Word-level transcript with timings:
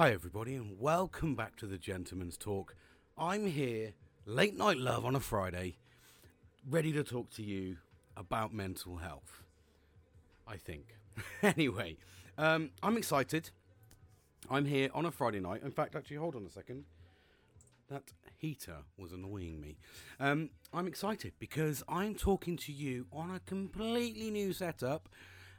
Hi, 0.00 0.12
everybody, 0.12 0.54
and 0.54 0.80
welcome 0.80 1.34
back 1.34 1.56
to 1.56 1.66
the 1.66 1.76
Gentleman's 1.76 2.38
Talk. 2.38 2.74
I'm 3.18 3.44
here, 3.44 3.92
late 4.24 4.56
night 4.56 4.78
love 4.78 5.04
on 5.04 5.14
a 5.14 5.20
Friday, 5.20 5.76
ready 6.66 6.90
to 6.94 7.04
talk 7.04 7.28
to 7.32 7.42
you 7.42 7.76
about 8.16 8.54
mental 8.54 8.96
health. 8.96 9.42
I 10.48 10.56
think. 10.56 10.96
anyway, 11.42 11.98
um, 12.38 12.70
I'm 12.82 12.96
excited. 12.96 13.50
I'm 14.48 14.64
here 14.64 14.88
on 14.94 15.04
a 15.04 15.10
Friday 15.10 15.38
night. 15.38 15.60
In 15.62 15.70
fact, 15.70 15.94
actually, 15.94 16.16
hold 16.16 16.34
on 16.34 16.46
a 16.46 16.50
second. 16.50 16.86
That 17.90 18.04
heater 18.38 18.78
was 18.96 19.12
annoying 19.12 19.60
me. 19.60 19.76
Um, 20.18 20.48
I'm 20.72 20.86
excited 20.86 21.34
because 21.38 21.84
I'm 21.90 22.14
talking 22.14 22.56
to 22.56 22.72
you 22.72 23.04
on 23.12 23.30
a 23.30 23.40
completely 23.40 24.30
new 24.30 24.54
setup, 24.54 25.10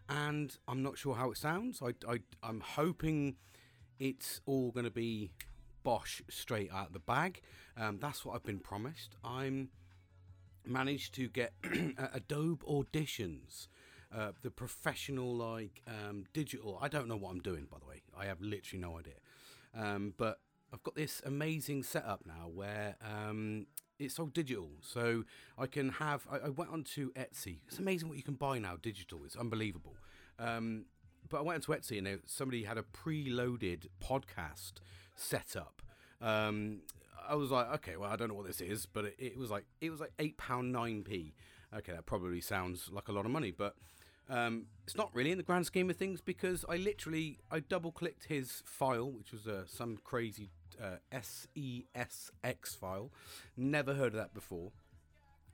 and 0.10 0.58
I'm 0.68 0.82
not 0.82 0.98
sure 0.98 1.14
how 1.14 1.30
it 1.30 1.38
sounds. 1.38 1.80
I, 1.84 1.94
I, 2.12 2.21
I'm 2.42 2.62
hoping 2.62 3.36
it's 4.02 4.41
all 4.47 4.71
going 4.71 4.83
to 4.83 4.91
be 4.91 5.32
Bosch 5.83 6.21
straight 6.28 6.71
out 6.73 6.87
of 6.87 6.93
the 6.93 7.00
bag. 7.00 7.42
Um, 7.78 8.00
that's 8.01 8.25
what 8.25 8.36
I've 8.36 8.43
been 8.43 8.59
promised. 8.59 9.15
I'm 9.23 9.69
managed 10.65 11.14
to 11.15 11.29
get 11.29 11.54
Adobe 12.14 12.65
Auditions, 12.65 13.68
uh, 14.14 14.32
the 14.42 14.50
professional 14.50 15.36
like 15.36 15.83
um, 15.87 16.25
digital. 16.33 16.79
I 16.82 16.87
don't 16.87 17.07
know 17.07 17.15
what 17.15 17.29
I'm 17.29 17.42
doing, 17.42 17.68
by 17.71 17.78
the 17.79 17.86
way. 17.86 18.01
I 18.18 18.25
have 18.25 18.42
literally 18.42 18.82
no 18.82 18.97
idea. 18.97 19.14
Um, 19.75 20.15
but 20.18 20.39
I've 20.73 20.81
got 20.81 20.95
this 20.95 21.21
amazing 21.23 21.83
setup 21.83 22.25
now 22.25 22.50
where 22.51 22.95
um, 23.01 23.68
it's 24.00 24.18
all 24.18 24.25
digital. 24.25 24.71
So 24.81 25.25
I 25.59 25.68
can 25.68 25.89
have. 25.89 26.25
I, 26.29 26.47
I, 26.47 26.50
went 26.50 26.71
onto 26.71 27.14
Etsy. 27.14 27.59
It's 27.68 27.78
amazing 27.78 28.09
what 28.09 28.18
you 28.18 28.23
can 28.23 28.33
buy 28.33 28.57
now 28.57 28.78
digital. 28.81 29.20
It's 29.25 29.36
unbelievable. 29.36 29.95
Um, 30.39 30.86
but 31.32 31.40
I 31.40 31.42
went 31.42 31.68
onto 31.68 31.80
Etsy 31.80 31.98
and 31.98 32.20
somebody 32.26 32.64
had 32.64 32.78
a 32.78 32.84
preloaded 32.84 33.88
podcast 34.03 34.73
set 35.16 35.56
up. 35.56 35.81
Um, 36.22 36.82
I 37.28 37.36
was 37.36 37.50
like, 37.50 37.72
okay, 37.76 37.96
well, 37.96 38.12
I 38.12 38.16
don't 38.16 38.28
know 38.28 38.34
what 38.36 38.46
this 38.46 38.62
is, 38.62 38.86
but 38.86 39.06
it, 39.06 39.16
it 39.18 39.38
was 39.38 39.50
like 39.50 39.66
it 39.80 39.90
was 39.90 40.00
like 40.00 40.12
eight 40.20 40.38
pound 40.38 40.72
nine 40.72 41.04
p. 41.04 41.34
Okay, 41.76 41.94
that 41.94 42.06
probably 42.06 42.42
sounds 42.42 42.90
like 42.92 43.08
a 43.08 43.14
lot 43.14 43.26
of 43.26 43.32
money, 43.32 43.52
but 43.52 43.76
um, 44.30 44.66
it's 44.84 44.98
not 44.98 45.10
really 45.14 45.32
in 45.32 45.38
the 45.38 45.44
grand 45.44 45.66
scheme 45.66 45.90
of 45.90 45.96
things 45.96 46.20
because 46.20 46.66
I 46.68 46.76
literally 46.76 47.40
I 47.50 47.62
double 47.62 47.92
clicked 47.92 48.26
his 48.26 48.62
file, 48.66 49.10
which 49.10 49.32
was 49.32 49.48
uh, 49.48 49.64
some 49.66 49.98
crazy 50.04 50.50
uh, 50.82 50.98
SESX 51.14 52.78
file. 52.78 53.12
Never 53.56 53.94
heard 53.94 54.08
of 54.08 54.16
that 54.16 54.34
before 54.34 54.72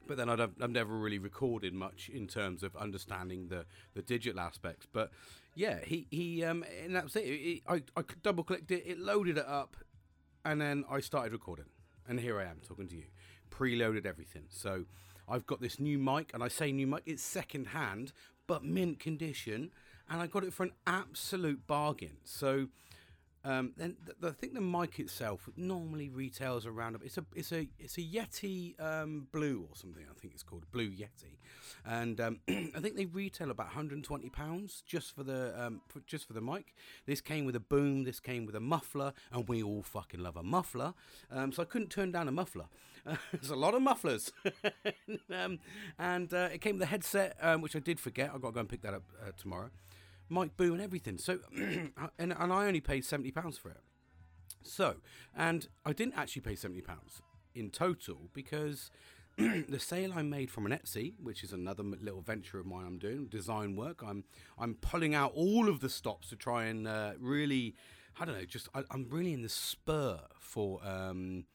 but 0.08 0.18
then 0.18 0.30
i 0.30 0.36
have 0.38 0.70
never 0.70 0.96
really 0.96 1.20
recorded 1.20 1.74
much 1.74 2.10
in 2.10 2.28
terms 2.28 2.64
of 2.64 2.76
understanding 2.76 3.50
the, 3.50 3.66
the 3.94 4.02
digital 4.02 4.40
aspects. 4.40 4.88
But 4.92 5.12
yeah, 5.58 5.80
he 5.84 6.06
he 6.12 6.44
um, 6.44 6.64
and 6.84 6.96
that 6.96 7.04
was 7.04 7.16
it. 7.16 7.22
it 7.22 7.64
I, 7.68 7.82
I 7.98 8.04
double 8.22 8.44
clicked 8.44 8.70
it, 8.70 8.84
it 8.86 9.00
loaded 9.00 9.40
it 9.40 9.48
up, 9.48 9.76
and 10.46 10.62
then 10.62 10.86
I 10.90 11.00
started 11.00 11.32
recording. 11.32 11.66
And 12.08 12.20
here 12.20 12.40
I 12.40 12.44
am 12.44 12.62
talking 12.66 12.88
to 12.88 12.96
you, 12.96 13.06
preloaded 13.50 14.06
everything. 14.06 14.44
So 14.50 14.86
I've 15.28 15.48
got 15.48 15.60
this 15.60 15.80
new 15.80 15.98
mic, 15.98 16.30
and 16.34 16.44
I 16.44 16.48
say 16.48 16.72
new 16.72 16.86
mic, 16.86 17.02
it's 17.08 17.24
second 17.24 17.70
hand, 17.70 18.14
but 18.46 18.64
mint 18.64 19.00
condition, 19.00 19.72
and 20.08 20.22
I 20.22 20.28
got 20.28 20.44
it 20.44 20.54
for 20.54 20.64
an 20.64 20.74
absolute 20.86 21.66
bargain. 21.66 22.18
So 22.24 22.68
um, 23.48 23.72
then 23.78 23.96
the, 24.20 24.28
I 24.28 24.32
think 24.32 24.54
the 24.54 24.62
mic 24.62 25.00
itself 25.00 25.48
normally 25.56 26.10
retails 26.10 26.66
around. 26.66 26.98
It's 27.04 27.18
a 27.18 27.26
it's 27.34 27.54
a 27.54 27.70
it's 27.80 27.98
a 27.98 28.02
Yeti 28.02 28.80
um, 28.82 29.28
Blue 29.32 29.66
or 29.70 29.76
something. 29.76 30.04
I 30.10 30.20
think 30.20 30.34
it's 30.34 30.44
called 30.44 30.70
Blue 30.70 30.90
Yeti, 30.90 31.38
and 31.86 32.20
um, 32.20 32.40
I 32.50 32.82
think 32.82 32.98
they 32.98 33.06
retail 33.06 33.50
about 33.50 33.68
120 33.68 34.30
pounds 34.30 34.84
just 34.86 35.16
for 35.16 35.24
the 35.24 35.54
um, 35.58 35.80
for, 35.88 36.02
just 36.02 36.28
for 36.28 36.34
the 36.34 36.42
mic. 36.42 36.76
This 37.06 37.22
came 37.22 37.46
with 37.46 37.56
a 37.56 37.62
boom. 37.62 38.04
This 38.04 38.20
came 38.20 38.46
with 38.46 38.56
a 38.56 38.60
muffler, 38.60 39.14
and 39.32 39.48
we 39.48 39.64
all 39.64 39.82
fucking 39.82 40.20
love 40.20 40.36
a 40.36 40.44
muffler. 40.44 40.94
Um, 41.32 41.54
so 41.54 41.62
I 41.62 41.66
couldn't 41.66 41.90
turn 41.90 42.12
down 42.12 42.28
a 42.28 42.34
muffler. 42.34 42.66
There's 43.32 43.50
a 43.50 43.56
lot 43.56 43.74
of 43.76 43.82
mufflers, 43.82 44.34
um, 45.34 45.60
and 45.98 46.34
uh, 46.34 46.50
it 46.52 46.60
came 46.60 46.76
with 46.76 46.84
a 46.84 46.88
headset, 46.88 47.38
which 47.62 47.78
I 47.78 47.80
did 47.80 48.02
forget. 48.02 48.32
I've 48.36 48.42
got 48.42 48.50
to 48.50 48.54
go 48.56 48.60
and 48.60 48.68
pick 48.68 48.82
that 48.82 48.94
up 48.94 49.04
uh, 49.26 49.32
tomorrow. 49.38 49.70
Mike 50.30 50.58
Boo 50.58 50.74
and 50.74 50.82
everything. 50.82 51.18
So, 51.18 51.40
and, 51.56 51.92
and 52.18 52.34
I 52.54 52.66
only 52.66 52.82
paid 52.82 53.06
seventy 53.06 53.32
pounds 53.32 53.58
for 53.58 53.70
it. 53.70 53.82
So, 54.64 54.96
and 55.36 55.68
I 55.86 55.94
didn't 55.94 56.16
actually 56.18 56.42
pay 56.42 56.56
seventy 56.56 56.82
pounds 56.82 57.22
in 57.56 57.70
total 57.70 58.30
because 58.34 58.92
the 59.38 59.80
sale 59.80 60.14
I 60.16 60.24
made 60.24 60.50
from 60.50 60.66
an 60.66 60.72
Etsy, 60.72 61.14
which 61.22 61.44
is 61.44 61.54
another 61.54 61.84
little 61.84 62.22
venture 62.22 62.60
of 62.60 62.66
mine 62.66 62.86
I'm 62.86 62.98
doing, 62.98 63.26
design 63.28 63.76
work. 63.76 64.04
I'm 64.06 64.24
I'm 64.58 64.76
pulling 64.76 65.14
out 65.14 65.32
all 65.36 65.70
of 65.70 65.80
the 65.80 65.90
stops 65.90 66.30
to 66.30 66.36
try 66.36 66.66
and 66.66 66.88
uh, 66.88 67.14
really, 67.20 67.76
I 68.20 68.26
don't 68.26 68.38
know, 68.38 68.46
just 68.46 68.68
I, 68.74 68.84
am 68.92 69.08
really 69.10 69.34
in 69.34 69.42
the 69.42 69.50
spur 69.50 70.20
for. 70.40 70.80
Um, 70.86 71.46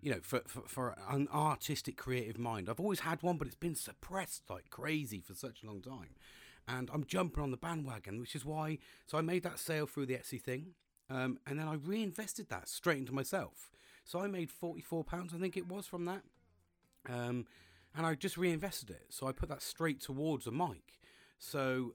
you 0.00 0.10
know, 0.10 0.20
for, 0.22 0.42
for, 0.46 0.60
for 0.66 0.94
an 1.08 1.28
artistic, 1.32 1.96
creative 1.96 2.36
mind. 2.36 2.68
I've 2.68 2.78
always 2.78 3.00
had 3.00 3.22
one, 3.22 3.38
but 3.38 3.46
it's 3.46 3.56
been 3.56 3.74
suppressed 3.74 4.42
like 4.50 4.68
crazy 4.68 5.22
for 5.22 5.32
such 5.32 5.62
a 5.62 5.66
long 5.66 5.80
time 5.80 6.10
and 6.66 6.90
I'm 6.92 7.04
jumping 7.04 7.42
on 7.42 7.50
the 7.50 7.56
bandwagon, 7.56 8.20
which 8.20 8.34
is 8.34 8.44
why. 8.44 8.78
So 9.06 9.18
I 9.18 9.20
made 9.20 9.42
that 9.42 9.58
sale 9.58 9.86
through 9.86 10.06
the 10.06 10.14
Etsy 10.14 10.40
thing, 10.40 10.74
um, 11.10 11.38
and 11.46 11.58
then 11.58 11.68
I 11.68 11.74
reinvested 11.74 12.48
that 12.48 12.68
straight 12.68 12.98
into 12.98 13.14
myself. 13.14 13.70
So 14.04 14.20
I 14.20 14.26
made 14.26 14.50
forty-four 14.50 15.04
pounds, 15.04 15.32
I 15.34 15.38
think 15.38 15.56
it 15.56 15.68
was, 15.68 15.86
from 15.86 16.04
that, 16.04 16.22
um, 17.08 17.46
and 17.96 18.06
I 18.06 18.14
just 18.14 18.36
reinvested 18.36 18.90
it. 18.90 19.06
So 19.10 19.26
I 19.26 19.32
put 19.32 19.48
that 19.48 19.62
straight 19.62 20.00
towards 20.00 20.46
a 20.46 20.50
mic. 20.50 21.00
So 21.38 21.94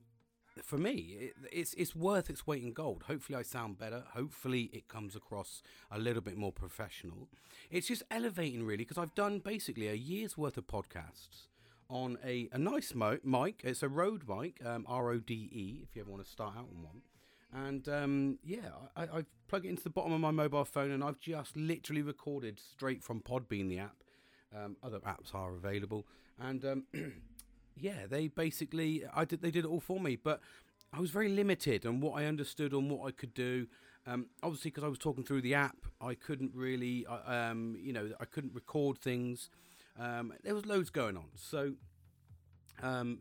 for 0.63 0.78
me, 0.78 1.16
it, 1.19 1.34
it's 1.51 1.74
it's 1.75 1.96
worth 1.96 2.30
its 2.30 2.46
weight 2.46 2.63
in 2.63 2.74
gold. 2.74 3.03
Hopefully, 3.07 3.38
I 3.40 3.44
sound 3.44 3.78
better. 3.78 4.03
Hopefully, 4.13 4.69
it 4.74 4.88
comes 4.88 5.16
across 5.16 5.62
a 5.90 6.00
little 6.00 6.22
bit 6.22 6.38
more 6.38 6.51
professional. 6.51 7.30
It's 7.69 7.88
just 7.88 8.03
elevating, 8.09 8.66
really, 8.66 8.84
because 8.84 8.97
I've 8.97 9.16
done 9.16 9.40
basically 9.40 9.88
a 9.88 9.94
year's 9.94 10.38
worth 10.38 10.57
of 10.57 10.68
podcasts 10.68 11.47
on 11.89 12.17
a, 12.23 12.50
a 12.51 12.57
nice 12.57 12.94
mo- 12.94 13.19
mic. 13.23 13.61
It's 13.63 13.83
a 13.83 13.89
Rode 13.89 14.27
mic, 14.27 14.63
um, 14.66 14.85
R 14.88 15.11
O 15.11 15.17
D 15.19 15.50
E, 15.51 15.79
if 15.83 15.95
you 15.95 16.01
ever 16.01 16.11
want 16.11 16.23
to 16.23 16.29
start 16.29 16.55
out 16.55 16.67
on 16.75 16.83
one. 16.83 17.01
And 17.51 17.89
um, 17.89 18.39
yeah, 18.44 18.69
I, 18.95 19.03
I 19.03 19.25
plug 19.47 19.66
it 19.66 19.69
into 19.69 19.83
the 19.83 19.89
bottom 19.89 20.13
of 20.13 20.19
my 20.19 20.31
mobile 20.31 20.66
phone, 20.66 20.91
and 20.91 21.03
I've 21.03 21.19
just 21.19 21.57
literally 21.57 22.01
recorded 22.01 22.59
straight 22.59 23.03
from 23.03 23.22
Podbean, 23.22 23.69
the 23.69 23.79
app. 23.79 23.95
Um, 24.55 24.77
other 24.83 25.00
apps 25.00 25.33
are 25.33 25.53
available, 25.55 26.05
and 26.39 26.66
um, 26.66 26.83
yeah, 27.77 28.07
they 28.09 28.27
basically 28.27 29.03
I 29.13 29.25
did 29.25 29.41
they 29.41 29.51
did 29.51 29.66
it 29.66 29.67
all 29.67 29.79
for 29.79 30.00
me, 30.00 30.16
but 30.16 30.39
I 30.94 31.00
was 31.00 31.11
very 31.11 31.29
limited 31.29 31.85
on 31.85 32.01
what 32.01 32.19
I 32.19 32.25
understood 32.25 32.73
on 32.73 32.89
what 32.89 33.07
I 33.07 33.11
could 33.11 33.33
do. 33.33 33.67
Um, 34.07 34.27
obviously, 34.41 34.71
because 34.71 34.83
I 34.83 34.88
was 34.88 34.97
talking 34.97 35.23
through 35.23 35.41
the 35.41 35.53
app, 35.53 35.77
I 36.01 36.16
couldn't 36.16 36.51
really, 36.56 37.06
um, 37.06 37.77
you 37.79 37.94
know, 37.94 38.09
I 38.19 38.25
couldn't 38.25 38.56
record 38.56 38.97
things. 38.97 39.50
Um, 39.97 40.33
there 40.44 40.55
was 40.55 40.66
loads 40.66 40.89
going 40.89 41.17
on, 41.17 41.29
so 41.35 41.73
um, 42.81 43.19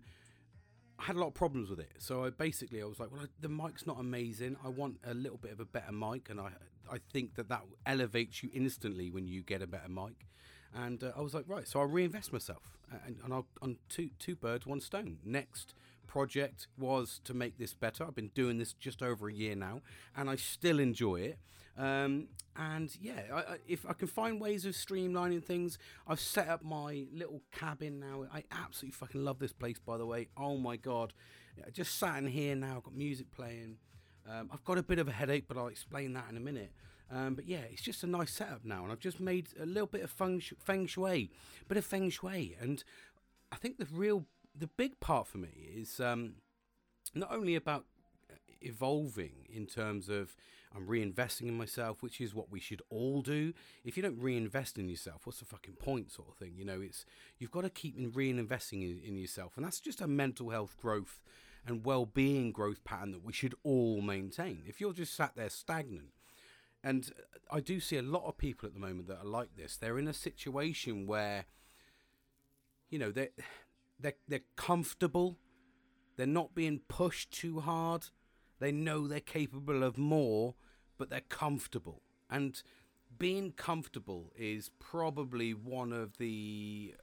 I 0.99 1.05
had 1.05 1.17
a 1.17 1.19
lot 1.21 1.29
of 1.29 1.35
problems 1.35 1.71
with 1.71 1.81
it. 1.81 1.93
So 1.99 2.25
I 2.25 2.31
basically 2.31 2.83
I 2.83 2.85
was 2.87 2.99
like, 3.01 3.11
well, 3.13 3.23
I, 3.23 3.27
the 3.41 3.49
mic's 3.49 3.87
not 3.87 3.99
amazing. 4.01 4.57
I 4.65 4.69
want 4.69 4.99
a 5.05 5.15
little 5.15 5.39
bit 5.39 5.53
of 5.53 5.61
a 5.61 5.65
better 5.65 5.93
mic, 5.93 6.29
and 6.31 6.41
I 6.41 6.51
I 6.91 6.99
think 7.13 7.35
that 7.35 7.49
that 7.49 7.63
elevates 7.87 8.43
you 8.43 8.51
instantly 8.53 9.11
when 9.11 9.27
you 9.29 9.43
get 9.43 9.63
a 9.63 9.67
better 9.67 9.89
mic. 9.89 10.27
And 10.75 11.03
uh, 11.03 11.13
I 11.17 11.23
was 11.23 11.35
like, 11.35 11.45
right, 11.49 11.67
so 11.67 11.81
I'll 11.81 11.87
reinvest 11.87 12.33
myself, 12.33 12.79
and, 13.07 13.17
and 13.25 13.33
I'll 13.33 13.47
on 13.63 13.77
two 13.89 14.11
two 14.19 14.37
birds, 14.37 14.67
one 14.67 14.81
stone. 14.81 15.19
Next 15.25 15.75
project 16.07 16.67
was 16.79 17.21
to 17.25 17.35
make 17.35 17.59
this 17.59 17.75
better. 17.75 18.05
I've 18.05 18.15
been 18.15 18.31
doing 18.35 18.59
this 18.59 18.73
just 18.73 19.03
over 19.03 19.29
a 19.29 19.33
year 19.33 19.55
now, 19.55 19.83
and 20.17 20.29
I 20.29 20.37
still 20.37 20.79
enjoy 20.81 21.17
it. 21.21 21.39
Um, 21.79 22.27
and 22.57 22.91
yeah, 23.01 23.21
I, 23.33 23.39
I, 23.39 23.57
if 23.69 23.87
I 23.89 23.93
can 23.93 24.09
find 24.09 24.41
ways 24.41 24.67
of 24.67 24.75
streamlining 24.75 25.45
things, 25.45 25.79
I've 26.09 26.19
set 26.19 26.49
up 26.49 26.65
my 26.65 27.05
little 27.13 27.41
cabin 27.53 28.01
now. 28.01 28.25
I 28.33 28.43
absolutely 28.51 28.97
fucking 28.97 29.25
love 29.25 29.39
this 29.39 29.53
place, 29.53 29.79
by 29.79 29.97
the 29.97 30.05
way. 30.07 30.29
Oh 30.37 30.57
my 30.57 30.77
god, 30.77 31.13
I 31.65 31.71
just 31.71 31.97
sat 31.99 32.19
in 32.19 32.27
here 32.27 32.57
now. 32.57 32.79
I've 32.79 32.83
got 32.83 32.97
music 32.97 33.31
playing. 33.31 33.77
Um, 34.29 34.51
I've 34.53 34.65
got 34.65 34.77
a 34.77 34.83
bit 34.83 34.99
of 34.99 35.09
a 35.09 35.13
headache, 35.13 35.45
but 35.47 35.57
I'll 35.57 35.69
explain 35.69 36.13
that 36.15 36.25
in 36.29 36.37
a 36.37 36.41
minute. 36.41 36.73
Um, 37.11 37.35
but 37.35 37.47
yeah, 37.47 37.63
it's 37.71 37.81
just 37.81 38.03
a 38.03 38.07
nice 38.07 38.33
setup 38.33 38.65
now, 38.65 38.83
and 38.83 38.93
I've 38.93 38.99
just 38.99 39.21
made 39.21 39.49
a 39.59 39.65
little 39.65 39.87
bit 39.87 40.03
of 40.03 40.11
feng, 40.11 40.41
shui, 40.41 40.59
feng 40.61 40.87
shui, 40.87 41.31
bit 41.67 41.79
of 41.79 41.85
feng 41.85 42.11
shui, 42.11 42.57
and 42.61 42.85
I 43.51 43.57
think 43.57 43.79
the 43.79 43.87
real, 43.91 44.27
the 44.55 44.67
big 44.67 45.01
part 45.01 45.27
for 45.27 45.39
me 45.39 45.71
is 45.75 46.01
um, 46.01 46.35
not 47.15 47.33
only 47.33 47.55
about 47.55 47.87
evolving 48.61 49.47
in 49.49 49.67
terms 49.67 50.09
of 50.09 50.37
I'm 50.75 50.87
reinvesting 50.87 51.49
in 51.49 51.57
myself, 51.57 52.03
which 52.03 52.21
is 52.21 52.35
what 52.35 52.51
we 52.51 52.61
should 52.61 52.83
all 52.91 53.23
do. 53.23 53.55
If 53.85 53.97
you 53.97 54.03
don't 54.03 54.21
reinvest 54.21 54.79
in 54.79 54.89
yourself, 54.89 55.27
what's 55.27 55.39
the 55.39 55.45
fucking 55.45 55.75
point, 55.75 56.11
sort 56.13 56.29
of 56.29 56.35
thing? 56.37 56.55
You 56.57 56.65
know, 56.65 56.81
it's 56.81 57.05
you've 57.39 57.51
got 57.51 57.63
to 57.63 57.71
keep 57.71 57.97
reinvesting 57.99 58.83
in, 58.83 59.01
in 59.05 59.17
yourself, 59.17 59.57
and 59.57 59.65
that's 59.65 59.81
just 59.81 60.01
a 60.01 60.07
mental 60.07 60.51
health 60.51 60.77
growth 60.81 61.21
and 61.67 61.85
well-being 61.85 62.53
growth 62.53 62.85
pattern 62.85 63.13
that 63.13 63.25
we 63.25 63.33
should 63.33 63.55
all 63.63 64.01
maintain. 64.01 64.63
If 64.67 64.81
you're 64.81 64.93
just 64.93 65.15
sat 65.15 65.33
there 65.37 65.51
stagnant, 65.51 66.13
and 66.85 67.11
I 67.51 67.61
do 67.61 67.81
see 67.81 67.97
a 67.97 68.03
lot 68.03 68.27
of 68.27 68.39
people 68.39 68.67
at 68.67 68.75
the 68.75 68.81
moment 68.81 69.09
that 69.09 69.19
are 69.19 69.25
like 69.25 69.57
this. 69.57 69.77
They're 69.77 69.99
in 69.99 70.09
a 70.09 70.15
situation 70.15 71.07
where, 71.07 71.47
you 72.89 72.99
know, 72.99 73.11
they're 73.11 73.31
they're, 73.99 74.15
they're 74.29 74.41
comfortable. 74.57 75.39
They're 76.17 76.27
not 76.27 76.55
being 76.55 76.81
pushed 76.89 77.33
too 77.33 77.61
hard. 77.61 78.07
They 78.61 78.73
know 78.73 79.07
they're 79.07 79.21
capable 79.21 79.83
of 79.83 79.99
more, 79.99 80.55
but 80.97 81.11
they're 81.11 81.21
comfortable. 81.21 82.03
And 82.31 82.61
being 83.19 83.53
comfortable 83.53 84.33
is 84.37 84.71
probably 84.79 85.55
one 85.55 85.93
of 85.93 86.19
the. 86.19 86.95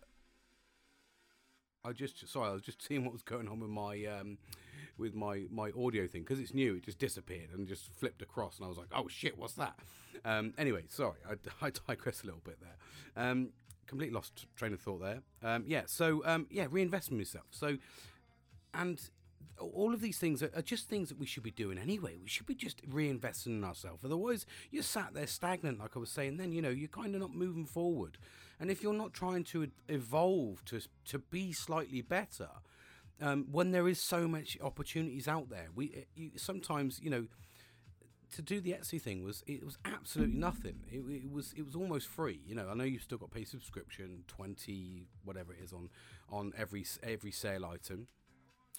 I 1.83 1.91
just 1.91 2.27
sorry, 2.27 2.49
I 2.49 2.53
was 2.53 2.61
just 2.61 2.81
seeing 2.87 3.03
what 3.03 3.13
was 3.13 3.23
going 3.23 3.47
on 3.47 3.59
with 3.59 3.69
my 3.69 4.05
um, 4.05 4.37
with 4.97 5.13
my 5.13 5.45
my 5.49 5.71
audio 5.77 6.07
thing 6.07 6.21
because 6.23 6.39
it's 6.39 6.53
new. 6.53 6.75
It 6.75 6.83
just 6.83 6.99
disappeared 6.99 7.49
and 7.53 7.67
just 7.67 7.91
flipped 7.93 8.21
across, 8.21 8.57
and 8.57 8.65
I 8.65 8.69
was 8.69 8.77
like, 8.77 8.89
"Oh 8.93 9.07
shit, 9.07 9.37
what's 9.37 9.53
that?" 9.53 9.79
Um, 10.23 10.53
anyway, 10.57 10.83
sorry, 10.87 11.19
I, 11.29 11.33
I 11.65 11.71
digress 11.87 12.23
a 12.23 12.25
little 12.25 12.41
bit 12.43 12.57
there. 12.61 13.23
Um, 13.23 13.49
completely 13.87 14.15
lost 14.15 14.47
train 14.55 14.73
of 14.73 14.81
thought 14.81 15.01
there. 15.01 15.21
Um, 15.43 15.63
yeah, 15.67 15.83
so 15.85 16.23
um, 16.25 16.47
yeah, 16.49 16.67
reinvest 16.69 17.11
in 17.11 17.19
yourself. 17.19 17.45
So, 17.51 17.77
and 18.73 18.99
all 19.59 19.93
of 19.93 20.01
these 20.01 20.17
things 20.17 20.43
are, 20.43 20.61
just 20.61 20.87
things 20.89 21.09
that 21.09 21.19
we 21.19 21.25
should 21.25 21.43
be 21.43 21.51
doing 21.51 21.77
anyway. 21.77 22.17
We 22.21 22.27
should 22.27 22.45
be 22.45 22.55
just 22.55 22.87
reinvesting 22.89 23.47
in 23.47 23.63
ourselves. 23.63 24.03
Otherwise, 24.03 24.45
you're 24.71 24.83
sat 24.83 25.13
there 25.13 25.27
stagnant, 25.27 25.79
like 25.79 25.95
I 25.95 25.99
was 25.99 26.09
saying. 26.09 26.37
Then 26.37 26.51
you 26.51 26.61
know 26.61 26.69
you're 26.69 26.87
kind 26.87 27.15
of 27.15 27.21
not 27.21 27.33
moving 27.33 27.65
forward. 27.65 28.17
And 28.59 28.71
if 28.71 28.81
you're 28.81 28.93
not 28.93 29.13
trying 29.13 29.43
to 29.45 29.69
evolve 29.87 30.63
to 30.65 30.81
to 31.05 31.19
be 31.19 31.51
slightly 31.51 32.01
better, 32.01 32.49
um, 33.21 33.47
when 33.51 33.71
there 33.71 33.87
is 33.87 33.99
so 33.99 34.27
much 34.27 34.57
opportunities 34.61 35.27
out 35.27 35.49
there, 35.49 35.67
we 35.73 36.05
you, 36.15 36.31
sometimes 36.35 36.99
you 37.01 37.09
know 37.09 37.27
to 38.35 38.41
do 38.41 38.59
the 38.59 38.71
Etsy 38.71 39.01
thing 39.01 39.23
was 39.23 39.43
it 39.47 39.63
was 39.63 39.77
absolutely 39.85 40.37
nothing. 40.37 40.81
It, 40.91 40.99
it, 41.09 41.31
was 41.31 41.53
it 41.55 41.65
was 41.65 41.75
almost 41.75 42.07
free. 42.07 42.41
You 42.45 42.55
know, 42.55 42.67
I 42.69 42.73
know 42.73 42.83
you've 42.83 43.03
still 43.03 43.17
got 43.17 43.31
pay 43.31 43.45
subscription, 43.45 44.23
twenty 44.27 45.07
whatever 45.23 45.53
it 45.53 45.59
is 45.63 45.71
on 45.71 45.89
on 46.29 46.51
every 46.57 46.85
every 47.03 47.31
sale 47.31 47.65
item, 47.65 48.07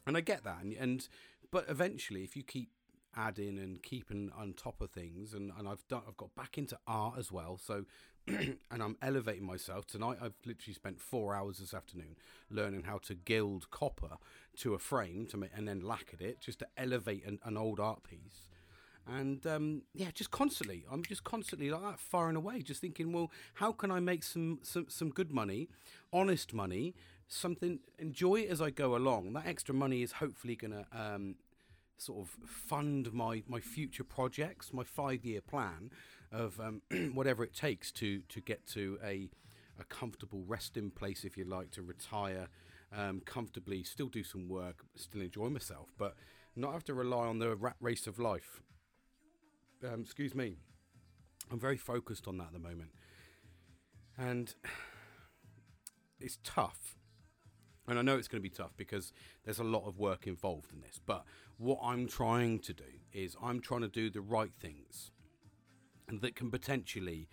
and 0.07 0.17
I 0.17 0.21
get 0.21 0.45
that. 0.45 0.63
And, 0.63 0.73
and 0.75 1.09
but 1.51 1.67
eventually, 1.69 2.23
if 2.23 2.37
you 2.37 2.43
keep 2.43 2.71
adding 3.17 3.59
and 3.59 3.83
keeping 3.83 4.31
on 4.37 4.53
top 4.53 4.81
of 4.81 4.91
things, 4.91 5.33
and, 5.33 5.51
and 5.59 5.69
I've 5.69 5.87
done 5.89 6.03
I've 6.07 6.17
got 6.17 6.35
back 6.35 6.59
into 6.59 6.79
art 6.87 7.15
as 7.19 7.33
well. 7.33 7.59
So, 7.63 7.85
and 8.27 8.59
I'm 8.71 8.97
elevating 9.03 9.47
myself 9.47 9.87
tonight. 9.87 10.19
I've 10.21 10.35
literally 10.45 10.75
spent 10.75 11.01
four 11.01 11.35
hours 11.35 11.59
this 11.59 11.73
afternoon 11.75 12.17
learning 12.51 12.85
how 12.85 12.99
to 12.99 13.15
gild 13.15 13.71
copper 13.71 14.19
to 14.59 14.75
a 14.75 14.79
frame 14.79 15.27
to 15.27 15.37
make 15.37 15.51
and 15.57 15.67
then 15.67 15.81
lacquer 15.81 16.17
it 16.21 16.41
just 16.41 16.59
to 16.61 16.67
elevate 16.77 17.25
an, 17.27 17.39
an 17.45 17.57
old 17.57 17.81
art 17.81 18.03
piece 18.03 18.49
and 19.09 19.47
um, 19.47 19.83
yeah, 19.95 20.11
just 20.13 20.31
constantly, 20.31 20.85
I'm 20.91 21.05
just 21.05 21.23
constantly 21.23 21.71
like 21.71 21.83
that, 21.83 22.01
firing 22.01 22.35
away, 22.35 22.63
just 22.63 22.81
thinking, 22.81 23.13
well, 23.13 23.31
how 23.55 23.71
can 23.73 23.91
I 23.91 24.01
make 24.01 24.25
some 24.25 24.59
some 24.63 24.87
some 24.89 25.11
good 25.11 25.33
money, 25.33 25.69
honest 26.13 26.53
money, 26.53 26.95
something 27.29 27.81
enjoy 27.99 28.41
it 28.41 28.51
as 28.51 28.61
I 28.61 28.71
go 28.71 28.97
along. 28.97 29.33
That 29.33 29.47
extra 29.47 29.75
money 29.75 30.03
is 30.03 30.13
hopefully 30.13 30.57
going 30.57 30.73
to 30.73 30.87
um, 30.93 31.37
sort 31.99 32.21
of 32.21 32.31
fund 32.49 33.13
my 33.13 33.43
my 33.47 33.61
future 33.61 34.05
projects, 34.05 34.73
my 34.73 34.85
five 34.85 35.25
year 35.25 35.41
plan 35.41 35.91
of 36.33 36.61
um, 36.61 36.83
whatever 37.15 37.45
it 37.45 37.55
takes 37.55 37.93
to 37.93 38.21
to 38.29 38.41
get 38.41 38.67
to 38.69 38.99
a 39.05 39.29
a 39.79 39.85
comfortable 39.85 40.43
resting 40.47 40.91
place, 40.91 41.23
if 41.25 41.37
you 41.37 41.45
like, 41.45 41.71
to 41.71 41.83
retire 41.83 42.49
um, 42.97 43.21
comfortably, 43.27 43.83
still 43.83 44.09
do 44.09 44.25
some 44.25 44.49
work, 44.49 44.85
still 44.95 45.21
enjoy 45.21 45.51
myself, 45.51 45.91
but 45.99 46.15
not 46.55 46.73
have 46.73 46.85
to 46.85 46.95
rely 46.95 47.27
on 47.27 47.39
the 47.39 47.55
rat 47.55 47.77
race 47.81 48.07
of 48.07 48.19
life 48.19 48.63
um, 49.85 50.01
excuse 50.01 50.35
me, 50.35 50.57
I'm 51.51 51.59
very 51.59 51.77
focused 51.77 52.27
on 52.27 52.39
that 52.39 52.49
at 52.49 52.53
the 52.53 52.59
moment, 52.59 52.91
and 54.17 54.55
it's 56.21 56.39
tough. 56.45 56.97
And 57.89 57.99
I 57.99 58.03
know 58.03 58.17
it's 58.17 58.29
going 58.29 58.43
to 58.43 58.49
be 58.49 58.55
tough 58.55 58.73
because 58.77 59.13
there's 59.45 59.59
a 59.59 59.65
lot 59.65 59.87
of 59.87 59.99
work 59.99 60.27
involved 60.27 60.73
in 60.73 60.81
this. 60.81 61.01
But 61.05 61.25
what 61.57 61.79
I'm 61.83 62.09
trying 62.09 62.59
to 62.61 62.73
do 62.73 62.85
is 63.13 63.37
I'm 63.43 63.61
trying 63.61 63.83
to 63.83 63.89
do 63.89 64.11
the 64.11 64.21
right 64.21 64.51
things 64.61 65.13
and 66.09 66.21
that 66.21 66.35
can 66.37 66.51
potentially 66.51 67.29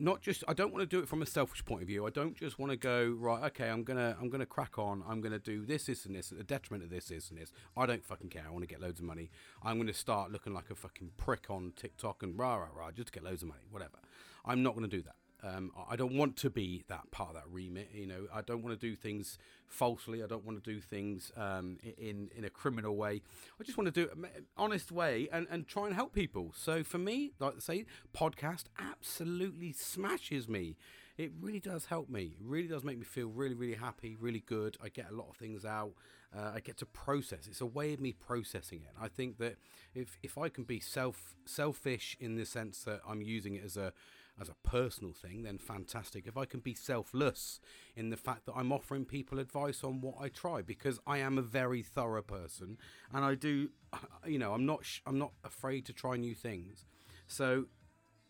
not 0.00 0.20
just 0.20 0.44
I 0.46 0.54
don't 0.54 0.72
want 0.72 0.88
to 0.88 0.96
do 0.96 1.02
it 1.02 1.08
from 1.08 1.22
a 1.22 1.26
selfish 1.26 1.64
point 1.64 1.82
of 1.82 1.88
view. 1.88 2.06
I 2.06 2.10
don't 2.10 2.36
just 2.36 2.58
want 2.58 2.70
to 2.70 2.76
go 2.76 3.16
right. 3.18 3.42
Okay, 3.44 3.68
I'm 3.68 3.82
gonna 3.82 4.16
I'm 4.20 4.30
gonna 4.30 4.46
crack 4.46 4.78
on. 4.78 5.02
I'm 5.08 5.20
gonna 5.20 5.40
do 5.40 5.66
this, 5.66 5.86
this, 5.86 6.04
and 6.04 6.14
this 6.14 6.30
at 6.30 6.38
the 6.38 6.44
detriment 6.44 6.84
of 6.84 6.90
this, 6.90 7.06
this, 7.06 7.30
and 7.30 7.38
this. 7.38 7.52
I 7.76 7.86
don't 7.86 8.04
fucking 8.04 8.28
care. 8.28 8.44
I 8.46 8.50
want 8.50 8.62
to 8.62 8.68
get 8.68 8.80
loads 8.80 9.00
of 9.00 9.06
money. 9.06 9.30
I'm 9.62 9.76
gonna 9.78 9.92
start 9.92 10.30
looking 10.30 10.54
like 10.54 10.70
a 10.70 10.76
fucking 10.76 11.12
prick 11.16 11.46
on 11.50 11.72
TikTok 11.76 12.22
and 12.22 12.38
rah 12.38 12.56
rah 12.56 12.68
rah 12.74 12.90
just 12.92 13.08
to 13.08 13.12
get 13.12 13.24
loads 13.24 13.42
of 13.42 13.48
money. 13.48 13.64
Whatever. 13.70 13.98
I'm 14.44 14.62
not 14.62 14.74
gonna 14.74 14.86
do 14.88 15.02
that. 15.02 15.16
Um, 15.42 15.70
I 15.88 15.94
don't 15.94 16.16
want 16.16 16.36
to 16.38 16.50
be 16.50 16.82
that 16.88 17.10
part 17.10 17.30
of 17.30 17.34
that 17.36 17.48
remit. 17.50 17.90
You 17.94 18.06
know, 18.06 18.26
I 18.34 18.40
don't 18.42 18.62
want 18.62 18.78
to 18.78 18.86
do 18.86 18.96
things 18.96 19.38
falsely. 19.66 20.22
I 20.22 20.26
don't 20.26 20.44
want 20.44 20.62
to 20.62 20.70
do 20.70 20.80
things 20.80 21.30
um, 21.36 21.78
in 21.96 22.30
in 22.36 22.44
a 22.44 22.50
criminal 22.50 22.96
way. 22.96 23.22
I 23.60 23.64
just 23.64 23.78
want 23.78 23.92
to 23.92 23.92
do 23.92 24.10
it 24.10 24.44
honest 24.56 24.90
way 24.90 25.28
and, 25.32 25.46
and 25.50 25.66
try 25.68 25.86
and 25.86 25.94
help 25.94 26.12
people. 26.12 26.52
So 26.56 26.82
for 26.82 26.98
me, 26.98 27.32
like 27.38 27.54
I 27.56 27.60
say, 27.60 27.86
podcast 28.16 28.64
absolutely 28.78 29.72
smashes 29.72 30.48
me. 30.48 30.76
It 31.16 31.32
really 31.40 31.60
does 31.60 31.86
help 31.86 32.08
me. 32.08 32.36
It 32.40 32.46
really 32.46 32.68
does 32.68 32.84
make 32.84 32.96
me 32.96 33.04
feel 33.04 33.28
really, 33.28 33.54
really 33.54 33.74
happy, 33.74 34.16
really 34.18 34.42
good. 34.46 34.76
I 34.82 34.88
get 34.88 35.10
a 35.10 35.14
lot 35.14 35.28
of 35.28 35.36
things 35.36 35.64
out. 35.64 35.92
Uh, 36.36 36.52
I 36.54 36.60
get 36.60 36.76
to 36.78 36.86
process. 36.86 37.46
It's 37.48 37.60
a 37.60 37.66
way 37.66 37.92
of 37.92 38.00
me 38.00 38.12
processing 38.12 38.82
it. 38.82 38.92
I 39.00 39.08
think 39.08 39.38
that 39.38 39.56
if 39.94 40.18
if 40.22 40.36
I 40.36 40.48
can 40.48 40.64
be 40.64 40.78
self 40.78 41.34
selfish 41.44 42.16
in 42.20 42.36
the 42.36 42.44
sense 42.44 42.84
that 42.84 43.00
I'm 43.08 43.22
using 43.22 43.54
it 43.54 43.64
as 43.64 43.76
a 43.76 43.92
as 44.40 44.48
a 44.48 44.54
personal 44.62 45.12
thing, 45.12 45.42
then 45.42 45.58
fantastic. 45.58 46.26
If 46.26 46.36
I 46.36 46.44
can 46.44 46.60
be 46.60 46.74
selfless 46.74 47.60
in 47.96 48.10
the 48.10 48.16
fact 48.16 48.46
that 48.46 48.54
I'm 48.54 48.72
offering 48.72 49.04
people 49.04 49.38
advice 49.38 49.82
on 49.82 50.00
what 50.00 50.16
I 50.20 50.28
try, 50.28 50.62
because 50.62 51.00
I 51.06 51.18
am 51.18 51.38
a 51.38 51.42
very 51.42 51.82
thorough 51.82 52.22
person, 52.22 52.78
and 53.12 53.24
I 53.24 53.34
do, 53.34 53.70
you 54.26 54.38
know, 54.38 54.52
I'm 54.52 54.66
not, 54.66 54.84
sh- 54.84 55.00
I'm 55.06 55.18
not 55.18 55.32
afraid 55.44 55.86
to 55.86 55.92
try 55.92 56.16
new 56.16 56.34
things. 56.34 56.84
So, 57.26 57.66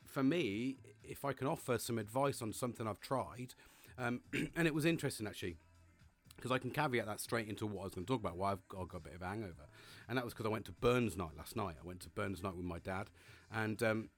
for 0.06 0.22
me, 0.22 0.76
if 1.02 1.24
I 1.24 1.32
can 1.32 1.46
offer 1.46 1.78
some 1.78 1.98
advice 1.98 2.40
on 2.40 2.52
something 2.52 2.86
I've 2.86 3.00
tried, 3.00 3.54
um, 3.98 4.20
and 4.56 4.66
it 4.66 4.74
was 4.74 4.84
interesting 4.84 5.26
actually 5.26 5.56
because 6.38 6.52
I 6.52 6.58
can 6.58 6.70
caveat 6.70 7.06
that 7.06 7.20
straight 7.20 7.48
into 7.48 7.66
what 7.66 7.80
I 7.80 7.84
was 7.84 7.94
going 7.94 8.06
to 8.06 8.12
talk 8.12 8.20
about, 8.20 8.36
why 8.36 8.52
I've 8.52 8.68
got, 8.68 8.86
a 8.94 9.00
bit 9.00 9.14
of 9.14 9.22
hangover. 9.22 9.66
And 10.08 10.16
that 10.16 10.24
was 10.24 10.32
because 10.32 10.46
I 10.46 10.50
went 10.50 10.66
to 10.66 10.72
Burns 10.72 11.16
night 11.16 11.36
last 11.36 11.56
night. 11.56 11.74
I 11.82 11.86
went 11.86 12.00
to 12.00 12.10
Burns 12.10 12.44
night 12.44 12.56
with 12.56 12.64
my 12.64 12.78
dad, 12.78 13.10
and 13.52 13.82
um, 13.82 14.08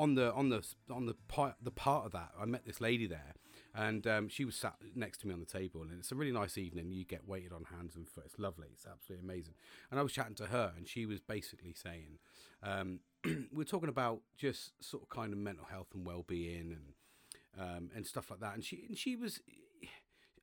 on 0.00 0.14
the 0.14 0.32
on 0.32 0.48
the 0.48 0.66
on 0.90 1.04
the 1.04 1.14
part 1.28 1.56
the 1.62 1.70
part 1.70 2.06
of 2.06 2.12
that, 2.12 2.30
I 2.40 2.46
met 2.46 2.64
this 2.64 2.80
lady 2.80 3.06
there, 3.06 3.34
and 3.74 4.06
um, 4.06 4.28
she 4.30 4.46
was 4.46 4.56
sat 4.56 4.76
next 4.94 5.18
to 5.18 5.28
me 5.28 5.34
on 5.34 5.40
the 5.40 5.46
table, 5.46 5.82
and 5.82 5.92
it's 5.92 6.10
a 6.10 6.14
really 6.14 6.32
nice 6.32 6.56
evening. 6.56 6.90
You 6.90 7.04
get 7.04 7.28
waited 7.28 7.52
on 7.52 7.64
hands 7.64 7.96
and 7.96 8.08
foot. 8.08 8.24
It's 8.24 8.38
lovely. 8.38 8.68
It's 8.72 8.86
absolutely 8.90 9.28
amazing. 9.28 9.54
And 9.90 10.00
I 10.00 10.02
was 10.02 10.12
chatting 10.12 10.34
to 10.36 10.46
her, 10.46 10.72
and 10.74 10.88
she 10.88 11.04
was 11.04 11.20
basically 11.20 11.74
saying, 11.74 12.18
um, 12.62 13.00
we're 13.52 13.64
talking 13.64 13.90
about 13.90 14.22
just 14.38 14.72
sort 14.82 15.02
of 15.02 15.10
kind 15.10 15.34
of 15.34 15.38
mental 15.38 15.66
health 15.66 15.88
and 15.92 16.06
well 16.06 16.24
being 16.26 16.74
and 16.74 17.62
um, 17.62 17.90
and 17.94 18.06
stuff 18.06 18.30
like 18.30 18.40
that. 18.40 18.54
And 18.54 18.64
she 18.64 18.84
and 18.88 18.96
she 18.96 19.16
was 19.16 19.40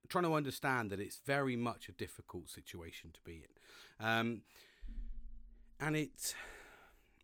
trying 0.08 0.26
to 0.26 0.36
understand 0.36 0.92
that 0.92 1.00
it's 1.00 1.20
very 1.26 1.56
much 1.56 1.90
a 1.90 1.94
difficult 1.94 2.52
situation 2.52 3.10
to 3.12 3.20
be 3.26 3.44
in, 3.44 4.06
um, 4.06 4.42
and 5.80 5.96
it 5.96 6.36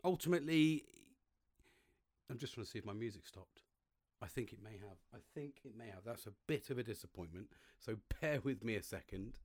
ultimately 0.04 0.84
I'm 2.30 2.38
just 2.38 2.53
trying 2.53 2.65
to 2.65 2.72
see 2.72 2.80
if 2.80 2.86
my 2.86 2.94
music 2.94 3.25
stopped. 3.25 3.62
I 4.22 4.27
think 4.27 4.53
it 4.53 4.63
may 4.63 4.77
have. 4.77 4.98
I 5.13 5.18
think 5.36 5.58
it 5.65 5.77
may 5.77 5.88
have. 5.88 6.06
That's 6.06 6.27
a 6.27 6.34
bit 6.48 6.70
of 6.70 6.77
a 6.77 6.84
disappointment. 6.84 7.48
So 7.80 7.98
bear 8.22 8.39
with 8.42 8.63
me 8.63 8.75
a 8.75 8.84
second 8.84 9.39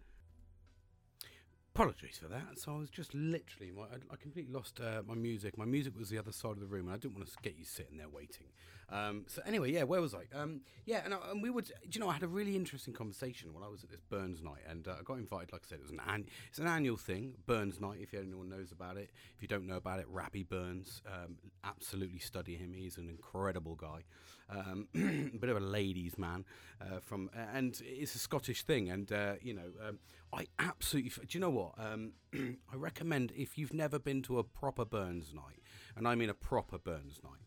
apologies 1.78 2.18
for 2.20 2.26
that. 2.26 2.58
So 2.58 2.74
I 2.74 2.78
was 2.78 2.90
just 2.90 3.14
literally, 3.14 3.70
I, 3.78 4.12
I 4.12 4.16
completely 4.16 4.52
lost 4.52 4.80
uh, 4.80 5.02
my 5.06 5.14
music. 5.14 5.56
My 5.56 5.64
music 5.64 5.96
was 5.96 6.08
the 6.08 6.18
other 6.18 6.32
side 6.32 6.50
of 6.50 6.60
the 6.60 6.66
room, 6.66 6.86
and 6.86 6.94
I 6.94 6.98
didn't 6.98 7.14
want 7.14 7.28
to 7.28 7.34
get 7.40 7.56
you 7.56 7.64
sitting 7.64 7.98
there 7.98 8.08
waiting. 8.08 8.46
Um, 8.90 9.24
so 9.26 9.42
anyway, 9.44 9.70
yeah, 9.70 9.82
where 9.82 10.00
was 10.00 10.14
I? 10.14 10.24
Um, 10.36 10.62
yeah, 10.86 11.02
and, 11.04 11.12
I, 11.12 11.18
and, 11.30 11.42
we 11.42 11.50
would, 11.50 11.70
you 11.92 12.00
know, 12.00 12.08
I 12.08 12.14
had 12.14 12.22
a 12.22 12.28
really 12.28 12.56
interesting 12.56 12.94
conversation 12.94 13.52
when 13.52 13.62
I 13.62 13.68
was 13.68 13.84
at 13.84 13.90
this 13.90 14.00
Burns 14.08 14.42
night, 14.42 14.62
and 14.68 14.88
uh, 14.88 14.94
I 14.98 15.02
got 15.02 15.18
invited. 15.18 15.52
Like 15.52 15.62
I 15.66 15.68
said, 15.68 15.78
it 15.78 15.82
was 15.82 15.90
an 15.90 16.00
an, 16.08 16.26
it's 16.48 16.58
an 16.58 16.66
annual 16.66 16.96
thing, 16.96 17.34
Burns 17.46 17.80
night. 17.80 17.98
If 18.00 18.14
anyone 18.14 18.48
knows 18.48 18.72
about 18.72 18.96
it, 18.96 19.10
if 19.36 19.42
you 19.42 19.48
don't 19.48 19.66
know 19.66 19.76
about 19.76 20.00
it, 20.00 20.06
Rabbie 20.08 20.44
Burns, 20.44 21.02
um, 21.06 21.36
absolutely 21.64 22.18
study 22.18 22.56
him. 22.56 22.72
He's 22.72 22.96
an 22.96 23.10
incredible 23.10 23.74
guy, 23.74 24.04
um, 24.48 24.88
a 24.94 24.98
bit 25.38 25.50
of 25.50 25.58
a 25.58 25.60
ladies' 25.60 26.16
man 26.16 26.46
uh, 26.80 27.00
from, 27.04 27.28
and 27.52 27.78
it's 27.84 28.14
a 28.14 28.18
Scottish 28.18 28.62
thing, 28.62 28.90
and 28.90 29.12
uh, 29.12 29.34
you 29.42 29.52
know, 29.52 29.70
um, 29.86 29.98
I 30.32 30.46
absolutely. 30.58 31.10
Do 31.10 31.36
you 31.36 31.40
know 31.40 31.50
what? 31.50 31.67
Um, 31.78 32.12
I 32.34 32.76
recommend 32.76 33.32
if 33.36 33.58
you've 33.58 33.74
never 33.74 33.98
been 33.98 34.22
to 34.22 34.38
a 34.38 34.44
proper 34.44 34.84
Burns 34.84 35.32
night, 35.34 35.60
and 35.96 36.06
I 36.06 36.14
mean 36.14 36.30
a 36.30 36.34
proper 36.34 36.78
Burns 36.78 37.20
night, 37.22 37.42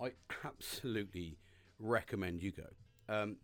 I 0.00 0.12
absolutely 0.44 1.38
recommend 1.78 2.42
you 2.42 2.52
go. 2.52 2.66
Um, 3.08 3.36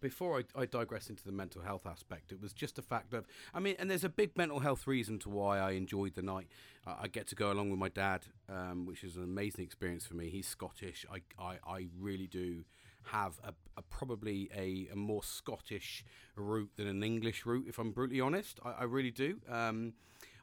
before 0.00 0.38
I, 0.38 0.62
I, 0.62 0.66
digress 0.66 1.10
into 1.10 1.24
the 1.24 1.32
mental 1.32 1.62
health 1.62 1.86
aspect, 1.86 2.30
it 2.30 2.40
was 2.40 2.52
just 2.52 2.78
a 2.78 2.82
fact 2.82 3.14
of, 3.14 3.26
I 3.52 3.60
mean, 3.60 3.74
and 3.78 3.90
there's 3.90 4.04
a 4.04 4.08
big 4.08 4.36
mental 4.36 4.60
health 4.60 4.86
reason 4.86 5.18
to 5.20 5.28
why 5.28 5.58
I 5.58 5.72
enjoyed 5.72 6.14
the 6.14 6.22
night. 6.22 6.46
Uh, 6.86 6.94
I 7.00 7.08
get 7.08 7.26
to 7.28 7.34
go 7.34 7.50
along 7.50 7.70
with 7.70 7.80
my 7.80 7.88
dad, 7.88 8.26
um, 8.48 8.86
which 8.86 9.02
is 9.02 9.16
an 9.16 9.24
amazing 9.24 9.64
experience 9.64 10.06
for 10.06 10.14
me. 10.14 10.30
He's 10.30 10.46
Scottish. 10.46 11.04
I, 11.10 11.22
I, 11.42 11.56
I 11.66 11.86
really 11.98 12.26
do 12.26 12.64
have 13.12 13.38
a, 13.44 13.52
a 13.76 13.82
probably 13.82 14.50
a, 14.54 14.88
a, 14.92 14.96
more 14.96 15.22
Scottish 15.22 16.04
route 16.36 16.70
than 16.76 16.86
an 16.86 17.02
English 17.02 17.46
route, 17.46 17.66
if 17.68 17.78
I'm 17.78 17.92
brutally 17.92 18.20
honest. 18.20 18.58
I, 18.64 18.70
I 18.80 18.84
really 18.84 19.10
do. 19.10 19.40
Um, 19.48 19.94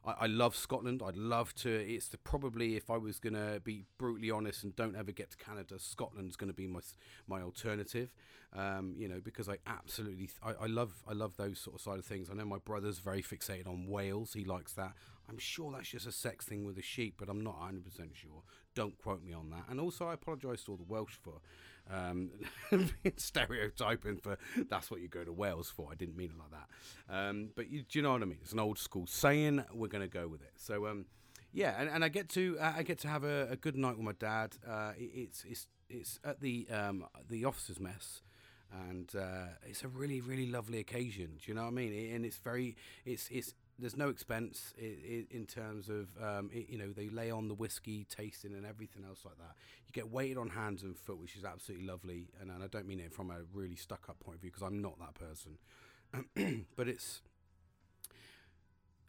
I, 0.05 0.15
I 0.21 0.25
love 0.27 0.55
Scotland. 0.55 1.01
I'd 1.05 1.17
love 1.17 1.53
to. 1.55 1.69
It's 1.69 2.07
the, 2.07 2.17
probably 2.17 2.75
if 2.75 2.89
I 2.89 2.97
was 2.97 3.19
going 3.19 3.33
to 3.33 3.59
be 3.63 3.85
brutally 3.97 4.31
honest 4.31 4.63
and 4.63 4.75
don't 4.75 4.95
ever 4.95 5.11
get 5.11 5.31
to 5.31 5.37
Canada, 5.37 5.75
Scotland's 5.79 6.35
going 6.35 6.49
to 6.49 6.55
be 6.55 6.67
my 6.67 6.81
my 7.27 7.41
alternative. 7.41 8.09
Um, 8.53 8.95
you 8.97 9.09
know, 9.09 9.19
because 9.21 9.49
I 9.49 9.57
absolutely 9.67 10.29
I, 10.41 10.51
I 10.63 10.65
love 10.67 10.93
I 11.07 11.13
love 11.13 11.35
those 11.37 11.59
sort 11.59 11.75
of 11.75 11.81
side 11.81 11.99
of 11.99 12.05
things. 12.05 12.29
I 12.29 12.35
know 12.35 12.45
my 12.45 12.59
brother's 12.59 12.99
very 12.99 13.21
fixated 13.21 13.67
on 13.67 13.87
Wales. 13.87 14.33
He 14.33 14.45
likes 14.45 14.73
that. 14.73 14.93
I'm 15.29 15.37
sure 15.37 15.71
that's 15.71 15.89
just 15.89 16.05
a 16.05 16.11
sex 16.11 16.45
thing 16.45 16.65
with 16.65 16.75
the 16.75 16.81
sheep, 16.81 17.15
but 17.17 17.29
I'm 17.29 17.43
not 17.43 17.59
100% 17.59 17.81
sure. 18.13 18.43
Don't 18.75 18.97
quote 18.97 19.23
me 19.23 19.33
on 19.33 19.49
that. 19.49 19.63
And 19.69 19.79
also, 19.79 20.07
I 20.07 20.13
apologise 20.13 20.63
to 20.65 20.71
all 20.71 20.77
the 20.77 20.83
Welsh 20.83 21.15
for 21.21 21.41
um, 21.91 22.31
stereotyping 23.17 24.17
for 24.17 24.37
that's 24.69 24.89
what 24.89 25.01
you 25.01 25.07
go 25.07 25.23
to 25.23 25.31
Wales 25.31 25.69
for. 25.69 25.89
I 25.91 25.95
didn't 25.95 26.17
mean 26.17 26.31
it 26.31 26.37
like 26.37 26.51
that. 26.51 27.15
Um, 27.15 27.49
but 27.55 27.69
you, 27.69 27.83
do 27.83 27.99
you 27.99 28.03
know 28.03 28.13
what 28.13 28.21
I 28.21 28.25
mean? 28.25 28.39
It's 28.41 28.53
an 28.53 28.59
old 28.59 28.79
school 28.79 29.07
saying. 29.07 29.63
We're 29.73 29.87
going 29.87 30.03
to 30.03 30.09
go 30.09 30.27
with 30.27 30.41
it. 30.41 30.53
So 30.57 30.87
um, 30.87 31.05
yeah, 31.53 31.75
and, 31.79 31.89
and 31.89 32.03
I 32.03 32.09
get 32.09 32.29
to 32.29 32.57
uh, 32.59 32.73
I 32.77 32.83
get 32.83 32.99
to 32.99 33.07
have 33.07 33.23
a, 33.23 33.49
a, 33.51 33.55
good 33.55 33.75
night 33.75 33.97
with 33.97 34.05
my 34.05 34.13
dad. 34.13 34.55
Uh, 34.67 34.91
it, 34.97 35.11
it's 35.13 35.43
it's 35.47 35.67
it's 35.89 36.19
at 36.23 36.41
the 36.41 36.67
um, 36.71 37.05
the 37.29 37.45
officers' 37.45 37.79
mess 37.79 38.21
and 38.89 39.11
uh, 39.15 39.47
it's 39.65 39.83
a 39.83 39.87
really 39.87 40.21
really 40.21 40.49
lovely 40.49 40.79
occasion 40.79 41.37
do 41.37 41.51
you 41.51 41.53
know 41.53 41.61
what 41.61 41.67
i 41.67 41.71
mean 41.71 42.13
and 42.13 42.25
it's 42.25 42.37
very 42.37 42.75
it's 43.05 43.29
it's 43.31 43.53
there's 43.77 43.97
no 43.97 44.09
expense 44.09 44.73
in, 44.77 45.27
in 45.29 45.45
terms 45.45 45.89
of 45.89 46.09
um, 46.21 46.49
it, 46.53 46.69
you 46.69 46.77
know 46.77 46.91
they 46.91 47.09
lay 47.09 47.29
on 47.31 47.47
the 47.47 47.53
whiskey 47.53 48.05
tasting 48.09 48.53
and 48.53 48.65
everything 48.65 49.03
else 49.07 49.25
like 49.25 49.37
that. 49.37 49.55
You 49.85 49.91
get 49.91 50.11
waited 50.11 50.37
on 50.37 50.49
hands 50.49 50.83
and 50.83 50.97
foot, 50.97 51.19
which 51.19 51.35
is 51.35 51.43
absolutely 51.43 51.87
lovely. 51.87 52.27
And, 52.39 52.49
and 52.49 52.63
I 52.63 52.67
don't 52.67 52.87
mean 52.87 52.99
it 52.99 53.13
from 53.13 53.31
a 53.31 53.39
really 53.53 53.75
stuck 53.75 54.07
up 54.09 54.19
point 54.19 54.35
of 54.35 54.41
view 54.41 54.51
because 54.51 54.65
I'm 54.65 54.81
not 54.81 54.97
that 54.99 55.15
person. 55.15 56.65
but 56.75 56.87
it's 56.87 57.21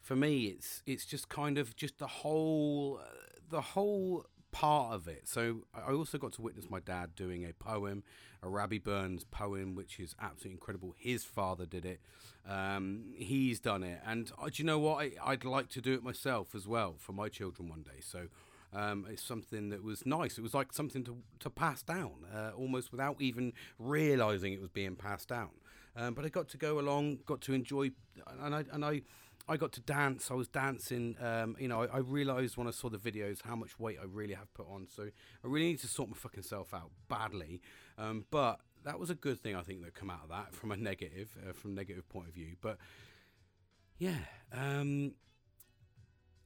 for 0.03 0.17
me, 0.17 0.47
it's 0.47 0.83
it's 0.87 1.05
just 1.05 1.29
kind 1.29 1.59
of 1.59 1.77
just 1.77 1.99
the 1.99 2.07
whole 2.07 3.01
uh, 3.03 3.09
the 3.51 3.61
whole 3.61 4.25
part 4.57 4.95
of 4.95 5.07
it. 5.07 5.29
So 5.29 5.65
I 5.75 5.93
also 5.93 6.17
got 6.17 6.33
to 6.35 6.43
witness 6.43 6.71
my 6.71 6.81
dad 6.81 7.15
doing 7.15 7.45
a 7.45 7.53
poem, 7.53 8.03
a 8.43 8.49
Rabbie 8.49 8.79
Burns 8.79 9.23
poem, 9.25 9.75
which 9.75 10.01
is 10.01 10.15
absolutely 10.19 10.53
incredible. 10.53 10.95
His 10.97 11.25
father 11.25 11.67
did 11.67 11.85
it. 11.85 12.01
Um, 12.49 13.13
he's 13.19 13.61
done 13.61 13.83
it, 13.83 14.01
and 14.07 14.33
uh, 14.41 14.47
do 14.47 14.63
you 14.63 14.65
know 14.65 14.79
what? 14.79 15.05
I, 15.23 15.31
would 15.31 15.45
like 15.45 15.69
to 15.71 15.83
do 15.83 15.93
it 15.93 16.03
myself 16.03 16.55
as 16.55 16.67
well 16.67 16.95
for 16.99 17.13
my 17.13 17.29
children 17.29 17.69
one 17.69 17.83
day. 17.83 18.01
So. 18.01 18.29
Um, 18.75 19.07
it's 19.09 19.23
something 19.23 19.71
that 19.71 19.83
was 19.83 20.05
nice. 20.05 20.37
It 20.37 20.43
was 20.43 20.53
like 20.53 20.73
something 20.73 21.03
to, 21.05 21.17
to 21.39 21.49
pass 21.49 21.83
down, 21.83 22.27
uh, 22.35 22.51
almost 22.59 22.91
without 22.91 23.23
even 23.23 23.53
realizing 23.79 24.53
it 24.53 24.61
was 24.61 24.69
being 24.69 24.97
passed 24.97 25.29
down. 25.29 25.51
Um, 25.95 26.15
but 26.15 26.27
I 26.27 26.29
got 26.29 26.49
to 26.49 26.59
go 26.59 26.79
along, 26.79 27.21
got 27.25 27.41
to 27.43 27.55
enjoy, 27.55 27.93
and 28.43 28.55
I 28.55 28.65
and 28.73 28.85
I 28.85 29.03
I 29.49 29.57
got 29.57 29.73
to 29.73 29.81
dance. 29.81 30.31
I 30.31 30.35
was 30.35 30.49
dancing. 30.49 31.17
Um, 31.21 31.57
you 31.59 31.69
know, 31.69 31.83
I, 31.83 31.87
I, 31.87 31.99
realized 31.99 32.57
when 32.57 32.67
I 32.67 32.73
saw 32.73 32.89
the 32.89 32.99
videos 32.99 33.43
how 33.45 33.55
much 33.55 33.79
weight 33.79 33.99
I 34.01 34.05
really 34.05 34.35
have 34.35 34.53
put 34.55 34.67
on. 34.69 34.89
So 34.89 35.05
I 35.05 35.47
really 35.47 35.67
need 35.67 35.81
to 35.81 35.87
sort 35.87 36.09
my 36.09 36.17
fucking 36.17 36.43
self 36.43 36.75
out 36.75 36.91
badly. 37.09 37.61
Um, 37.97 38.27
but 38.31 38.61
that 38.85 38.99
was 38.99 39.11
a 39.11 39.15
good 39.15 39.41
thing 39.41 39.55
I 39.55 39.63
think 39.63 39.85
that 39.85 39.95
come 39.95 40.11
out 40.11 40.21
of 40.25 40.31
that 40.31 40.53
from 40.55 40.73
a 40.73 40.77
negative, 40.77 41.37
uh, 41.49 41.53
from 41.53 41.75
negative 41.75 42.09
point 42.09 42.29
of 42.29 42.35
view. 42.35 42.57
But 42.61 42.79
yeah, 43.99 44.19
um, 44.53 45.13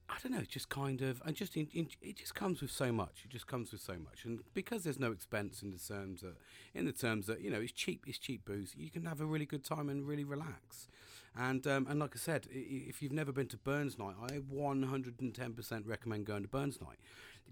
I 0.08 0.16
don't 0.22 0.32
know, 0.32 0.42
just 0.42 0.68
kind 0.68 1.02
of, 1.02 1.22
and 1.24 1.36
just 1.36 1.56
in, 1.56 1.68
in, 1.72 1.88
it 2.00 2.16
just 2.16 2.34
comes 2.34 2.60
with 2.60 2.70
so 2.70 2.92
much. 2.92 3.22
It 3.24 3.30
just 3.30 3.46
comes 3.46 3.72
with 3.72 3.80
so 3.80 3.94
much, 3.94 4.24
and 4.24 4.40
because 4.54 4.82
there's 4.82 4.98
no 4.98 5.12
expense 5.12 5.62
in 5.62 5.70
the 5.70 5.78
terms 5.78 6.22
that, 6.22 6.36
in 6.74 6.84
the 6.84 6.92
terms 6.92 7.26
that 7.26 7.40
you 7.40 7.50
know, 7.50 7.60
it's 7.60 7.72
cheap, 7.72 8.04
it's 8.06 8.18
cheap 8.18 8.44
booze. 8.44 8.74
You 8.76 8.90
can 8.90 9.04
have 9.04 9.20
a 9.20 9.26
really 9.26 9.46
good 9.46 9.64
time 9.64 9.88
and 9.88 10.06
really 10.06 10.24
relax. 10.24 10.88
And 11.36 11.64
um, 11.66 11.86
and 11.88 12.00
like 12.00 12.12
I 12.14 12.18
said, 12.18 12.48
if 12.50 13.02
you've 13.02 13.12
never 13.12 13.32
been 13.32 13.46
to 13.48 13.56
Burns 13.56 13.98
Night, 13.98 14.14
I 14.20 14.38
110% 14.38 15.82
recommend 15.86 16.26
going 16.26 16.42
to 16.42 16.48
Burns 16.48 16.80
Night. 16.80 16.98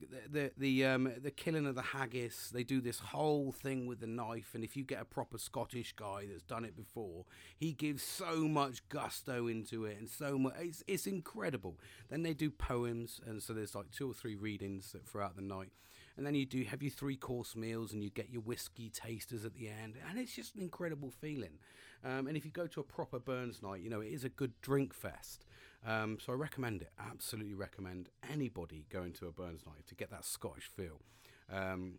The 0.01 0.29
the 0.31 0.53
the, 0.57 0.85
um, 0.87 1.13
the 1.23 1.31
killing 1.31 1.67
of 1.67 1.77
the 1.77 1.83
haggis, 1.83 2.51
they 2.53 2.65
do 2.65 2.81
this 2.81 2.99
whole 2.99 3.53
thing 3.53 3.87
with 3.87 4.01
the 4.01 4.07
knife, 4.07 4.51
and 4.55 4.65
if 4.65 4.77
you 4.77 4.85
get 4.85 5.01
a 5.01 5.05
proper 5.05 5.39
Scottish 5.39 5.93
guy 5.93 6.27
that's 6.29 6.43
done 6.43 6.65
it 6.65 6.77
before, 6.77 7.25
he 7.57 7.73
gives 7.73 8.03
so 8.03 8.49
much 8.49 8.87
gusto 8.89 9.47
into 9.47 9.85
it, 9.85 9.99
and 9.99 10.09
so 10.09 10.39
much. 10.39 10.55
It's 10.59 10.83
it's 10.89 11.07
incredible. 11.07 11.79
Then 12.11 12.23
they 12.23 12.35
do 12.35 12.51
poems, 12.51 13.21
and 13.27 13.41
so 13.41 13.53
there's 13.53 13.77
like 13.77 13.91
two 13.93 14.11
or 14.11 14.15
three 14.15 14.35
readings 14.35 14.95
throughout 15.07 15.37
the 15.37 15.43
night 15.43 15.71
and 16.17 16.27
then 16.27 16.35
you 16.35 16.45
do 16.45 16.65
have 16.65 16.83
your 16.83 16.91
three 16.91 17.17
course 17.17 17.55
meals 17.55 17.93
and 17.93 18.03
you 18.03 18.11
get 18.11 18.29
your 18.29 18.43
whiskey 18.43 18.91
tasters 18.91 19.45
at 19.45 19.55
the 19.55 19.69
end 19.69 19.95
and 20.09 20.19
it's 20.19 20.35
just 20.35 20.57
an 20.57 20.61
incredible 20.61 21.13
feeling 21.21 21.59
um, 22.05 22.27
and 22.27 22.37
if 22.37 22.45
you 22.45 22.51
go 22.51 22.67
to 22.67 22.81
a 22.81 22.85
proper 22.85 23.19
burns 23.19 23.63
night 23.63 23.81
you 23.81 23.91
know 23.91 24.01
it 24.01 24.13
is 24.13 24.25
a 24.25 24.29
good 24.29 24.53
drink 24.61 24.95
fest 24.95 25.45
um, 25.87 26.19
so 26.21 26.33
i 26.33 26.37
recommend 26.37 26.83
it 26.83 26.93
absolutely 26.99 27.55
recommend 27.55 28.09
anybody 28.31 28.87
going 28.91 29.13
to 29.13 29.27
a 29.27 29.33
burns 29.33 29.65
night 29.67 29.87
to 29.87 29.95
get 29.95 30.11
that 30.11 30.25
scottish 30.25 30.71
feel 30.75 31.01
um, 31.53 31.99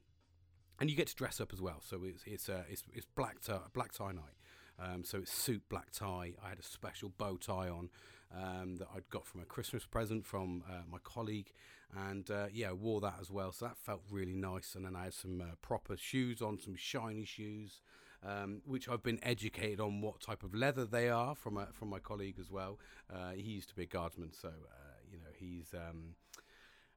and 0.80 0.90
you 0.90 0.96
get 0.96 1.08
to 1.08 1.16
dress 1.16 1.42
up 1.42 1.52
as 1.54 1.62
well 1.62 1.82
so 1.82 2.02
it's 2.04 2.24
it's 2.26 2.50
uh, 2.50 2.64
it's, 2.70 2.84
it's 2.94 3.06
black 3.16 3.42
tie 3.42 3.60
black 3.74 3.92
tie 3.92 4.12
night 4.12 4.36
um, 4.82 5.04
so 5.04 5.20
it's 5.20 5.32
suit, 5.32 5.64
black 5.70 5.92
tie. 5.92 6.34
I 6.44 6.50
had 6.50 6.60
a 6.60 6.64
special 6.64 7.12
bow 7.18 7.38
tie 7.38 7.70
on 7.70 7.90
um, 8.36 8.78
that 8.78 8.88
I'd 8.96 9.10
got 9.10 9.26
from 9.28 9.42
a 9.42 9.46
Christmas 9.46 9.86
present 9.86 10.26
from 10.26 10.64
uh, 10.70 10.84
my 10.90 11.00
colleague, 11.04 11.52
and 11.96 12.30
uh, 12.30 12.48
yeah, 12.52 12.72
wore 12.72 13.02
that 13.02 13.16
as 13.20 13.30
well. 13.30 13.52
So 13.52 13.66
that 13.66 13.78
felt 13.78 14.02
really 14.10 14.36
nice. 14.36 14.76
And 14.76 14.86
then 14.86 14.96
I 14.96 15.06
had 15.06 15.14
some 15.14 15.42
uh, 15.42 15.56
proper 15.62 15.98
shoes 15.98 16.42
on, 16.42 16.60
some 16.60 16.76
shiny 16.76 17.26
shoes, 17.26 17.82
um, 18.26 18.62
which 18.66 18.90
I've 18.90 19.04
been 19.04 19.20
educated 19.24 19.80
on 19.80 20.02
what 20.02 20.22
type 20.22 20.44
of 20.44 20.54
leather 20.54 20.86
they 20.86 21.10
are 21.10 21.36
from 21.36 21.58
a, 21.58 21.68
from 21.74 21.90
my 21.90 22.00
colleague 22.00 22.38
as 22.40 22.50
well. 22.52 22.80
Uh, 23.14 23.32
he 23.32 23.52
used 23.52 23.70
to 23.70 23.76
be 23.76 23.84
a 23.84 23.88
guardsman, 23.88 24.32
so 24.34 24.50
uh, 24.50 25.00
you 25.12 25.18
know 25.18 25.32
he's. 25.38 25.74
Um, 25.74 26.16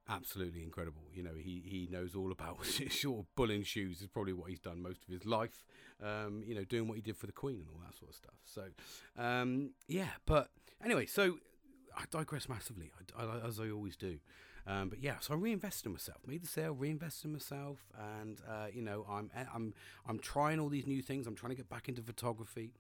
absolutely 0.09 0.63
incredible. 0.63 1.03
You 1.13 1.23
know, 1.23 1.35
he, 1.37 1.63
he 1.65 1.89
knows 1.91 2.15
all 2.15 2.33
about 2.33 2.59
short 2.89 3.21
of 3.21 3.35
bulling 3.37 3.63
shoes 3.63 4.01
is 4.01 4.09
probably 4.09 4.33
what 4.33 4.51
he's 4.51 4.61
done 4.61 4.83
most 4.83 5.03
of 5.05 5.13
his 5.13 5.25
life. 5.25 5.65
Um, 6.03 6.43
you 6.45 6.55
know, 6.55 6.65
doing 6.65 6.89
what 6.89 6.97
he 6.97 7.03
did 7.03 7.17
for 7.17 7.27
the 7.27 7.33
Queen 7.33 7.61
and 7.61 7.69
all 7.73 7.81
that 7.87 7.97
sort 7.97 8.11
of 8.11 8.17
stuff. 8.17 8.35
So, 8.45 9.23
um, 9.23 9.71
yeah. 9.87 10.09
But 10.27 10.51
anyway, 10.85 11.07
so 11.07 11.39
I 11.97 12.05
digress 12.11 12.49
massively, 12.49 12.91
I, 13.17 13.25
I, 13.25 13.47
as 13.47 13.61
I 13.61 13.71
always 13.71 13.97
do. 13.97 14.19
Um, 14.67 14.89
but 14.89 15.03
yeah, 15.03 15.17
so 15.21 15.35
I 15.35 15.37
reinvested 15.37 15.87
in 15.87 15.93
myself, 15.93 16.19
made 16.27 16.43
the 16.43 16.47
sale, 16.49 16.73
reinvested 16.73 17.27
in 17.27 17.33
myself, 17.33 17.79
and 18.17 18.41
uh, 18.49 18.67
you 18.73 18.83
know, 18.83 19.05
I'm 19.11 19.31
I'm 19.53 19.75
I'm 20.07 20.19
trying 20.19 20.61
all 20.61 20.69
these 20.69 20.87
new 20.87 21.03
things. 21.03 21.27
I'm 21.27 21.35
trying 21.35 21.51
to 21.51 21.57
get 21.57 21.69
back 21.69 21.89
into 21.89 22.03
photography. 22.03 22.71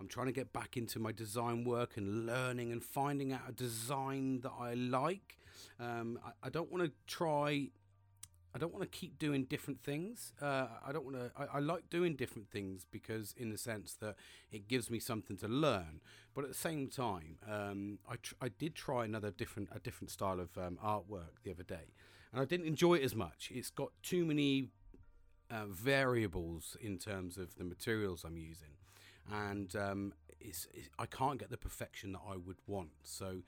I'm 0.00 0.08
trying 0.08 0.26
to 0.26 0.32
get 0.32 0.52
back 0.52 0.76
into 0.76 0.98
my 0.98 1.12
design 1.12 1.64
work 1.64 1.96
and 1.96 2.26
learning 2.26 2.72
and 2.72 2.82
finding 2.82 3.32
out 3.32 3.42
a 3.48 3.52
design 3.52 4.40
that 4.40 4.52
I 4.58 4.74
like. 4.74 5.38
Um, 5.80 6.18
I, 6.24 6.46
I 6.46 6.50
don't 6.50 6.70
want 6.70 6.84
to 6.84 6.92
try 7.06 7.68
I 8.54 8.58
don't 8.58 8.72
want 8.72 8.82
to 8.82 8.98
keep 8.98 9.18
doing 9.18 9.44
different 9.44 9.82
things. 9.82 10.32
Uh, 10.40 10.66
I 10.86 10.92
don't 10.92 11.04
want 11.04 11.16
to. 11.16 11.30
I, 11.36 11.56
I, 11.56 11.58
like 11.60 11.88
doing 11.88 12.16
different 12.16 12.50
things 12.50 12.84
because, 12.90 13.34
in 13.36 13.50
the 13.50 13.56
sense 13.56 13.94
that 13.94 14.16
it 14.50 14.68
gives 14.68 14.90
me 14.90 14.98
something 14.98 15.36
to 15.38 15.48
learn. 15.48 16.00
But 16.34 16.44
at 16.44 16.50
the 16.50 16.56
same 16.56 16.88
time, 16.88 17.38
um, 17.50 17.98
I 18.08 18.16
tr- 18.16 18.34
I 18.42 18.48
did 18.48 18.74
try 18.74 19.04
another 19.04 19.30
different 19.30 19.70
a 19.74 19.78
different 19.78 20.10
style 20.10 20.38
of 20.38 20.56
um, 20.58 20.78
artwork 20.84 21.40
the 21.44 21.50
other 21.50 21.62
day, 21.62 21.94
and 22.32 22.42
I 22.42 22.44
didn't 22.44 22.66
enjoy 22.66 22.94
it 22.94 23.02
as 23.02 23.14
much. 23.14 23.50
It's 23.54 23.70
got 23.70 23.90
too 24.02 24.26
many 24.26 24.68
uh, 25.50 25.66
variables 25.66 26.76
in 26.80 26.98
terms 26.98 27.38
of 27.38 27.56
the 27.56 27.64
materials 27.64 28.22
I'm 28.22 28.36
using, 28.36 28.76
and 29.30 29.74
um, 29.76 30.12
it's, 30.40 30.68
it's 30.74 30.90
I 30.98 31.06
can't 31.06 31.38
get 31.38 31.50
the 31.50 31.56
perfection 31.56 32.12
that 32.12 32.22
I 32.28 32.36
would 32.36 32.58
want. 32.66 32.90
So 33.04 33.42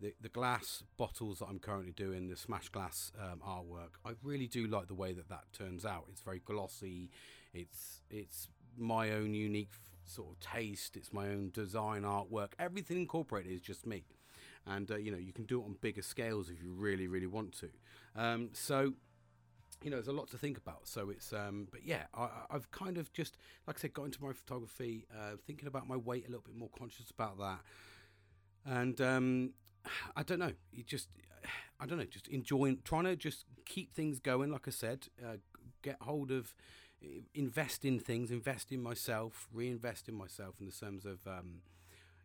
the, 0.00 0.14
the 0.20 0.28
glass 0.28 0.82
bottles 0.96 1.38
that 1.38 1.46
I'm 1.46 1.58
currently 1.58 1.92
doing, 1.92 2.28
the 2.28 2.36
smash 2.36 2.68
glass 2.68 3.12
um, 3.20 3.40
artwork, 3.46 3.94
I 4.04 4.12
really 4.22 4.46
do 4.46 4.66
like 4.66 4.88
the 4.88 4.94
way 4.94 5.12
that 5.12 5.28
that 5.28 5.44
turns 5.52 5.84
out. 5.84 6.06
It's 6.10 6.20
very 6.20 6.40
glossy. 6.40 7.10
It's 7.54 8.02
it's 8.10 8.48
my 8.76 9.10
own 9.10 9.34
unique 9.34 9.72
sort 10.04 10.30
of 10.30 10.40
taste. 10.40 10.96
It's 10.96 11.12
my 11.12 11.28
own 11.28 11.50
design 11.52 12.02
artwork. 12.02 12.52
Everything 12.58 12.98
incorporated 12.98 13.52
is 13.52 13.60
just 13.60 13.86
me, 13.86 14.04
and 14.66 14.90
uh, 14.90 14.96
you 14.96 15.12
know 15.12 15.18
you 15.18 15.32
can 15.32 15.44
do 15.44 15.60
it 15.60 15.64
on 15.64 15.76
bigger 15.80 16.02
scales 16.02 16.50
if 16.50 16.62
you 16.62 16.72
really 16.72 17.06
really 17.06 17.26
want 17.26 17.52
to. 17.60 17.68
Um, 18.16 18.50
so 18.52 18.94
you 19.82 19.90
know, 19.90 19.96
there's 19.96 20.08
a 20.08 20.12
lot 20.12 20.30
to 20.30 20.38
think 20.38 20.56
about. 20.56 20.86
So 20.86 21.10
it's, 21.10 21.32
um, 21.32 21.68
but 21.70 21.84
yeah, 21.84 22.04
I, 22.14 22.28
have 22.50 22.70
kind 22.70 22.98
of 22.98 23.12
just, 23.12 23.36
like 23.66 23.76
I 23.78 23.80
said, 23.80 23.92
got 23.92 24.04
into 24.04 24.22
my 24.22 24.32
photography, 24.32 25.06
uh, 25.12 25.36
thinking 25.46 25.66
about 25.66 25.88
my 25.88 25.96
weight 25.96 26.24
a 26.26 26.28
little 26.28 26.44
bit 26.44 26.56
more 26.56 26.70
conscious 26.78 27.10
about 27.10 27.38
that. 27.38 27.60
And 28.64 29.00
um, 29.00 29.50
I 30.16 30.22
don't 30.22 30.38
know. 30.38 30.52
You 30.72 30.82
just, 30.82 31.08
I 31.80 31.86
don't 31.86 31.98
know. 31.98 32.04
Just 32.04 32.28
enjoying, 32.28 32.78
trying 32.84 33.04
to 33.04 33.16
just 33.16 33.44
keep 33.64 33.94
things 33.94 34.18
going. 34.18 34.50
Like 34.50 34.68
I 34.68 34.70
said, 34.70 35.08
uh, 35.22 35.36
get 35.82 35.96
hold 36.00 36.30
of, 36.30 36.54
invest 37.34 37.84
in 37.84 37.98
things, 37.98 38.30
invest 38.30 38.70
in 38.72 38.82
myself, 38.82 39.48
reinvest 39.52 40.08
in 40.08 40.14
myself 40.14 40.56
in 40.60 40.66
the 40.66 40.72
terms 40.72 41.04
of, 41.04 41.26
um, 41.26 41.62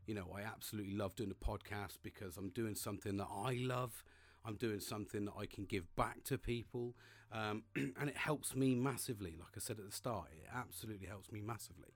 you 0.06 0.14
know, 0.14 0.28
I 0.36 0.42
absolutely 0.42 0.94
love 0.94 1.16
doing 1.16 1.32
a 1.32 1.46
podcast 1.46 1.98
because 2.04 2.38
I'm 2.38 2.50
doing 2.50 2.76
something 2.76 3.18
that 3.18 3.28
I 3.34 3.58
love. 3.60 4.04
I'm 4.46 4.56
doing 4.56 4.80
something 4.80 5.26
that 5.26 5.34
I 5.38 5.46
can 5.46 5.66
give 5.66 5.94
back 5.98 6.24
to 6.26 6.38
people, 6.38 6.96
um, 7.34 7.64
and 7.76 8.08
it 8.10 8.16
helps 8.16 8.56
me 8.56 8.76
massively. 8.76 9.36
Like 9.38 9.50
I 9.58 9.60
said 9.60 9.78
at 9.78 9.86
the 9.86 9.92
start, 9.92 10.28
it 10.32 10.48
absolutely 10.56 11.08
helps 11.08 11.34
me 11.34 11.42
massively, 11.42 11.96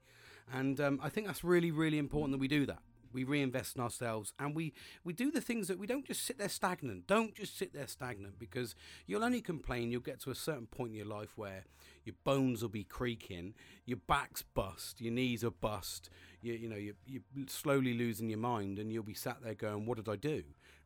and 0.51 0.81
um, 0.81 0.99
I 1.01 1.07
think 1.07 1.27
that's 1.27 1.45
really, 1.45 1.71
really 1.71 1.97
important 1.97 2.33
that 2.33 2.41
we 2.41 2.49
do 2.49 2.65
that 2.65 2.79
we 3.13 3.23
reinvest 3.23 3.75
in 3.75 3.81
ourselves, 3.81 4.33
and 4.39 4.55
we 4.55 4.73
we 5.03 5.13
do 5.13 5.31
the 5.31 5.41
things 5.41 5.67
that 5.67 5.77
we 5.77 5.87
don't 5.87 6.05
just 6.05 6.25
sit 6.25 6.37
there 6.37 6.49
stagnant. 6.49 7.07
Don't 7.07 7.35
just 7.35 7.57
sit 7.57 7.73
there 7.73 7.87
stagnant 7.87 8.39
because 8.39 8.75
you'll 9.05 9.23
only 9.23 9.41
complain. 9.41 9.91
You'll 9.91 10.01
get 10.01 10.19
to 10.21 10.31
a 10.31 10.35
certain 10.35 10.67
point 10.67 10.91
in 10.91 10.97
your 10.97 11.05
life 11.05 11.37
where 11.37 11.65
your 12.03 12.15
bones 12.23 12.61
will 12.61 12.69
be 12.69 12.83
creaking, 12.83 13.53
your 13.85 13.99
back's 14.07 14.41
bust, 14.41 15.01
your 15.01 15.13
knees 15.13 15.43
are 15.43 15.51
bust. 15.51 16.09
You 16.41 16.53
you 16.53 16.69
know 16.69 16.75
you 16.75 16.95
you're 17.05 17.47
slowly 17.47 17.93
losing 17.93 18.29
your 18.29 18.39
mind, 18.39 18.79
and 18.79 18.91
you'll 18.91 19.03
be 19.03 19.13
sat 19.13 19.41
there 19.43 19.55
going, 19.55 19.85
"What 19.85 19.97
did 19.97 20.09
I 20.09 20.15
do?" 20.15 20.43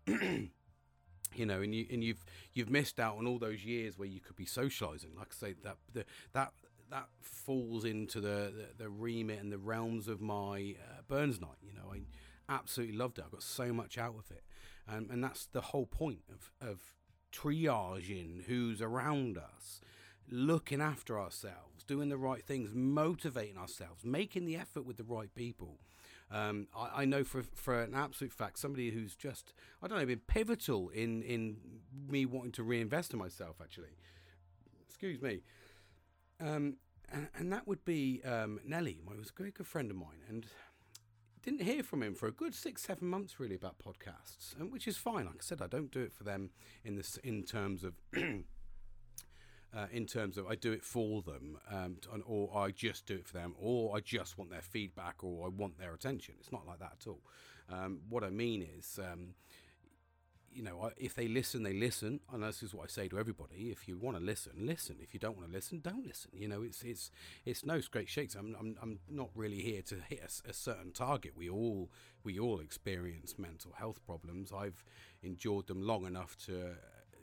you 1.36 1.46
know, 1.46 1.62
and 1.62 1.74
you 1.74 1.86
and 1.92 2.04
you've 2.04 2.24
you've 2.54 2.70
missed 2.70 3.00
out 3.00 3.18
on 3.18 3.28
all 3.28 3.40
those 3.40 3.64
years 3.64 3.98
where 3.98 4.08
you 4.08 4.20
could 4.20 4.36
be 4.36 4.46
socializing. 4.46 5.12
Like 5.18 5.30
I 5.32 5.48
say, 5.48 5.56
that 5.64 5.78
the, 5.94 6.06
that 6.34 6.54
that 6.92 7.08
falls 7.22 7.86
into 7.86 8.20
the, 8.22 8.54
the, 8.56 8.84
the 8.84 8.90
remit 8.90 9.40
and 9.40 9.52
the 9.52 9.58
realms 9.58 10.08
of 10.08 10.22
my 10.22 10.76
uh, 10.80 11.02
Burns 11.08 11.40
night. 11.40 11.58
You 11.62 11.74
know, 11.74 11.94
I 11.94 12.02
absolutely 12.54 12.96
loved 12.96 13.18
it. 13.18 13.26
I 13.28 13.30
got 13.32 13.44
so 13.44 13.74
much 13.74 13.98
out 13.98 14.16
of 14.18 14.32
it, 14.32 14.44
um, 14.88 15.08
and 15.12 15.24
that's 15.24 15.46
the 15.48 15.62
whole 15.62 15.86
point 15.86 16.22
of 16.30 16.52
of 16.68 16.96
triaging 17.32 18.44
who's 18.46 18.82
around 18.82 19.38
us, 19.38 19.82
looking 20.30 20.82
after 20.82 21.20
ourselves, 21.20 21.84
doing 21.86 22.10
the 22.10 22.18
right 22.18 22.44
things, 22.44 22.70
motivating 22.74 23.58
ourselves, 23.58 24.06
making 24.06 24.46
the 24.46 24.56
effort 24.56 24.86
with 24.86 24.98
the 24.98 25.04
right 25.04 25.34
people. 25.36 25.80
Um, 26.32 26.68
I, 26.76 27.02
I, 27.02 27.06
know 27.06 27.24
for 27.24 27.44
for 27.54 27.84
an 27.84 27.94
absolute 27.94 28.34
fact, 28.34 28.58
somebody 28.58 28.90
who's 28.90 29.16
just 29.16 29.54
I 29.82 29.88
don't 29.88 30.00
know 30.00 30.06
been 30.06 30.22
pivotal 30.26 30.90
in 30.90 31.22
in 31.22 31.58
me 32.10 32.26
wanting 32.26 32.52
to 32.54 32.64
reinvest 32.64 33.14
in 33.14 33.20
myself. 33.20 33.58
Actually, 33.62 33.98
excuse 34.88 35.22
me. 35.22 35.42
Um, 36.40 36.78
and, 37.12 37.28
and, 37.38 37.54
that 37.54 37.68
would 37.68 37.86
be 37.86 38.22
um, 38.26 38.60
Nelly, 38.66 39.00
my 39.06 39.16
was 39.16 39.30
a 39.30 39.38
very 39.38 39.52
good 39.52 39.68
friend 39.68 39.90
of 39.90 39.98
mine, 39.98 40.24
and 40.28 40.46
didn't 41.44 41.62
hear 41.62 41.84
from 41.84 42.02
him 42.02 42.16
for 42.16 42.28
a 42.28 42.32
good 42.32 42.56
six, 42.56 42.82
seven 42.82 43.08
months 43.08 43.40
really 43.40 43.56
about 43.56 43.76
podcasts, 43.78 44.60
and 44.60 44.72
which 44.72 44.88
is 44.88 44.98
fine. 44.98 45.26
Like 45.26 45.36
I 45.36 45.42
said, 45.42 45.62
I 45.62 45.68
don't 45.68 45.92
do 45.92 46.02
it 46.02 46.12
for 46.12 46.24
them 46.24 46.50
in 46.84 46.96
this 46.96 47.18
in 47.18 47.44
terms 47.44 47.84
of. 47.84 47.94
Uh, 49.76 49.88
in 49.92 50.06
terms 50.06 50.38
of 50.38 50.48
I 50.48 50.56
do 50.56 50.72
it 50.72 50.86
for 50.86 51.22
them, 51.22 51.58
um, 51.70 51.98
or 52.26 52.58
I 52.58 52.72
just 52.72 53.06
do 53.06 53.16
it 53.16 53.28
for 53.28 53.34
them, 53.34 53.54
or 53.60 53.94
I 53.94 54.00
just 54.00 54.38
want 54.38 54.50
their 54.50 54.62
feedback, 54.62 55.22
or 55.22 55.48
I 55.48 55.50
want 55.50 55.78
their 55.78 55.94
attention. 55.94 56.36
It's 56.40 56.50
not 56.54 56.66
like 56.66 56.80
that 56.80 56.94
at 57.02 57.08
all. 57.08 57.20
Um, 57.70 58.00
what 58.08 58.24
I 58.24 58.30
mean 58.30 58.62
is, 58.62 58.98
um, 59.00 59.34
know, 60.66 60.92
if 60.98 61.16
they 61.16 61.28
listen, 61.28 61.64
they 61.64 61.74
listen, 61.74 62.20
and 62.34 62.44
this 62.44 62.62
is 62.62 62.74
what 62.74 62.84
I 62.84 62.88
say 62.88 63.08
to 63.08 63.18
everybody: 63.18 63.70
if 63.72 63.88
you 63.88 63.98
want 63.98 64.18
to 64.18 64.24
listen, 64.24 64.54
listen. 64.58 64.98
If 65.02 65.14
you 65.14 65.20
don't 65.20 65.38
want 65.38 65.48
to 65.48 65.54
listen, 65.54 65.80
don't 65.80 66.06
listen. 66.06 66.32
You 66.34 66.48
know, 66.48 66.62
it's 66.62 66.84
it's 66.84 67.12
it's 67.46 67.66
no 67.66 67.80
great 67.90 68.10
shakes. 68.10 68.36
I'm 68.36 68.56
I'm, 68.60 68.76
I'm 68.82 69.00
not 69.10 69.30
really 69.36 69.62
here 69.62 69.82
to 69.84 69.96
hit 70.08 70.22
a, 70.22 70.50
a, 70.50 70.54
certain 70.54 70.92
target. 70.92 71.34
We 71.36 71.50
all 71.50 71.90
we 72.24 72.38
all 72.38 72.60
experience 72.60 73.36
mental 73.38 73.72
health 73.78 74.06
problems. 74.06 74.52
I've 74.52 74.84
endured 75.24 75.68
them 75.68 75.82
long 75.82 76.06
enough 76.06 76.38
to 76.46 76.76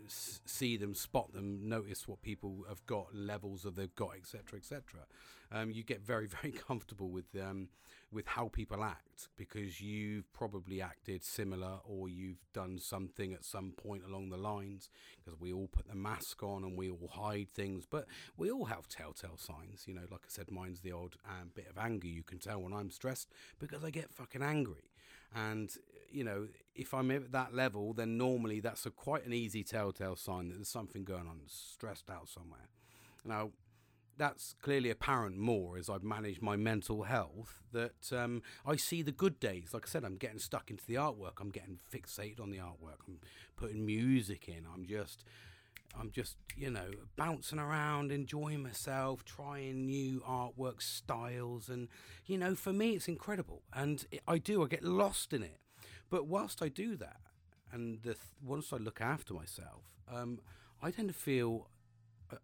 see 0.09 0.77
them, 0.77 0.95
spot 0.95 1.33
them, 1.33 1.69
notice 1.69 2.09
what 2.09 2.23
people 2.23 2.65
have 2.69 2.85
got, 2.87 3.15
levels 3.15 3.65
of 3.65 3.77
they've 3.77 3.95
got, 3.95 4.17
etc., 4.17 4.59
etc. 4.59 5.01
Um, 5.51 5.71
you 5.71 5.83
get 5.83 6.01
very, 6.01 6.27
very 6.43 6.53
comfortable 6.53 7.11
with 7.11 7.27
um, 7.41 7.69
with 8.13 8.27
how 8.27 8.49
people 8.49 8.85
act 8.85 9.29
because 9.37 9.81
you've 9.81 10.31
probably 10.33 10.83
acted 10.83 11.25
similar 11.25 11.79
or 11.85 12.09
you've 12.09 12.45
done 12.53 12.79
something 12.79 13.33
at 13.33 13.45
some 13.45 13.73
point 13.73 14.03
along 14.07 14.29
the 14.29 14.37
lines. 14.37 14.91
Because 15.17 15.41
we 15.41 15.53
all 15.53 15.69
put 15.69 15.89
the 15.89 15.95
mask 15.95 16.43
on 16.43 16.65
and 16.65 16.77
we 16.77 16.91
all 16.91 17.11
hide 17.13 17.49
things, 17.51 17.87
but 17.89 18.07
we 18.37 18.51
all 18.51 18.67
have 18.67 18.89
telltale 18.89 19.39
signs. 19.39 19.85
You 19.87 19.95
know, 19.95 20.07
like 20.11 20.23
I 20.25 20.29
said, 20.29 20.51
mine's 20.51 20.81
the 20.81 20.93
odd 20.93 21.17
um, 21.29 21.51
bit 21.55 21.69
of 21.71 21.79
anger. 21.79 22.09
You 22.09 22.23
can 22.23 22.39
tell 22.39 22.61
when 22.63 22.73
I'm 22.73 22.91
stressed 22.91 23.29
because 23.59 23.83
I 23.85 23.91
get 23.91 24.13
fucking 24.13 24.43
angry. 24.43 24.91
And 25.35 25.71
you 26.11 26.25
know, 26.25 26.49
if 26.75 26.93
I'm 26.93 27.11
at 27.11 27.33
that 27.33 27.55
level, 27.55 27.95
then 27.95 28.19
normally 28.19 28.61
that's 28.61 28.85
a 28.85 28.91
quite 28.91 29.25
an 29.25 29.33
easy 29.33 29.65
telltale 29.65 30.17
sign 30.17 30.49
that 30.49 30.57
there's 30.57 30.69
something 30.69 31.05
going 31.05 31.27
on, 31.27 31.41
stressed 31.47 32.11
out 32.11 32.29
somewhere. 32.29 32.69
Now, 33.25 33.51
that's 34.19 34.55
clearly 34.63 34.91
apparent 34.91 35.37
more 35.37 35.77
as 35.77 35.89
I've 35.89 36.03
managed 36.03 36.43
my 36.43 36.57
mental 36.57 37.05
health. 37.05 37.63
That 37.73 38.13
um, 38.13 38.43
I 38.67 38.77
see 38.77 39.03
the 39.03 39.13
good 39.13 39.41
days. 39.41 39.71
Like 39.73 39.87
I 39.87 39.89
said, 39.89 40.05
I'm 40.05 40.17
getting 40.17 40.39
stuck 40.39 40.71
into 40.71 40.87
the 40.87 40.95
artwork. 40.95 41.41
I'm 41.41 41.51
getting 41.51 41.79
fixated 41.93 42.41
on 42.41 42.51
the 42.51 42.59
artwork. 42.59 43.01
I'm 43.07 43.19
putting 43.57 43.85
music 43.87 44.49
in. 44.49 44.67
I'm 44.73 44.85
just, 44.85 45.25
I'm 45.99 46.11
just, 46.11 46.37
you 46.57 46.71
know, 46.71 46.91
bouncing 47.17 47.59
around, 47.59 48.13
enjoying 48.13 48.63
myself, 48.63 49.25
trying 49.25 49.87
new 49.87 50.23
artwork 50.29 50.83
styles, 50.83 51.69
and 51.69 51.89
you 52.27 52.39
know, 52.39 52.55
for 52.55 52.73
me, 52.73 52.93
it's 52.95 53.09
incredible. 53.09 53.63
And 53.73 54.05
I 54.29 54.39
do. 54.39 54.63
I 54.63 54.67
get 54.69 54.85
lost 54.85 55.33
in 55.33 55.43
it. 55.43 55.59
But 56.11 56.27
whilst 56.27 56.63
I 56.63 56.69
do 56.69 56.97
that, 56.97 57.21
and 57.73 58.03
th- 58.03 58.19
once 58.45 58.73
I 58.73 58.77
look 58.77 59.01
after 59.01 59.33
myself, 59.33 59.85
um, 60.13 60.41
I 60.83 60.91
tend 60.91 61.09
to 61.09 61.15
feel, 61.15 61.69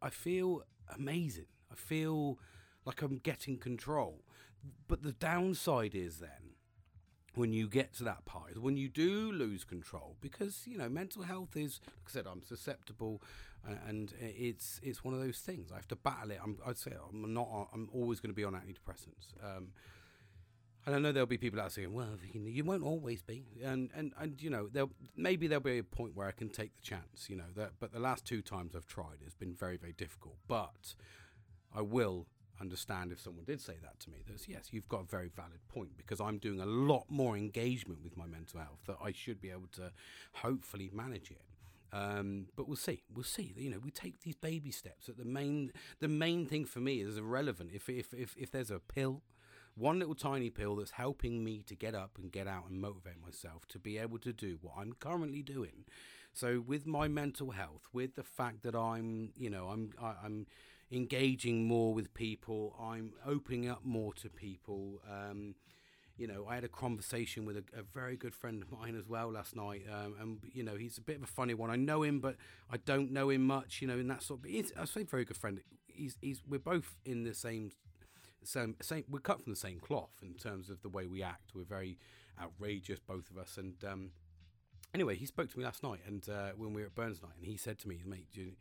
I 0.01 0.09
feel 0.09 0.63
amazing. 0.95 1.47
I 1.71 1.75
feel 1.75 2.39
like 2.85 3.03
I'm 3.03 3.19
getting 3.19 3.59
control. 3.59 4.25
But 4.87 5.03
the 5.03 5.13
downside 5.13 5.95
is 5.95 6.19
then 6.19 6.55
when 7.35 7.53
you 7.53 7.69
get 7.69 7.95
to 7.95 8.05
that 8.05 8.25
part, 8.25 8.59
when 8.59 8.77
you 8.77 8.89
do 8.89 9.31
lose 9.31 9.65
control, 9.65 10.17
because 10.21 10.63
you 10.67 10.77
know 10.77 10.89
mental 10.89 11.23
health 11.23 11.57
is, 11.57 11.81
like 11.87 12.09
I 12.09 12.11
said, 12.11 12.27
I'm 12.27 12.43
susceptible, 12.43 13.23
uh, 13.69 13.75
and 13.87 14.13
it's 14.21 14.81
it's 14.83 15.05
one 15.05 15.15
of 15.15 15.21
those 15.21 15.39
things. 15.39 15.71
I 15.71 15.77
have 15.77 15.89
to 15.89 15.97
battle 15.97 16.33
it. 16.33 16.41
I'm, 16.43 16.59
I'd 16.67 16.79
say 16.79 16.93
I'm 16.93 17.33
not. 17.33 17.69
I'm 17.73 17.89
always 17.93 18.21
going 18.21 18.31
to 18.31 18.35
be 18.35 18.45
on 18.45 18.55
antidepressants. 18.55 19.35
Um, 19.43 19.69
and 20.87 20.97
I 20.97 20.99
know 21.01 21.13
there'll 21.13 21.27
be 21.27 21.37
people 21.37 21.61
out 21.61 21.73
saying, 21.73 21.93
"Well, 21.93 22.19
you 22.33 22.65
won't 22.65 22.83
always 22.83 23.21
be," 23.23 23.45
and 23.63 23.91
and 23.95 24.13
and 24.19 24.41
you 24.43 24.51
know, 24.51 24.69
there 24.73 24.87
maybe 25.17 25.47
there'll 25.47 25.63
be 25.63 25.79
a 25.79 25.85
point 25.85 26.17
where 26.17 26.27
I 26.27 26.33
can 26.33 26.49
take 26.49 26.75
the 26.77 26.83
chance, 26.83 27.29
you 27.29 27.37
know. 27.37 27.51
That, 27.55 27.73
but 27.79 27.93
the 27.93 28.01
last 28.01 28.25
two 28.25 28.41
times 28.43 28.75
I've 28.75 28.87
tried, 28.87 29.19
it's 29.25 29.35
been 29.35 29.55
very, 29.55 29.77
very 29.77 29.93
difficult. 29.93 30.37
But 30.49 30.95
I 31.75 31.83
will 31.83 32.27
understand 32.61 33.13
if 33.13 33.21
someone 33.21 33.45
did 33.45 33.61
say 33.61 33.75
that 33.83 34.01
to 34.01 34.11
me. 34.11 34.19
That 34.27 34.47
yes, 34.49 34.69
you've 34.73 34.89
got 34.89 35.03
a 35.03 35.05
very 35.05 35.31
valid 35.35 35.61
point 35.69 35.97
because 35.97 36.21
I'm 36.21 36.39
doing 36.39 36.61
a 36.61 36.67
lot 36.67 37.05
more 37.09 37.37
engagement 37.37 38.03
with 38.03 38.17
my 38.17 38.27
mental 38.27 38.61
health 38.61 38.81
that 38.87 38.97
I 39.03 39.13
should 39.13 39.41
be 39.41 39.51
able 39.51 39.69
to 39.73 39.93
hopefully 40.33 40.91
manage 40.93 41.31
it. 41.31 41.43
Um, 41.91 42.47
but 42.55 42.69
we'll 42.69 42.77
see. 42.77 43.03
We'll 43.15 43.25
see. 43.25 43.55
You 43.57 43.71
know, 43.71 43.79
we 43.79 43.91
take 43.91 44.21
these 44.21 44.35
baby 44.35 44.71
steps. 44.71 45.07
That 45.07 45.17
the 45.17 45.25
main, 45.25 45.73
the 46.01 46.09
main 46.09 46.47
thing 46.47 46.67
for 46.67 46.81
me 46.81 47.01
is 47.01 47.17
irrelevant. 47.17 47.71
If 47.73 47.89
if 47.89 48.13
if, 48.13 48.35
if 48.37 48.51
there's 48.51 48.71
a 48.71 48.79
pill 48.79 49.23
one 49.79 50.01
little 50.01 50.15
tiny 50.15 50.51
pill 50.51 50.77
that's 50.77 50.91
helping 50.91 51.45
me 51.45 51.63
to 51.67 51.75
get 51.77 51.95
up 51.95 52.19
and 52.19 52.33
get 52.33 52.49
out 52.49 52.65
and 52.69 52.81
motivate 52.81 53.23
myself 53.25 53.67
to 53.69 53.79
be 53.79 53.97
able 53.97 54.19
to 54.19 54.33
do 54.33 54.59
what 54.61 54.75
I'm 54.77 54.93
currently 54.95 55.41
doing. 55.43 55.85
So 56.39 56.63
with 56.65 56.87
my 56.87 57.09
mental 57.09 57.51
health, 57.51 57.89
with 57.93 58.15
the 58.15 58.23
fact 58.23 58.63
that 58.63 58.77
I'm, 58.77 59.33
you 59.37 59.51
know, 59.51 59.67
I'm 59.67 59.91
I, 60.01 60.11
am 60.11 60.17
i 60.23 60.27
am 60.27 60.47
engaging 60.93 61.67
more 61.67 61.93
with 61.93 62.15
people, 62.15 62.77
I'm 62.81 63.15
opening 63.27 63.69
up 63.69 63.81
more 63.85 64.13
to 64.15 64.29
people. 64.31 65.03
Um, 65.11 65.57
you 66.17 66.29
know, 66.29 66.47
I 66.49 66.55
had 66.55 66.63
a 66.63 66.69
conversation 66.69 67.45
with 67.45 67.57
a, 67.57 67.65
a, 67.77 67.83
very 67.83 68.17
good 68.17 68.35
friend 68.35 68.63
of 68.63 68.71
mine 68.71 68.95
as 68.97 69.09
well 69.09 69.33
last 69.33 69.57
night, 69.57 69.83
um, 69.93 70.15
and 70.21 70.39
you 70.53 70.63
know, 70.63 70.77
he's 70.77 70.97
a 70.97 71.01
bit 71.01 71.17
of 71.17 71.25
a 71.25 71.27
funny 71.27 71.55
one. 71.55 71.71
I 71.71 71.77
know 71.77 72.05
him, 72.05 72.21
but 72.21 72.37
I 72.71 72.77
don't 72.77 73.11
know 73.11 73.31
him 73.31 73.45
much. 73.45 73.83
You 73.83 73.89
know, 73.89 73.99
in 73.99 74.07
that 74.07 74.23
sort. 74.23 74.41
Of, 74.41 74.47
he's, 74.47 74.73
I 74.79 74.85
say 74.85 75.03
very 75.03 75.25
good 75.25 75.37
friend. 75.37 75.61
He's 75.89 76.17
he's 76.21 76.41
we're 76.49 76.61
both 76.61 76.99
in 77.05 77.25
the 77.25 77.35
same 77.35 77.73
same, 78.45 78.77
same, 78.81 79.03
we're 79.11 79.19
cut 79.19 79.43
from 79.43 79.53
the 79.53 79.59
same 79.59 79.81
cloth 79.81 80.23
in 80.23 80.35
terms 80.35 80.71
of 80.71 80.83
the 80.83 80.89
way 80.89 81.07
we 81.07 81.21
act. 81.21 81.51
We're 81.53 81.65
very 81.65 81.99
outrageous, 82.41 83.01
both 83.01 83.29
of 83.29 83.39
us. 83.39 83.57
And 83.57 83.75
um, 83.85 84.11
anyway, 84.95 85.17
he 85.17 85.27
spoke 85.27 85.51
to 85.51 85.59
me 85.59 85.65
last 85.65 85.83
night, 85.83 86.01
and 86.07 86.29
uh, 86.29 86.51
when 86.57 86.73
we 86.73 86.83
were 86.83 86.87
at 86.87 86.95
Burns 86.95 87.23
night, 87.23 87.33
and 87.37 87.47
he 87.47 87.57
said 87.57 87.79
to 87.81 87.89
me, 87.89 88.03
"Mate, 88.05 88.29
you, 88.33 88.53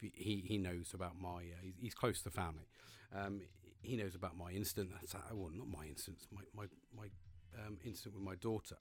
he 0.00 0.44
he 0.46 0.58
knows 0.58 0.92
about 0.94 1.20
my. 1.20 1.38
Uh, 1.38 1.62
he's, 1.62 1.74
he's, 1.80 1.94
close 1.94 2.22
to 2.22 2.30
family. 2.30 2.68
Um, 3.14 3.42
he 3.82 3.96
knows 3.96 4.14
about 4.14 4.36
my 4.36 4.50
incident. 4.50 4.90
That's, 4.92 5.14
well, 5.32 5.50
not 5.52 5.68
my 5.68 5.86
incident. 5.86 6.18
My 6.32 6.42
my 6.54 6.66
my 6.96 7.06
um, 7.66 7.78
incident 7.84 8.14
with 8.14 8.24
my 8.24 8.34
daughter. 8.36 8.76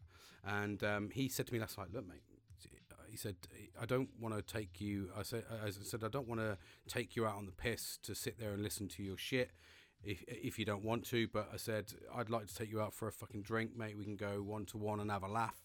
And 0.45 0.83
um, 0.83 1.09
he 1.13 1.29
said 1.29 1.47
to 1.47 1.53
me 1.53 1.59
last 1.59 1.77
night, 1.77 1.87
"Look, 1.93 2.07
mate." 2.07 2.23
He 3.09 3.17
said, 3.17 3.35
"I 3.79 3.85
don't 3.85 4.09
want 4.19 4.35
to 4.35 4.41
take 4.41 4.81
you." 4.81 5.09
I 5.15 5.21
said, 5.21 5.43
"As 5.63 5.77
I 5.77 5.83
said, 5.83 6.03
I 6.03 6.07
don't 6.07 6.27
want 6.27 6.41
to 6.41 6.57
take 6.87 7.15
you 7.15 7.27
out 7.27 7.35
on 7.35 7.45
the 7.45 7.51
piss 7.51 7.99
to 8.03 8.15
sit 8.15 8.39
there 8.39 8.53
and 8.53 8.63
listen 8.63 8.87
to 8.89 9.03
your 9.03 9.17
shit." 9.17 9.51
if 10.03 10.23
if 10.27 10.59
you 10.59 10.65
don't 10.65 10.83
want 10.83 11.05
to. 11.05 11.27
But 11.27 11.49
I 11.53 11.57
said 11.57 11.93
I'd 12.13 12.29
like 12.29 12.47
to 12.47 12.55
take 12.55 12.71
you 12.71 12.81
out 12.81 12.93
for 12.93 13.07
a 13.07 13.11
fucking 13.11 13.41
drink, 13.41 13.75
mate. 13.75 13.97
We 13.97 14.03
can 14.03 14.15
go 14.15 14.41
one 14.41 14.65
to 14.67 14.77
one 14.77 14.99
and 14.99 15.09
have 15.11 15.23
a 15.23 15.27
laugh, 15.27 15.63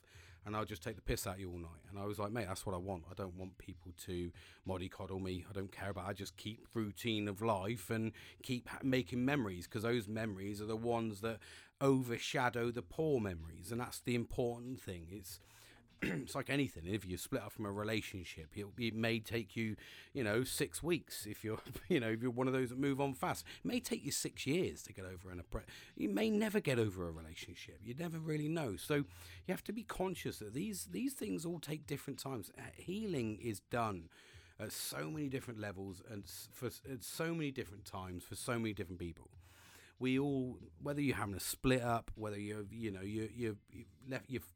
and 0.48 0.56
I'll 0.56 0.64
just 0.64 0.82
take 0.82 0.96
the 0.96 1.02
piss 1.02 1.26
out 1.26 1.34
of 1.34 1.40
you 1.40 1.50
all 1.50 1.58
night. 1.58 1.84
And 1.90 1.98
I 1.98 2.06
was 2.06 2.18
like, 2.18 2.32
mate, 2.32 2.46
that's 2.48 2.64
what 2.64 2.74
I 2.74 2.78
want. 2.78 3.04
I 3.10 3.14
don't 3.14 3.36
want 3.36 3.58
people 3.58 3.92
to 4.06 4.32
mollycoddle 4.66 5.22
me. 5.22 5.44
I 5.48 5.52
don't 5.52 5.70
care 5.70 5.90
about. 5.90 6.08
I 6.08 6.14
just 6.14 6.38
keep 6.38 6.66
routine 6.72 7.28
of 7.28 7.42
life 7.42 7.90
and 7.90 8.12
keep 8.42 8.66
making 8.82 9.26
memories 9.26 9.66
because 9.66 9.82
those 9.82 10.08
memories 10.08 10.62
are 10.62 10.66
the 10.66 10.74
ones 10.74 11.20
that 11.20 11.38
overshadow 11.82 12.70
the 12.70 12.80
poor 12.80 13.20
memories, 13.20 13.70
and 13.70 13.78
that's 13.78 14.00
the 14.00 14.14
important 14.14 14.80
thing. 14.80 15.06
It's 15.10 15.38
it's 16.02 16.34
like 16.34 16.50
anything. 16.50 16.84
If 16.86 17.06
you 17.06 17.16
split 17.16 17.42
up 17.42 17.52
from 17.52 17.66
a 17.66 17.72
relationship, 17.72 18.48
it, 18.54 18.66
it, 18.78 18.94
may 18.94 19.18
take 19.18 19.56
you, 19.56 19.76
you 20.12 20.22
know, 20.22 20.44
six 20.44 20.82
weeks. 20.82 21.26
If 21.26 21.42
you're, 21.42 21.58
you 21.88 22.00
know, 22.00 22.08
if 22.08 22.22
you're 22.22 22.30
one 22.30 22.46
of 22.46 22.52
those 22.52 22.70
that 22.70 22.78
move 22.78 23.00
on 23.00 23.14
fast, 23.14 23.44
it 23.64 23.68
may 23.68 23.80
take 23.80 24.04
you 24.04 24.12
six 24.12 24.46
years 24.46 24.82
to 24.84 24.92
get 24.92 25.04
over 25.04 25.30
an. 25.30 25.40
App. 25.40 25.64
You 25.96 26.08
may 26.08 26.30
never 26.30 26.60
get 26.60 26.78
over 26.78 27.08
a 27.08 27.10
relationship. 27.10 27.80
You 27.84 27.94
never 27.98 28.18
really 28.18 28.48
know. 28.48 28.76
So 28.76 28.94
you 28.96 29.04
have 29.48 29.64
to 29.64 29.72
be 29.72 29.82
conscious 29.82 30.38
that 30.38 30.54
these 30.54 30.88
these 30.90 31.14
things 31.14 31.44
all 31.44 31.58
take 31.58 31.86
different 31.86 32.18
times. 32.18 32.50
Uh, 32.56 32.62
healing 32.76 33.38
is 33.42 33.60
done 33.70 34.08
at 34.60 34.72
so 34.72 35.10
many 35.10 35.28
different 35.28 35.60
levels 35.60 36.02
and 36.10 36.24
for 36.52 36.66
at 36.66 37.02
so 37.02 37.32
many 37.32 37.50
different 37.50 37.84
times 37.84 38.24
for 38.24 38.34
so 38.34 38.58
many 38.58 38.72
different 38.72 38.98
people 38.98 39.28
we 40.00 40.18
all, 40.18 40.58
whether 40.80 41.00
you're 41.00 41.16
having 41.16 41.34
a 41.34 41.40
split 41.40 41.82
up, 41.82 42.10
whether 42.14 42.38
you're, 42.38 42.64
you 42.70 42.90
know, 42.90 43.00
you 43.00 43.28
you 43.34 43.56
left, 44.08 44.26
you've 44.28 44.46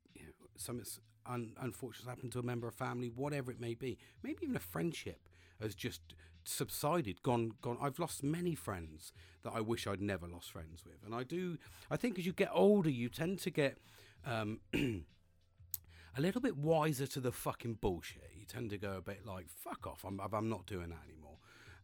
something's 0.56 1.00
un, 1.26 1.52
unfortunate 1.60 2.08
happened 2.08 2.32
to 2.32 2.38
a 2.38 2.42
member 2.42 2.68
of 2.68 2.74
family, 2.74 3.08
whatever 3.14 3.50
it 3.50 3.60
may 3.60 3.74
be, 3.74 3.98
maybe 4.22 4.38
even 4.42 4.56
a 4.56 4.60
friendship 4.60 5.28
has 5.60 5.74
just 5.74 6.00
subsided, 6.44 7.22
gone, 7.22 7.52
gone. 7.62 7.78
I've 7.80 7.98
lost 7.98 8.22
many 8.22 8.54
friends 8.54 9.12
that 9.42 9.52
I 9.54 9.60
wish 9.60 9.86
I'd 9.86 10.00
never 10.00 10.26
lost 10.26 10.50
friends 10.50 10.84
with, 10.84 11.04
and 11.04 11.14
I 11.14 11.22
do. 11.22 11.58
I 11.90 11.96
think 11.96 12.18
as 12.18 12.26
you 12.26 12.32
get 12.32 12.50
older, 12.52 12.90
you 12.90 13.08
tend 13.08 13.38
to 13.40 13.50
get. 13.50 13.78
Um, 14.24 14.60
a 14.74 16.20
little 16.20 16.40
bit 16.40 16.56
wiser 16.56 17.06
to 17.06 17.20
the 17.20 17.32
fucking 17.32 17.78
bullshit. 17.80 18.30
You 18.38 18.44
tend 18.46 18.70
to 18.70 18.78
go 18.78 18.96
a 18.98 19.00
bit 19.00 19.26
like, 19.26 19.46
fuck 19.48 19.86
off, 19.86 20.04
I'm, 20.04 20.20
I'm 20.20 20.48
not 20.48 20.66
doing 20.66 20.90
that 20.90 21.00
anymore 21.08 21.22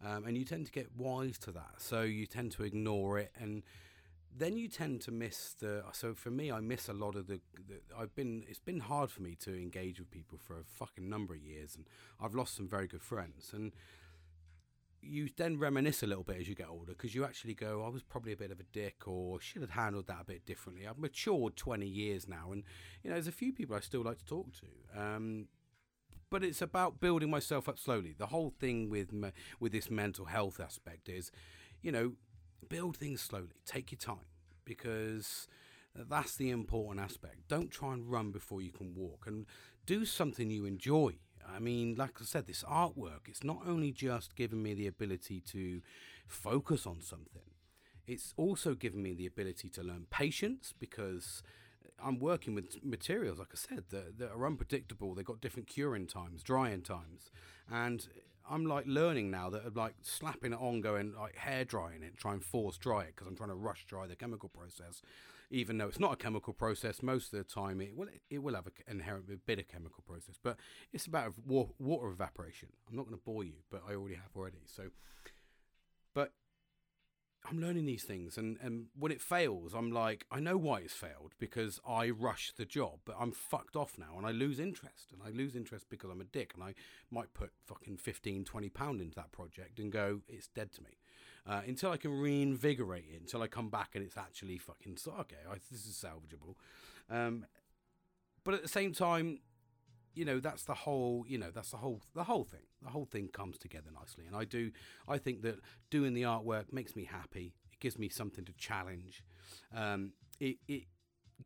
um, 0.05 0.24
and 0.27 0.37
you 0.37 0.44
tend 0.44 0.66
to 0.66 0.72
get 0.72 0.88
wise 0.96 1.38
to 1.38 1.53
that. 1.53 1.74
So 1.79 2.03
you 2.03 2.27
tend 2.27 2.53
to 2.53 2.62
ignore 2.62 3.18
it, 3.18 3.33
and 3.38 3.62
then 4.38 4.57
you 4.57 4.68
tend 4.68 5.01
to 5.03 5.11
miss 5.11 5.55
the. 5.55 5.83
So 5.92 6.14
for 6.14 6.31
me, 6.31 6.51
I 6.51 6.61
miss 6.61 6.88
a 6.88 6.92
lot 6.92 7.16
of 7.16 7.27
the, 7.27 7.40
the. 7.66 7.81
I've 7.98 8.14
been. 8.14 8.44
It's 8.48 8.59
been 8.61 8.81
hard 8.81 9.11
for 9.11 9.22
me 9.22 9.37
to 9.40 9.55
engage 9.55 9.98
with 9.98 10.11
people 10.11 10.38
for 10.38 10.59
a 10.59 10.64
fucking 10.64 11.09
number 11.09 11.35
of 11.35 11.40
years, 11.40 11.74
and 11.77 11.87
I've 12.20 12.35
lost 12.35 12.57
some 12.57 12.68
very 12.68 12.87
good 12.87 13.03
friends, 13.03 13.51
and 13.53 13.72
you 15.01 15.29
then 15.37 15.59
reminisce 15.59 16.03
a 16.03 16.07
little 16.07 16.24
bit 16.24 16.38
as 16.40 16.48
you 16.48 16.55
get 16.55 16.68
older 16.68 16.92
because 16.92 17.14
you 17.14 17.24
actually 17.24 17.55
go, 17.55 17.85
I 17.85 17.88
was 17.88 18.03
probably 18.03 18.33
a 18.33 18.37
bit 18.37 18.51
of 18.51 18.59
a 18.59 18.64
dick 18.64 19.07
or 19.07 19.40
should 19.40 19.62
have 19.62 19.70
handled 19.70 20.09
that 20.09 20.22
a 20.22 20.24
bit 20.24 20.44
differently. 20.44 20.87
I've 20.87 20.98
matured 20.98 21.57
20 21.57 21.87
years 21.87 22.29
now, 22.29 22.51
and 22.53 22.64
you 23.03 23.11
know, 23.11 23.14
there's 23.14 23.29
a 23.29 23.33
few 23.33 23.53
people 23.53 23.77
I 23.77 23.81
still 23.81 24.03
like 24.03 24.18
to 24.18 24.24
talk 24.24 24.48
to. 24.55 25.01
Um, 25.01 25.46
but 26.31 26.44
it's 26.44 26.61
about 26.61 27.01
building 27.01 27.31
myself 27.31 27.68
up 27.68 27.79
slowly. 27.79 28.14
The 28.16 28.27
whole 28.27 28.53
thing 28.59 28.90
with 28.90 29.11
with 29.61 29.72
this 29.72 29.90
mental 29.90 30.27
health 30.27 30.61
aspect 30.61 31.09
is, 31.09 31.31
you 31.81 31.92
know, 31.92 32.12
build 32.68 32.97
things 32.97 33.21
slowly. 33.21 33.61
Take 33.66 33.92
your 33.92 33.99
time 33.99 34.27
because 34.64 35.49
that's 35.94 36.37
the 36.37 36.51
important 36.51 37.05
aspect. 37.05 37.49
Don't 37.49 37.71
try 37.71 37.92
and 37.92 38.11
run 38.11 38.31
before 38.31 38.62
you 38.62 38.71
can 38.71 38.94
walk, 38.94 39.25
and 39.27 39.47
do 39.87 40.05
something 40.05 40.51
you 40.51 40.64
enjoy. 40.64 41.14
I 41.51 41.59
mean, 41.59 41.94
like 41.97 42.21
I 42.21 42.25
said, 42.25 42.47
this 42.47 42.62
artwork, 42.64 43.27
it's 43.27 43.42
not 43.42 43.62
only 43.66 43.90
just 43.90 44.37
giving 44.37 44.62
me 44.62 44.75
the 44.75 44.87
ability 44.87 45.40
to 45.53 45.81
focus 46.27 46.87
on 46.87 47.01
something, 47.01 47.51
it's 48.07 48.35
also 48.37 48.75
given 48.75 49.03
me 49.03 49.14
the 49.14 49.27
ability 49.27 49.68
to 49.71 49.83
learn 49.83 50.07
patience 50.11 50.75
because 50.79 51.42
I'm 52.03 52.18
working 52.18 52.55
with 52.55 52.85
materials, 52.85 53.38
like 53.38 53.49
I 53.53 53.57
said, 53.57 53.85
that, 53.90 54.18
that 54.18 54.31
are 54.31 54.47
unpredictable. 54.47 55.14
They've 55.14 55.25
got 55.25 55.40
different 55.40 55.68
curing 55.68 56.07
times, 56.07 56.42
drying 56.42 56.83
times, 56.83 57.31
and 57.71 58.07
I'm 58.51 58.67
like 58.67 58.85
learning 58.87 59.31
now 59.31 59.51
that 59.51 59.63
I'm 59.67 59.75
like 59.75 59.95
slapping 60.03 60.53
it 60.53 60.59
on, 60.61 60.81
going 60.81 61.15
like 61.15 61.37
hair 61.37 61.65
drying 61.65 62.03
it, 62.03 62.17
try 62.17 62.33
and 62.33 62.45
force 62.45 62.79
dry 62.79 63.03
it 63.03 63.15
because 63.15 63.27
I'm 63.27 63.37
trying 63.37 63.51
to 63.51 63.55
rush 63.55 63.85
dry 63.87 64.07
the 64.07 64.17
chemical 64.17 64.49
process, 64.49 65.03
even 65.51 65.79
though 65.79 65.89
it's 65.89 66.01
not 66.01 66.13
a 66.13 66.17
chemical 66.17 66.53
process. 66.53 67.03
Most 67.03 67.33
of 67.33 67.39
the 67.39 67.45
time, 67.45 67.81
it 67.81 67.97
will 67.97 68.09
it 68.31 68.43
will 68.43 68.55
have 68.55 68.67
an 68.67 68.73
inherent 68.89 69.27
bit 69.47 69.59
of 69.59 69.69
chemical 69.69 70.03
process, 70.07 70.37
but 70.43 70.57
it's 70.93 71.07
about 71.07 71.35
water 71.47 72.09
evaporation. 72.09 72.69
I'm 72.89 72.97
not 72.97 73.07
going 73.07 73.19
to 73.19 73.25
bore 73.25 73.45
you, 73.45 73.55
but 73.71 73.83
I 73.89 73.95
already 73.95 74.17
have 74.17 74.31
already. 74.37 74.59
So, 74.67 74.85
I'm 77.44 77.61
learning 77.61 77.87
these 77.87 78.05
things, 78.05 78.37
and, 78.37 78.59
and 78.61 78.87
when 78.98 79.12
it 79.12 79.22
fails, 79.22 79.72
I'm 79.72 79.90
like, 79.90 80.27
I 80.31 80.40
know 80.40 80.57
why 80.59 80.81
it's 80.81 80.92
failed 80.92 81.33
because 81.38 81.81
I 81.88 82.11
rushed 82.11 82.57
the 82.57 82.64
job, 82.64 82.98
but 83.05 83.16
I'm 83.18 83.33
fucked 83.33 83.77
off 83.77 83.96
now, 83.96 84.18
and 84.18 84.27
I 84.27 84.33
lose 84.33 84.59
interest, 84.59 85.12
and 85.12 85.22
I 85.24 85.31
lose 85.31 85.55
interest 85.55 85.87
because 85.88 86.11
I'm 86.11 86.20
a 86.20 86.24
dick, 86.24 86.53
and 86.55 86.62
I 86.62 86.74
might 87.11 87.33
put 87.35 87.53
fucking 87.64 87.98
15, 87.98 88.44
20 88.44 88.68
pound 88.70 89.01
into 89.01 89.14
that 89.14 89.33
project 89.33 89.79
and 89.79 89.90
go, 89.90 90.20
it's 90.29 90.48
dead 90.48 90.72
to 90.72 90.83
me, 90.83 90.98
uh, 91.46 91.62
until 91.66 91.90
I 91.90 91.96
can 91.96 92.20
reinvigorate 92.20 93.07
it, 93.11 93.20
until 93.20 93.42
I 93.42 93.46
come 93.46 93.70
back 93.70 93.90
and 93.94 94.05
it's 94.05 94.18
actually 94.18 94.59
fucking 94.59 94.98
okay, 95.07 95.37
I, 95.51 95.55
this 95.70 95.87
is 95.87 96.05
salvageable, 96.05 96.57
um, 97.09 97.46
but 98.44 98.55
at 98.55 98.62
the 98.62 98.68
same 98.68 98.92
time, 98.92 99.40
you 100.18 100.24
know 100.24 100.40
that's 100.40 100.64
the 100.64 100.74
whole 100.74 101.24
you 101.28 101.38
know 101.38 101.50
that's 101.54 101.70
the 101.70 101.76
whole 101.76 102.00
the 102.14 102.24
whole 102.24 102.44
thing. 102.44 102.66
The 102.83 102.90
whole 102.90 103.04
thing 103.07 103.28
comes 103.28 103.57
together 103.59 103.90
nicely. 103.92 104.24
And 104.26 104.37
i 104.37 104.44
do 104.44 104.70
i 105.09 105.18
think 105.18 105.42
that 105.42 105.61
doing 105.90 106.14
the 106.14 106.22
artwork 106.22 106.72
makes 106.72 106.96
me 106.96 107.04
happy. 107.04 107.54
It 107.72 107.78
gives 107.81 107.98
me 107.98 108.09
something 108.09 108.44
to 108.44 108.52
challenge. 108.54 109.22
Um, 109.74 110.12
it, 110.40 110.57
it 110.66 110.85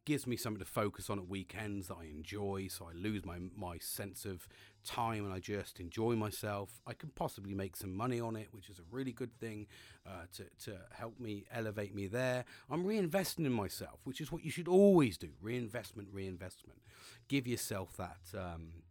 gives 0.05 0.26
me 0.26 0.37
something 0.37 0.59
to 0.59 0.70
focus 0.70 1.11
on 1.11 1.18
at 1.18 1.28
weekends 1.28 1.88
that 1.88 1.96
I 2.00 2.05
enjoy, 2.05 2.68
so 2.68 2.88
I 2.88 2.92
lose 2.94 3.24
my 3.24 3.38
my 3.57 3.78
sense 3.78 4.24
of 4.24 4.48
time 4.85 5.24
and 5.24 5.33
I 5.33 5.38
just 5.38 5.81
enjoy 5.81 6.14
myself. 6.16 6.81
I 6.87 6.94
can 6.94 7.11
possibly 7.11 7.55
make 7.55 7.76
some 7.76 7.94
money 7.94 8.20
on 8.20 8.37
it, 8.37 8.48
which 8.52 8.68
is 8.68 8.78
a 8.78 8.83
really 8.90 9.12
good 9.12 9.38
thing 9.38 9.66
uh, 10.07 10.26
to 10.37 10.44
to 10.64 10.78
help 10.92 11.20
me 11.20 11.44
elevate 11.52 11.94
me 11.94 12.07
there. 12.07 12.44
I'm 12.70 12.85
reinvesting 12.85 13.46
in 13.46 13.52
myself, 13.52 14.00
which 14.05 14.20
is 14.20 14.33
what 14.33 14.44
you 14.44 14.50
should 14.50 14.68
always 14.68 15.18
do: 15.18 15.31
reinvestment, 15.40 16.09
reinvestment. 16.12 16.81
Give 17.28 17.46
yourself 17.46 17.96
that 17.96 18.20
um, 18.37 18.83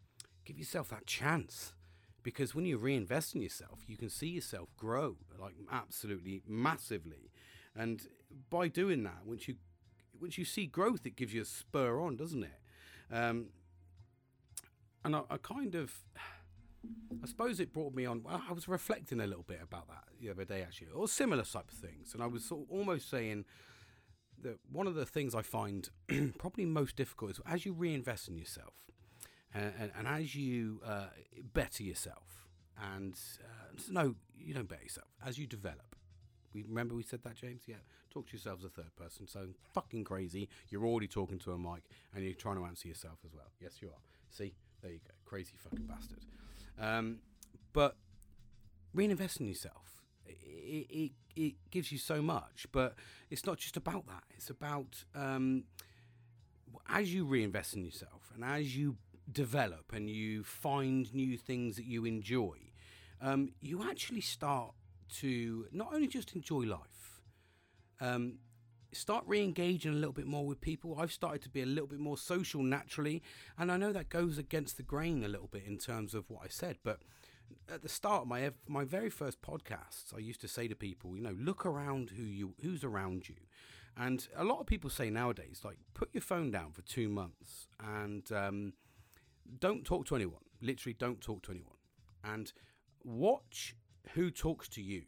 give 0.45 0.57
yourself 0.57 0.89
that 0.89 1.05
chance. 1.05 1.73
Because 2.23 2.53
when 2.53 2.65
you 2.65 2.77
reinvest 2.77 3.33
in 3.33 3.41
yourself, 3.41 3.79
you 3.87 3.97
can 3.97 4.07
see 4.07 4.27
yourself 4.27 4.69
grow 4.77 5.17
like 5.39 5.55
absolutely 5.71 6.43
massively, 6.47 7.31
and 7.75 8.07
by 8.51 8.67
doing 8.67 9.01
that, 9.03 9.25
once 9.25 9.47
you 9.47 9.55
once 10.21 10.37
you 10.37 10.45
see 10.45 10.67
growth, 10.67 11.05
it 11.05 11.15
gives 11.15 11.33
you 11.33 11.41
a 11.41 11.45
spur 11.45 11.99
on, 11.99 12.15
doesn't 12.15 12.43
it? 12.43 12.59
Um, 13.11 13.47
and 15.03 15.15
I, 15.15 15.21
I, 15.29 15.37
kind 15.37 15.75
of, 15.75 15.93
I 17.23 17.27
suppose 17.27 17.59
it 17.59 17.73
brought 17.73 17.93
me 17.93 18.05
on. 18.05 18.23
I 18.27 18.53
was 18.53 18.67
reflecting 18.67 19.19
a 19.19 19.27
little 19.27 19.43
bit 19.43 19.59
about 19.61 19.87
that 19.87 20.03
the 20.19 20.29
other 20.29 20.45
day, 20.45 20.61
actually, 20.61 20.87
or 20.93 21.07
similar 21.07 21.43
type 21.43 21.71
of 21.71 21.77
things, 21.77 22.13
and 22.13 22.21
I 22.21 22.27
was 22.27 22.45
sort 22.45 22.61
of 22.61 22.67
almost 22.69 23.09
saying 23.09 23.45
that 24.43 24.59
one 24.71 24.87
of 24.87 24.95
the 24.95 25.05
things 25.05 25.35
I 25.35 25.41
find 25.41 25.89
probably 26.37 26.65
most 26.65 26.95
difficult 26.95 27.31
is 27.31 27.39
as 27.45 27.65
you 27.65 27.73
reinvest 27.73 28.27
in 28.27 28.37
yourself, 28.37 28.73
and, 29.53 29.73
and, 29.79 29.91
and 29.97 30.07
as 30.07 30.35
you 30.35 30.81
uh, 30.85 31.07
better 31.53 31.83
yourself, 31.83 32.47
and 32.93 33.15
uh, 33.43 33.81
no, 33.89 34.15
you 34.37 34.53
don't 34.53 34.69
better 34.69 34.83
yourself 34.83 35.07
as 35.25 35.37
you 35.37 35.47
develop. 35.47 35.95
We 36.53 36.63
remember 36.63 36.95
we 36.95 37.03
said 37.03 37.23
that, 37.23 37.35
James. 37.35 37.63
Yeah, 37.67 37.75
talk 38.11 38.27
to 38.27 38.33
yourself 38.33 38.59
as 38.59 38.65
a 38.65 38.69
third 38.69 38.95
person. 38.95 39.27
So 39.27 39.47
fucking 39.73 40.03
crazy. 40.03 40.49
You're 40.69 40.85
already 40.85 41.07
talking 41.07 41.39
to 41.39 41.51
a 41.53 41.57
mic, 41.57 41.83
and 42.13 42.23
you're 42.23 42.33
trying 42.33 42.57
to 42.57 42.65
answer 42.65 42.87
yourself 42.87 43.19
as 43.25 43.33
well. 43.33 43.51
Yes, 43.59 43.81
you 43.81 43.89
are. 43.89 44.01
See, 44.29 44.53
there 44.81 44.91
you 44.91 44.99
go. 44.99 45.13
Crazy 45.25 45.53
fucking 45.57 45.85
bastard. 45.85 46.19
Um, 46.79 47.19
but 47.73 47.95
reinvest 48.93 49.39
in 49.39 49.47
yourself. 49.47 50.03
It, 50.25 50.87
it, 50.89 51.11
it 51.35 51.53
gives 51.71 51.91
you 51.91 51.97
so 51.97 52.21
much, 52.21 52.65
but 52.71 52.95
it's 53.29 53.45
not 53.45 53.57
just 53.57 53.77
about 53.77 54.07
that. 54.07 54.23
It's 54.35 54.49
about 54.49 55.03
um, 55.15 55.63
as 56.89 57.13
you 57.13 57.25
reinvest 57.25 57.75
in 57.75 57.83
yourself 57.83 58.31
and 58.33 58.43
as 58.43 58.75
you 58.75 58.97
develop 59.31 59.91
and 59.93 60.09
you 60.09 60.43
find 60.43 61.13
new 61.13 61.37
things 61.37 61.75
that 61.77 61.85
you 61.85 62.05
enjoy, 62.05 62.57
um, 63.21 63.51
you 63.61 63.83
actually 63.83 64.21
start 64.21 64.73
to 65.19 65.67
not 65.71 65.89
only 65.93 66.07
just 66.07 66.33
enjoy 66.35 66.61
life, 66.61 67.00
um, 68.01 68.39
start 68.91 69.23
re-engaging 69.25 69.93
a 69.93 69.95
little 69.95 70.11
bit 70.11 70.25
more 70.25 70.45
with 70.45 70.59
people. 70.59 70.97
I've 70.99 71.13
started 71.13 71.41
to 71.43 71.49
be 71.49 71.61
a 71.61 71.65
little 71.65 71.87
bit 71.87 71.99
more 71.99 72.17
social 72.17 72.61
naturally, 72.61 73.21
and 73.57 73.71
I 73.71 73.77
know 73.77 73.93
that 73.93 74.09
goes 74.09 74.37
against 74.37 74.75
the 74.75 74.83
grain 74.83 75.23
a 75.23 75.29
little 75.29 75.47
bit 75.47 75.63
in 75.65 75.77
terms 75.77 76.13
of 76.13 76.29
what 76.29 76.41
I 76.43 76.49
said, 76.49 76.77
but 76.83 76.99
at 77.69 77.81
the 77.83 77.89
start 77.89 78.23
of 78.23 78.27
my 78.27 78.51
my 78.67 78.83
very 78.83 79.09
first 79.09 79.41
podcasts, 79.41 80.13
I 80.15 80.19
used 80.19 80.41
to 80.41 80.47
say 80.47 80.67
to 80.67 80.75
people, 80.75 81.15
you 81.15 81.21
know, 81.21 81.35
look 81.39 81.65
around 81.65 82.11
who 82.11 82.23
you 82.23 82.53
who's 82.61 82.83
around 82.83 83.29
you, 83.29 83.35
and 83.95 84.27
a 84.35 84.43
lot 84.43 84.59
of 84.59 84.65
people 84.65 84.89
say 84.89 85.09
nowadays, 85.09 85.61
like, 85.63 85.77
put 85.93 86.09
your 86.13 86.21
phone 86.21 86.51
down 86.51 86.71
for 86.71 86.81
two 86.81 87.09
months 87.09 87.67
and 87.79 88.29
um, 88.31 88.73
don't 89.59 89.85
talk 89.85 90.05
to 90.07 90.15
anyone. 90.15 90.41
Literally, 90.61 90.95
don't 90.97 91.21
talk 91.21 91.43
to 91.43 91.51
anyone, 91.51 91.77
and 92.23 92.51
watch 93.03 93.75
who 94.13 94.31
talks 94.31 94.67
to 94.69 94.81
you 94.81 95.03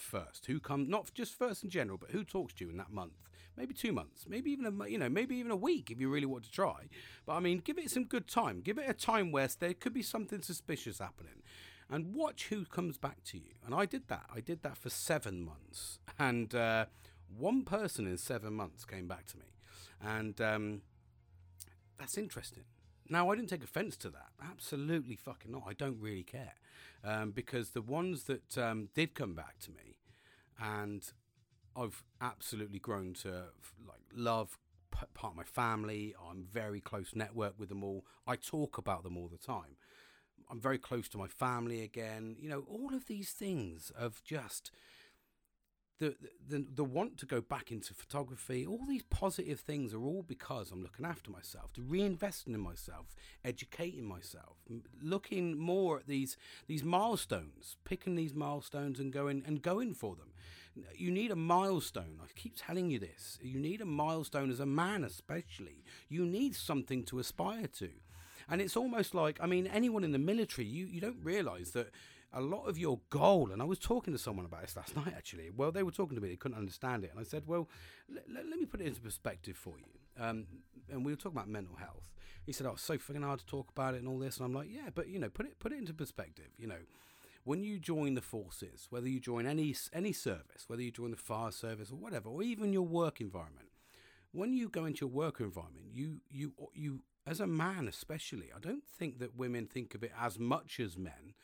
first? 0.00 0.46
Who 0.46 0.60
comes 0.60 0.88
not 0.88 1.12
just 1.14 1.38
first 1.38 1.64
in 1.64 1.70
general 1.70 1.98
but 1.98 2.10
who 2.10 2.24
talks 2.24 2.54
to 2.54 2.64
you 2.64 2.70
in 2.70 2.76
that 2.78 2.92
month? 2.92 3.12
Maybe 3.56 3.74
two 3.74 3.92
months 3.92 4.26
maybe 4.28 4.50
even 4.50 4.66
a 4.66 4.88
you 4.88 4.98
know 4.98 5.08
maybe 5.08 5.36
even 5.36 5.50
a 5.50 5.56
week 5.56 5.90
if 5.90 6.00
you 6.00 6.08
really 6.08 6.26
want 6.26 6.44
to 6.44 6.50
try. 6.50 6.88
But 7.26 7.34
i 7.34 7.40
mean 7.40 7.58
give 7.58 7.78
it 7.78 7.90
some 7.90 8.04
good 8.04 8.28
time. 8.28 8.60
Give 8.60 8.78
it 8.78 8.88
a 8.88 8.94
time 8.94 9.32
where 9.32 9.48
there 9.58 9.74
could 9.74 9.94
be 9.94 10.02
something 10.02 10.42
suspicious 10.42 10.98
happening. 10.98 11.42
And 11.90 12.14
watch 12.14 12.48
who 12.48 12.64
comes 12.64 12.98
back 12.98 13.24
to 13.24 13.38
you. 13.38 13.54
And 13.64 13.74
i 13.74 13.86
did 13.86 14.08
that. 14.08 14.26
I 14.34 14.40
did 14.40 14.62
that 14.62 14.76
for 14.76 14.90
seven 14.90 15.44
months. 15.44 15.98
And 16.18 16.54
uh, 16.54 16.86
one 17.36 17.62
person 17.64 18.06
in 18.06 18.18
seven 18.18 18.54
months 18.54 18.84
came 18.84 19.08
back 19.08 19.26
to 19.26 19.38
me. 19.38 19.46
And 20.00 20.40
um, 20.40 20.82
that's 21.98 22.16
interesting 22.16 22.64
Now, 23.10 23.30
I 23.30 23.36
didn't 23.36 23.48
take 23.48 23.64
offence 23.64 23.96
to 23.98 24.10
that. 24.10 24.28
Absolutely 24.42 25.16
fucking 25.16 25.50
not. 25.50 25.62
I 25.66 25.72
don't 25.72 26.00
really 26.00 26.22
care. 26.22 26.54
Um, 27.04 27.30
because 27.30 27.70
the 27.70 27.82
ones 27.82 28.24
that 28.24 28.58
um, 28.58 28.88
did 28.94 29.14
come 29.14 29.34
back 29.34 29.58
to 29.60 29.70
me, 29.70 29.98
and 30.60 31.10
I've 31.76 32.02
absolutely 32.20 32.78
grown 32.80 33.14
to 33.22 33.28
like 33.86 34.02
love 34.14 34.58
p- 34.90 35.06
part 35.14 35.32
of 35.32 35.36
my 35.36 35.44
family. 35.44 36.14
I'm 36.28 36.44
very 36.44 36.80
close 36.80 37.14
network 37.14 37.54
with 37.58 37.68
them 37.68 37.84
all. 37.84 38.04
I 38.26 38.36
talk 38.36 38.78
about 38.78 39.04
them 39.04 39.16
all 39.16 39.28
the 39.28 39.38
time. 39.38 39.76
I'm 40.50 40.60
very 40.60 40.78
close 40.78 41.08
to 41.10 41.18
my 41.18 41.28
family 41.28 41.82
again. 41.82 42.36
You 42.38 42.48
know, 42.48 42.64
all 42.68 42.94
of 42.94 43.06
these 43.06 43.30
things 43.30 43.92
of 43.96 44.22
just 44.24 44.70
the, 45.98 46.14
the 46.48 46.64
the 46.74 46.84
want 46.84 47.18
to 47.18 47.26
go 47.26 47.40
back 47.40 47.70
into 47.72 47.94
photography, 47.94 48.64
all 48.66 48.84
these 48.86 49.02
positive 49.02 49.60
things 49.60 49.92
are 49.92 50.04
all 50.04 50.22
because 50.22 50.70
I'm 50.70 50.82
looking 50.82 51.04
after 51.04 51.30
myself, 51.30 51.72
to 51.74 51.80
reinvesting 51.80 52.54
in 52.54 52.60
myself, 52.60 53.14
educating 53.44 54.04
myself, 54.04 54.56
looking 55.02 55.58
more 55.58 55.98
at 55.98 56.06
these 56.06 56.36
these 56.66 56.84
milestones, 56.84 57.76
picking 57.84 58.14
these 58.14 58.34
milestones 58.34 59.00
and 59.00 59.12
going 59.12 59.42
and 59.46 59.62
going 59.62 59.94
for 59.94 60.14
them. 60.14 60.32
You 60.94 61.10
need 61.10 61.32
a 61.32 61.36
milestone. 61.36 62.20
I 62.22 62.26
keep 62.36 62.54
telling 62.56 62.90
you 62.90 63.00
this. 63.00 63.38
You 63.42 63.58
need 63.58 63.80
a 63.80 63.84
milestone 63.84 64.50
as 64.50 64.60
a 64.60 64.66
man, 64.66 65.02
especially. 65.02 65.82
You 66.08 66.24
need 66.24 66.54
something 66.54 67.02
to 67.04 67.18
aspire 67.18 67.66
to. 67.78 67.90
And 68.48 68.60
it's 68.60 68.76
almost 68.76 69.14
like, 69.14 69.38
I 69.42 69.46
mean, 69.46 69.66
anyone 69.66 70.04
in 70.04 70.12
the 70.12 70.18
military, 70.18 70.66
you, 70.66 70.86
you 70.86 71.00
don't 71.00 71.22
realize 71.22 71.72
that 71.72 71.90
a 72.32 72.40
lot 72.40 72.68
of 72.68 72.78
your 72.78 73.00
goal, 73.10 73.50
and 73.52 73.62
I 73.62 73.64
was 73.64 73.78
talking 73.78 74.12
to 74.12 74.18
someone 74.18 74.44
about 74.46 74.62
this 74.62 74.76
last 74.76 74.96
night 74.96 75.14
actually. 75.16 75.50
Well, 75.50 75.72
they 75.72 75.82
were 75.82 75.90
talking 75.90 76.16
to 76.16 76.22
me, 76.22 76.28
they 76.28 76.36
couldn't 76.36 76.58
understand 76.58 77.04
it. 77.04 77.10
And 77.10 77.20
I 77.20 77.22
said, 77.24 77.44
Well, 77.46 77.68
l- 78.10 78.22
l- 78.36 78.44
let 78.48 78.58
me 78.58 78.66
put 78.66 78.80
it 78.80 78.86
into 78.86 79.00
perspective 79.00 79.56
for 79.56 79.74
you. 79.78 80.22
Um, 80.22 80.46
and 80.90 81.04
we 81.04 81.12
were 81.12 81.16
talking 81.16 81.36
about 81.38 81.48
mental 81.48 81.76
health. 81.76 82.10
He 82.44 82.52
said, 82.52 82.66
Oh, 82.66 82.72
it's 82.72 82.82
so 82.82 82.98
fucking 82.98 83.22
hard 83.22 83.40
to 83.40 83.46
talk 83.46 83.70
about 83.70 83.94
it 83.94 83.98
and 83.98 84.08
all 84.08 84.18
this. 84.18 84.36
And 84.36 84.46
I'm 84.46 84.54
like, 84.54 84.68
Yeah, 84.70 84.90
but 84.94 85.08
you 85.08 85.18
know, 85.18 85.28
put 85.28 85.46
it 85.46 85.58
put 85.58 85.72
it 85.72 85.78
into 85.78 85.94
perspective. 85.94 86.50
You 86.58 86.66
know, 86.66 86.82
when 87.44 87.62
you 87.62 87.78
join 87.78 88.14
the 88.14 88.20
forces, 88.20 88.86
whether 88.90 89.08
you 89.08 89.20
join 89.20 89.46
any 89.46 89.74
any 89.92 90.12
service, 90.12 90.64
whether 90.66 90.82
you 90.82 90.90
join 90.90 91.10
the 91.10 91.16
fire 91.16 91.50
service 91.50 91.90
or 91.90 91.96
whatever, 91.96 92.28
or 92.28 92.42
even 92.42 92.72
your 92.72 92.82
work 92.86 93.20
environment, 93.20 93.68
when 94.32 94.52
you 94.52 94.68
go 94.68 94.84
into 94.84 95.06
your 95.06 95.10
work 95.10 95.40
environment, 95.40 95.86
you 95.92 96.20
you 96.30 96.52
you 96.74 97.00
as 97.26 97.40
a 97.40 97.46
man 97.46 97.88
especially, 97.88 98.50
I 98.54 98.58
don't 98.58 98.84
think 98.86 99.18
that 99.18 99.36
women 99.36 99.66
think 99.66 99.94
of 99.94 100.02
it 100.02 100.12
as 100.18 100.38
much 100.38 100.80
as 100.80 100.96
men. 100.96 101.34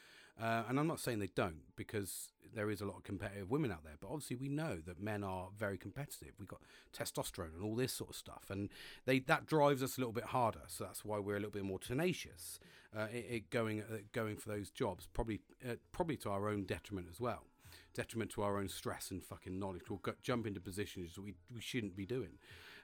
Uh, 0.41 0.65
and 0.69 0.81
I'm 0.81 0.89
not 0.89 0.99
saying 0.99 1.21
they 1.21 1.31
don't 1.35 1.63
because 1.77 2.33
there 2.55 2.71
is 2.71 2.81
a 2.81 2.85
lot 2.87 2.97
of 2.97 3.05
competitive 3.05 3.51
women 3.51 3.71
out 3.71 3.85
there, 3.85 3.95
but 4.01 4.09
obviously 4.09 4.37
we 4.37 4.49
know 4.49 4.79
that 4.87 5.01
men 5.01 5.23
are 5.23 5.49
very 5.57 5.79
competitive. 5.79 6.33
We've 6.39 6.49
got 6.49 6.61
testosterone 6.97 7.55
and 7.55 7.63
all 7.63 7.75
this 7.75 7.93
sort 7.93 8.11
of 8.11 8.17
stuff, 8.17 8.47
and 8.51 8.69
they 9.07 9.21
that 9.21 9.47
drives 9.47 9.83
us 9.83 9.97
a 9.97 10.01
little 10.01 10.13
bit 10.13 10.25
harder. 10.25 10.63
So 10.67 10.85
that's 10.85 11.05
why 11.05 11.19
we're 11.19 11.37
a 11.37 11.41
little 11.41 11.53
bit 11.53 11.65
more 11.65 11.79
tenacious, 11.79 12.59
uh, 12.97 13.07
it, 13.13 13.27
it 13.31 13.51
going 13.51 13.83
uh, 13.83 13.99
going 14.13 14.37
for 14.37 14.49
those 14.49 14.71
jobs, 14.71 15.09
probably 15.13 15.41
uh, 15.69 15.75
probably 15.93 16.17
to 16.19 16.31
our 16.31 16.49
own 16.49 16.65
detriment 16.65 17.09
as 17.11 17.21
well, 17.21 17.45
detriment 17.93 18.31
to 18.33 18.43
our 18.43 18.59
own 18.59 18.69
stress 18.69 19.11
and 19.11 19.25
fucking 19.25 19.59
knowledge. 19.59 19.83
We'll 19.89 19.99
go, 19.99 20.15
jump 20.23 20.47
into 20.47 20.61
positions 20.61 21.15
that 21.15 21.23
we 21.23 21.35
we 21.53 21.61
shouldn't 21.61 21.97
be 21.97 22.07
doing. 22.07 22.39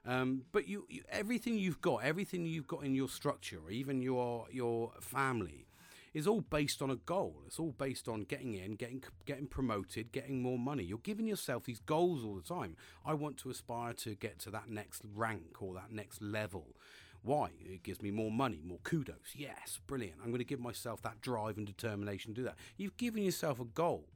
Um, 0.06 0.44
but 0.50 0.66
you, 0.66 0.86
you, 0.88 1.02
everything 1.10 1.58
you've 1.58 1.82
got, 1.82 2.04
everything 2.04 2.46
you've 2.46 2.66
got 2.66 2.84
in 2.84 2.94
your 2.94 3.08
structure, 3.08 3.68
even 3.70 4.00
your 4.00 4.46
your 4.50 4.92
family, 5.00 5.66
is 6.12 6.26
all 6.26 6.40
based 6.40 6.82
on 6.82 6.90
a 6.90 6.96
goal. 6.96 7.42
It's 7.46 7.58
all 7.58 7.72
based 7.72 8.08
on 8.08 8.22
getting 8.22 8.54
in, 8.54 8.72
getting 8.72 9.02
getting 9.26 9.46
promoted, 9.46 10.12
getting 10.12 10.42
more 10.42 10.58
money. 10.58 10.82
You're 10.82 10.98
giving 10.98 11.26
yourself 11.26 11.64
these 11.64 11.80
goals 11.80 12.24
all 12.24 12.34
the 12.34 12.42
time. 12.42 12.76
I 13.04 13.14
want 13.14 13.36
to 13.38 13.50
aspire 13.50 13.92
to 13.94 14.14
get 14.14 14.38
to 14.40 14.50
that 14.50 14.68
next 14.68 15.02
rank 15.14 15.60
or 15.60 15.74
that 15.74 15.92
next 15.92 16.20
level. 16.20 16.76
Why? 17.22 17.50
It 17.60 17.82
gives 17.82 18.00
me 18.00 18.10
more 18.10 18.30
money, 18.30 18.62
more 18.64 18.80
kudos. 18.82 19.34
Yes, 19.34 19.78
brilliant. 19.86 20.16
I'm 20.22 20.30
going 20.30 20.38
to 20.38 20.44
give 20.44 20.60
myself 20.60 21.02
that 21.02 21.20
drive 21.20 21.58
and 21.58 21.66
determination 21.66 22.34
to 22.34 22.40
do 22.40 22.44
that. 22.44 22.56
You've 22.76 22.96
given 22.96 23.22
yourself 23.22 23.60
a 23.60 23.64
goal 23.64 24.06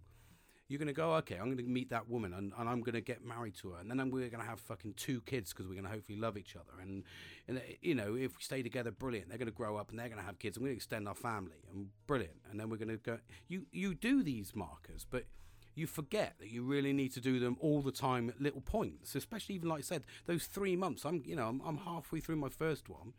you're 0.68 0.79
going 0.79 0.88
to 0.88 0.94
go, 0.94 1.14
okay, 1.16 1.37
I'm 1.37 1.46
going 1.46 1.59
to 1.59 1.64
meet 1.64 1.90
that 1.90 2.09
woman 2.09 2.33
and, 2.33 2.53
and 2.59 2.68
I'm 2.68 2.81
going 2.81 2.94
to 2.94 3.03
get 3.03 3.24
married 3.24 3.55
to 3.57 3.70
her. 3.70 3.81
And 3.81 3.90
then 3.90 4.11
we're 4.11 4.31
going 4.31 4.42
to 4.42 4.48
have 4.48 4.61
fucking 4.61 4.94
two 4.96 5.20
kids 5.22 5.53
because 5.53 5.66
we're 5.66 5.74
going 5.74 5.85
to 5.85 5.90
hopefully 5.90 6.18
love 6.18 6.38
each 6.38 6.57
other. 6.57 6.81
And, 6.81 7.05
and, 7.48 7.59
uh, 7.59 7.61
you 7.83 7.94
know, 7.94 8.14
if 8.14 8.37
we 8.37 8.42
stay 8.42 8.62
together, 8.62 8.90
brilliant. 8.90 9.29
They're 9.29 9.38
going 9.38 9.46
to 9.46 9.53
grow 9.53 9.77
up 9.77 9.90
and 9.90 9.98
they're 9.98 10.09
going 10.09 10.20
to 10.20 10.24
have 10.24 10.38
kids. 10.38 10.59
We're 10.59 10.66
going 10.66 10.72
to 10.72 10.77
extend 10.77 11.07
our 11.07 11.14
family 11.14 11.64
and 11.70 11.88
brilliant. 12.07 12.38
And 12.50 12.59
then 12.59 12.70
we're 12.70 12.79
going 12.79 12.88
to 12.88 12.96
go, 12.96 13.18
you, 13.46 13.66
you 13.72 13.94
do 13.94 14.22
these 14.22 14.57
markers, 14.57 15.05
but 15.09 15.27
you 15.74 15.87
forget 15.87 16.37
that 16.38 16.50
you 16.50 16.62
really 16.62 16.92
need 16.92 17.12
to 17.14 17.20
do 17.20 17.38
them 17.38 17.57
all 17.61 17.83
the 17.83 17.92
time 17.92 18.31
at 18.31 18.40
little 18.40 18.62
points, 18.62 19.14
especially 19.14 19.57
even 19.57 19.68
like 19.68 19.81
I 19.81 19.83
said, 19.83 20.05
those 20.24 20.46
three 20.46 20.77
months. 20.77 21.05
I'm, 21.05 21.22
you 21.27 21.37
know, 21.37 21.48
I'm, 21.48 21.61
I'm 21.61 21.79
halfway 21.79 22.20
through 22.20 22.37
my 22.37 22.48
first 22.48 22.88
one 22.88 23.12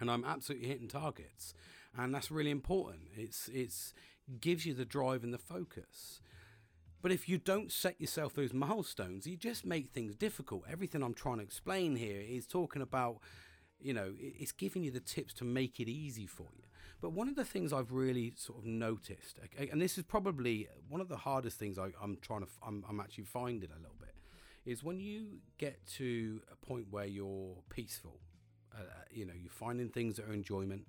and 0.00 0.10
I'm 0.10 0.24
absolutely 0.24 0.66
hitting 0.66 0.88
targets. 0.88 1.54
And 1.96 2.12
that's 2.12 2.30
really 2.30 2.50
important. 2.50 3.08
It's, 3.16 3.48
it's, 3.52 3.94
gives 4.40 4.66
you 4.66 4.74
the 4.74 4.84
drive 4.84 5.22
and 5.22 5.32
the 5.32 5.38
focus. 5.38 6.20
But 7.02 7.12
if 7.12 7.28
you 7.28 7.38
don't 7.38 7.70
set 7.70 8.00
yourself 8.00 8.34
those 8.34 8.52
milestones, 8.52 9.26
you 9.26 9.36
just 9.36 9.64
make 9.66 9.90
things 9.90 10.14
difficult. 10.14 10.64
Everything 10.70 11.02
I'm 11.02 11.14
trying 11.14 11.38
to 11.38 11.44
explain 11.44 11.96
here 11.96 12.20
is 12.20 12.46
talking 12.46 12.82
about, 12.82 13.18
you 13.78 13.92
know, 13.92 14.14
it's 14.18 14.52
giving 14.52 14.82
you 14.82 14.90
the 14.90 15.00
tips 15.00 15.34
to 15.34 15.44
make 15.44 15.78
it 15.78 15.88
easy 15.88 16.26
for 16.26 16.48
you. 16.56 16.64
But 17.00 17.12
one 17.12 17.28
of 17.28 17.36
the 17.36 17.44
things 17.44 17.72
I've 17.72 17.92
really 17.92 18.32
sort 18.36 18.58
of 18.58 18.64
noticed, 18.64 19.38
and 19.70 19.80
this 19.80 19.98
is 19.98 20.04
probably 20.04 20.66
one 20.88 21.00
of 21.00 21.08
the 21.08 21.16
hardest 21.16 21.58
things 21.58 21.78
I, 21.78 21.90
am 22.02 22.16
trying 22.22 22.40
to, 22.40 22.48
I'm, 22.66 22.84
I'm 22.88 23.00
actually 23.00 23.24
finding 23.24 23.70
a 23.70 23.78
little 23.78 23.96
bit, 24.00 24.14
is 24.64 24.82
when 24.82 24.98
you 24.98 25.40
get 25.58 25.86
to 25.96 26.40
a 26.50 26.66
point 26.66 26.86
where 26.90 27.04
you're 27.04 27.54
peaceful, 27.68 28.18
uh, 28.74 28.82
you 29.10 29.26
know, 29.26 29.34
you're 29.38 29.50
finding 29.50 29.90
things 29.90 30.16
that 30.16 30.26
are 30.26 30.32
enjoyment, 30.32 30.86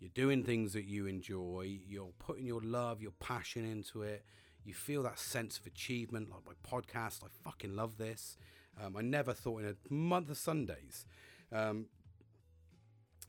you're 0.00 0.10
doing 0.14 0.42
things 0.42 0.72
that 0.72 0.84
you 0.84 1.06
enjoy, 1.06 1.78
you're 1.86 2.12
putting 2.18 2.46
your 2.46 2.62
love, 2.62 3.02
your 3.02 3.12
passion 3.20 3.64
into 3.70 4.02
it 4.02 4.24
you 4.66 4.74
feel 4.74 5.04
that 5.04 5.18
sense 5.18 5.58
of 5.58 5.66
achievement, 5.66 6.28
like 6.30 6.40
my 6.44 6.78
podcast. 6.78 7.22
I 7.22 7.28
fucking 7.44 7.76
love 7.76 7.98
this. 7.98 8.36
Um, 8.82 8.96
I 8.96 9.02
never 9.02 9.32
thought 9.32 9.62
in 9.62 9.68
a 9.68 9.94
month 9.94 10.28
of 10.28 10.36
Sundays 10.36 11.06
um, 11.52 11.86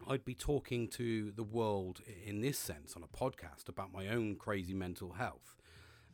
I'd 0.08 0.26
be 0.26 0.36
talking 0.36 0.88
to 0.90 1.32
the 1.32 1.44
world 1.44 2.02
in 2.26 2.42
this 2.42 2.58
sense 2.58 2.96
on 2.96 3.04
a 3.04 3.08
podcast 3.08 3.70
about 3.70 3.94
my 3.94 4.08
own 4.08 4.36
crazy 4.36 4.74
mental 4.74 5.14
health. 5.14 5.56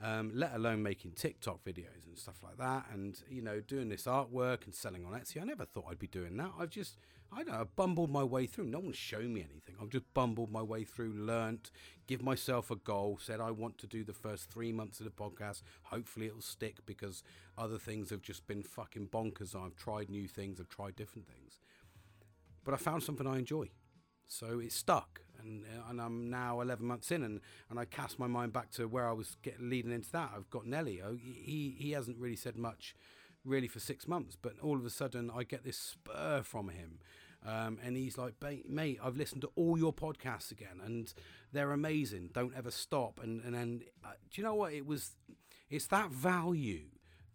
Um, 0.02 0.32
let 0.34 0.54
alone 0.54 0.84
making 0.84 1.12
TikTok 1.12 1.64
videos 1.64 2.06
and 2.06 2.18
stuff 2.18 2.44
like 2.44 2.58
that, 2.58 2.88
and 2.94 3.18
you 3.30 3.42
know, 3.42 3.62
doing 3.62 3.88
this 3.88 4.04
artwork 4.04 4.66
and 4.66 4.76
selling 4.76 5.06
on 5.06 5.14
Etsy. 5.14 5.42
I 5.42 5.46
never 5.46 5.64
thought 5.64 5.86
I'd 5.90 6.00
be 6.00 6.08
doing 6.08 6.36
that. 6.38 6.52
I've 6.60 6.70
just 6.72 6.98
I 7.36 7.44
know, 7.44 7.54
I 7.54 7.64
bumbled 7.64 8.12
my 8.12 8.24
way 8.24 8.46
through. 8.46 8.66
No 8.66 8.80
one's 8.80 8.96
shown 8.96 9.34
me 9.34 9.42
anything. 9.42 9.76
I've 9.82 9.90
just 9.90 10.14
bumbled 10.14 10.52
my 10.52 10.62
way 10.62 10.84
through, 10.84 11.14
learnt, 11.14 11.72
give 12.06 12.22
myself 12.22 12.70
a 12.70 12.76
goal, 12.76 13.18
said 13.20 13.42
I 13.42 13.50
want 13.52 13.78
to 13.80 13.88
do 13.88 14.04
the 14.04 14.14
first 14.14 14.52
three 14.52 14.72
months 14.72 15.00
of 15.00 15.06
the 15.06 15.12
podcast. 15.12 15.64
Hopefully 15.84 16.28
it'll 16.28 16.42
stick 16.42 16.86
because 16.86 17.24
other 17.58 17.78
things 17.78 18.12
have 18.12 18.22
just 18.22 18.46
been 18.46 18.62
fucking 18.62 19.08
bonkers. 19.08 19.56
I've 19.56 19.76
tried 19.76 20.10
new 20.10 20.28
things, 20.28 20.60
I've 20.60 20.70
tried 20.70 20.96
different 20.96 21.28
things. 21.28 21.60
But 22.64 22.76
I 22.76 22.78
found 22.78 23.04
something 23.04 23.26
I 23.26 23.40
enjoy. 23.40 23.70
So 24.28 24.60
it 24.60 24.72
stuck. 24.72 25.22
And, 25.44 25.64
uh, 25.64 25.90
and 25.90 26.02
I'm 26.02 26.30
now 26.30 26.62
11 26.62 26.86
months 26.86 27.12
in, 27.12 27.24
and, 27.24 27.40
and 27.70 27.80
I 27.80 27.86
cast 27.86 28.20
my 28.20 28.28
mind 28.28 28.54
back 28.54 28.72
to 28.72 28.88
where 28.88 29.08
I 29.08 29.14
was 29.14 29.38
leading 29.60 29.92
into 29.92 30.12
that. 30.12 30.32
I've 30.36 30.50
got 30.50 30.66
Nelly. 30.66 31.02
Oh, 31.04 31.16
he, 31.16 31.76
he 31.78 31.92
hasn't 31.92 32.18
really 32.18 32.36
said 32.36 32.58
much 32.58 32.96
really 33.46 33.68
for 33.68 33.80
six 33.80 34.08
months, 34.08 34.38
but 34.42 34.54
all 34.62 34.78
of 34.78 34.86
a 34.86 34.90
sudden 34.90 35.30
I 35.36 35.44
get 35.44 35.66
this 35.66 35.78
spur 35.78 36.42
from 36.44 36.70
him 36.70 37.00
um, 37.46 37.78
and 37.84 37.98
he's 37.98 38.18
like, 38.18 38.34
mate, 38.68 39.00
I've 39.04 39.18
listened 39.18 39.42
to 39.42 39.52
all 39.56 39.78
your 39.78 39.94
podcasts 39.94 40.52
again, 40.52 40.80
and 40.84 41.14
they're 41.52 41.72
amazing. 41.72 42.30
Don't 42.34 42.56
ever 42.56 42.72
stop. 42.72 43.20
And 43.22 43.44
and 43.44 43.54
then, 43.54 43.82
uh, 44.04 44.12
do 44.32 44.42
you 44.42 44.48
know 44.48 44.56
what? 44.56 44.74
It 44.74 44.86
was, 44.86 45.12
it's 45.70 45.88
that 45.88 46.10
value 46.10 46.86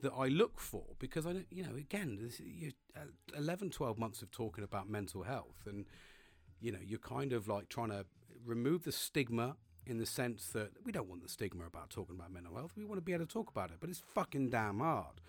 that 0.01 0.12
I 0.12 0.29
look 0.29 0.61
for 0.61 0.85
because 0.99 1.27
I, 1.27 1.33
don't, 1.33 1.47
you 1.51 1.62
know, 1.64 1.75
again, 1.77 2.18
this, 2.23 2.40
you, 2.40 2.73
uh, 2.97 3.01
11, 3.37 3.71
12 3.71 3.99
months 3.99 4.23
of 4.23 4.31
talking 4.31 4.64
about 4.64 4.88
mental 4.88 5.25
health, 5.25 5.66
and 5.66 5.85
you 6.61 6.73
know, 6.73 6.79
you're 6.85 6.99
kind 6.99 7.33
of 7.33 7.49
like 7.49 7.68
trying 7.68 7.90
to 7.90 8.05
remove 8.44 8.85
the 8.85 8.92
stigma 8.92 9.57
in 9.87 9.99
the 9.99 10.07
sense 10.07 10.49
that 10.49 10.71
we 10.85 10.92
don't 10.92 11.09
want 11.09 11.23
the 11.23 11.29
stigma 11.29 11.66
about 11.66 11.90
talking 11.90 12.14
about 12.14 12.33
mental 12.33 12.55
health. 12.55 12.73
We 12.77 12.85
want 12.85 12.99
to 12.99 13.03
be 13.03 13.12
able 13.12 13.27
to 13.27 13.33
talk 13.33 13.51
about 13.51 13.71
it, 13.71 13.77
but 13.81 13.88
it's 13.88 14.03
fucking 14.14 14.51
damn 14.51 14.81
hard 14.81 15.21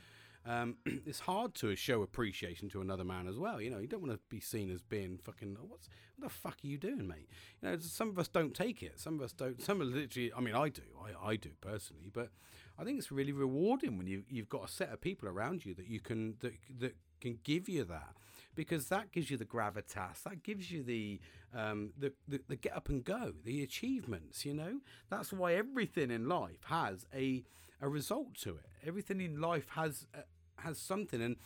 um, 0.45 0.77
it's 0.85 1.19
hard 1.19 1.53
to 1.55 1.75
show 1.75 2.01
appreciation 2.01 2.69
to 2.69 2.81
another 2.81 3.03
man 3.03 3.27
as 3.27 3.37
well. 3.37 3.61
You 3.61 3.69
know, 3.69 3.79
you 3.79 3.87
don't 3.87 4.01
want 4.01 4.13
to 4.13 4.19
be 4.29 4.39
seen 4.39 4.71
as 4.71 4.81
being 4.81 5.17
fucking. 5.17 5.57
Oh, 5.59 5.65
what's 5.67 5.89
what 6.17 6.27
the 6.27 6.33
fuck 6.33 6.57
are 6.63 6.67
you 6.67 6.77
doing, 6.77 7.07
mate? 7.07 7.29
You 7.61 7.69
know, 7.69 7.77
some 7.79 8.09
of 8.09 8.17
us 8.19 8.27
don't 8.27 8.53
take 8.53 8.81
it. 8.83 8.99
Some 8.99 9.15
of 9.15 9.21
us 9.21 9.33
don't. 9.33 9.61
Some 9.61 9.81
are 9.81 9.85
literally. 9.85 10.31
I 10.35 10.41
mean, 10.41 10.55
I 10.55 10.69
do. 10.69 10.81
I, 11.01 11.29
I 11.31 11.35
do 11.35 11.51
personally, 11.61 12.09
but 12.11 12.29
I 12.77 12.83
think 12.83 12.97
it's 12.97 13.11
really 13.11 13.33
rewarding 13.33 13.97
when 13.97 14.07
you 14.07 14.23
you've 14.29 14.49
got 14.49 14.65
a 14.65 14.67
set 14.67 14.89
of 14.89 15.01
people 15.01 15.29
around 15.29 15.65
you 15.65 15.73
that 15.75 15.87
you 15.87 15.99
can 15.99 16.35
that 16.39 16.53
that 16.79 16.95
can 17.21 17.39
give 17.43 17.67
you 17.67 17.83
that 17.83 18.15
because 18.59 18.89
that 18.89 19.09
gives 19.13 19.31
you 19.31 19.37
the 19.37 19.45
gravitas 19.45 20.21
that 20.25 20.43
gives 20.43 20.69
you 20.69 20.83
the, 20.83 21.17
um, 21.55 21.91
the, 21.97 22.11
the 22.27 22.41
the 22.49 22.57
get 22.57 22.75
up 22.75 22.89
and 22.89 23.05
go 23.05 23.31
the 23.45 23.63
achievements 23.63 24.45
you 24.45 24.53
know? 24.53 24.81
That's 25.09 25.31
why 25.31 25.53
everything 25.53 26.11
in 26.11 26.27
life 26.27 26.63
has 26.65 27.05
a 27.15 27.45
a 27.81 27.87
result 27.87 28.35
to 28.41 28.49
it. 28.49 28.69
Everything 28.85 29.21
in 29.21 29.39
life 29.39 29.69
has 29.75 30.07
uh, 30.13 30.23
has 30.57 30.77
something, 30.77 31.21
and 31.21 31.37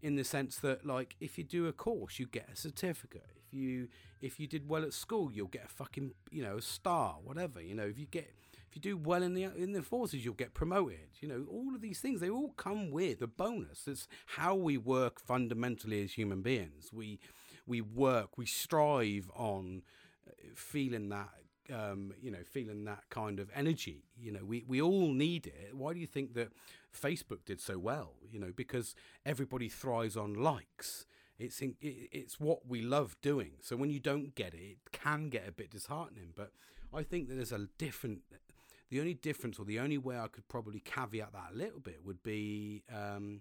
in 0.00 0.16
the 0.16 0.24
sense 0.24 0.56
that 0.60 0.86
like 0.86 1.16
if 1.20 1.36
you 1.36 1.44
do 1.44 1.66
a 1.66 1.72
course 1.74 2.18
you 2.18 2.26
get 2.26 2.48
a 2.50 2.56
certificate. 2.56 3.26
If 3.46 3.52
you 3.52 3.88
if 4.22 4.40
you 4.40 4.46
did 4.46 4.66
well 4.66 4.84
at 4.84 4.94
school 4.94 5.30
you'll 5.34 5.48
get 5.58 5.66
a 5.66 5.68
fucking 5.68 6.12
you 6.30 6.42
know 6.42 6.56
a 6.56 6.62
star 6.62 7.16
whatever 7.22 7.60
you 7.60 7.74
know? 7.74 7.84
If 7.84 7.98
you 7.98 8.06
get 8.06 8.30
if 8.74 8.84
you 8.84 8.92
do 8.92 8.96
well 8.96 9.22
in 9.22 9.34
the 9.34 9.44
in 9.56 9.72
the 9.72 9.82
forces 9.82 10.24
you'll 10.24 10.34
get 10.34 10.52
promoted 10.52 11.08
you 11.20 11.28
know 11.28 11.46
all 11.48 11.74
of 11.74 11.80
these 11.80 12.00
things 12.00 12.20
they 12.20 12.30
all 12.30 12.50
come 12.56 12.90
with 12.90 13.22
a 13.22 13.26
bonus 13.26 13.86
it's 13.86 14.08
how 14.26 14.54
we 14.54 14.76
work 14.76 15.20
fundamentally 15.20 16.02
as 16.02 16.12
human 16.12 16.42
beings 16.42 16.90
we 16.92 17.20
we 17.66 17.80
work 17.80 18.36
we 18.36 18.46
strive 18.46 19.30
on 19.34 19.82
uh, 20.26 20.32
feeling 20.54 21.08
that 21.08 21.28
um, 21.72 22.12
you 22.20 22.30
know, 22.30 22.42
feeling 22.44 22.84
that 22.84 23.08
kind 23.08 23.40
of 23.40 23.50
energy. 23.54 24.04
You 24.18 24.32
know, 24.32 24.44
we, 24.44 24.64
we 24.66 24.82
all 24.82 25.12
need 25.12 25.46
it. 25.46 25.74
Why 25.74 25.94
do 25.94 25.98
you 25.98 26.06
think 26.06 26.34
that 26.34 26.50
Facebook 26.94 27.44
did 27.46 27.60
so 27.60 27.78
well? 27.78 28.12
You 28.30 28.38
know, 28.38 28.52
because 28.54 28.94
everybody 29.24 29.70
thrives 29.70 30.14
on 30.14 30.34
likes. 30.34 31.06
It's 31.38 31.60
in, 31.62 31.76
it, 31.80 32.10
it's 32.12 32.38
what 32.38 32.68
we 32.68 32.82
love 32.82 33.16
doing. 33.22 33.52
So 33.62 33.76
when 33.76 33.88
you 33.88 33.98
don't 33.98 34.34
get 34.34 34.52
it, 34.52 34.60
it 34.60 34.78
can 34.92 35.30
get 35.30 35.48
a 35.48 35.52
bit 35.52 35.70
disheartening. 35.70 36.32
But 36.36 36.52
I 36.92 37.02
think 37.02 37.28
that 37.28 37.36
there's 37.36 37.52
a 37.52 37.68
different. 37.78 38.20
The 38.90 39.00
only 39.00 39.14
difference, 39.14 39.58
or 39.58 39.64
the 39.64 39.80
only 39.80 39.98
way 39.98 40.18
I 40.18 40.28
could 40.28 40.46
probably 40.48 40.80
caveat 40.80 41.32
that 41.32 41.52
a 41.52 41.56
little 41.56 41.80
bit, 41.80 42.00
would 42.04 42.22
be 42.22 42.82
um, 42.92 43.40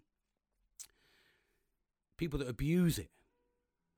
people 2.17 2.39
that 2.39 2.49
abuse 2.49 2.97
it 2.97 3.09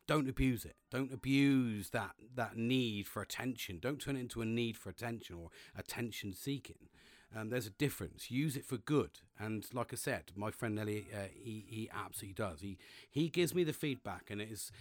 don't 0.08 0.30
abuse 0.30 0.66
it. 0.66 0.76
Don't 0.92 1.12
abuse 1.12 1.90
that 1.90 2.12
that 2.36 2.56
need 2.58 3.08
for 3.08 3.22
attention. 3.22 3.80
Don't 3.82 4.00
turn 4.00 4.16
it 4.16 4.22
into 4.22 4.42
a 4.42 4.46
need 4.46 4.78
for 4.78 4.90
attention 4.90 5.36
or 5.36 5.50
attention 5.76 6.34
seeking. 6.34 6.90
Um, 7.36 7.50
there's 7.50 7.66
a 7.66 7.72
difference. 7.72 8.30
Use 8.30 8.56
it 8.56 8.66
for 8.66 8.78
good. 8.78 9.20
And 9.40 9.66
like 9.74 9.92
I 9.92 9.96
said, 9.96 10.32
my 10.36 10.52
friend 10.52 10.76
Nelly, 10.76 11.08
uh, 11.14 11.28
he 11.34 11.66
he 11.68 11.90
absolutely 11.92 12.36
does. 12.36 12.62
He 12.62 12.78
he 13.10 13.30
gives 13.30 13.56
me 13.56 13.64
the 13.64 13.74
feedback, 13.74 14.30
and 14.30 14.42
it 14.42 14.52
is 14.52 14.72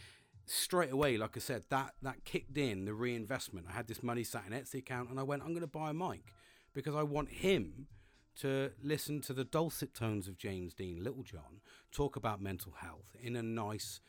straight 0.46 0.92
away. 0.92 1.16
Like 1.16 1.36
I 1.36 1.40
said, 1.40 1.64
that 1.70 1.94
that 2.02 2.24
kicked 2.24 2.58
in 2.58 2.84
the 2.84 2.94
reinvestment. 2.94 3.66
I 3.68 3.72
had 3.72 3.86
this 3.86 4.02
money 4.02 4.24
sat 4.24 4.44
in 4.46 4.52
Etsy 4.52 4.78
account, 4.80 5.08
and 5.08 5.18
I 5.18 5.22
went, 5.22 5.42
I'm 5.42 5.50
going 5.54 5.60
to 5.62 5.66
buy 5.66 5.90
a 5.90 5.94
mic 5.94 6.32
because 6.74 6.94
I 6.94 7.02
want 7.02 7.30
him 7.30 7.86
to 8.40 8.72
listen 8.82 9.20
to 9.22 9.32
the 9.32 9.44
dulcet 9.44 9.94
tones 9.94 10.26
of 10.26 10.36
James 10.36 10.74
Dean 10.74 11.02
Littlejohn 11.02 11.60
talk 11.92 12.16
about 12.16 12.42
mental 12.42 12.72
health 12.80 13.16
in 13.20 13.36
a 13.36 13.42
nice 13.42 14.00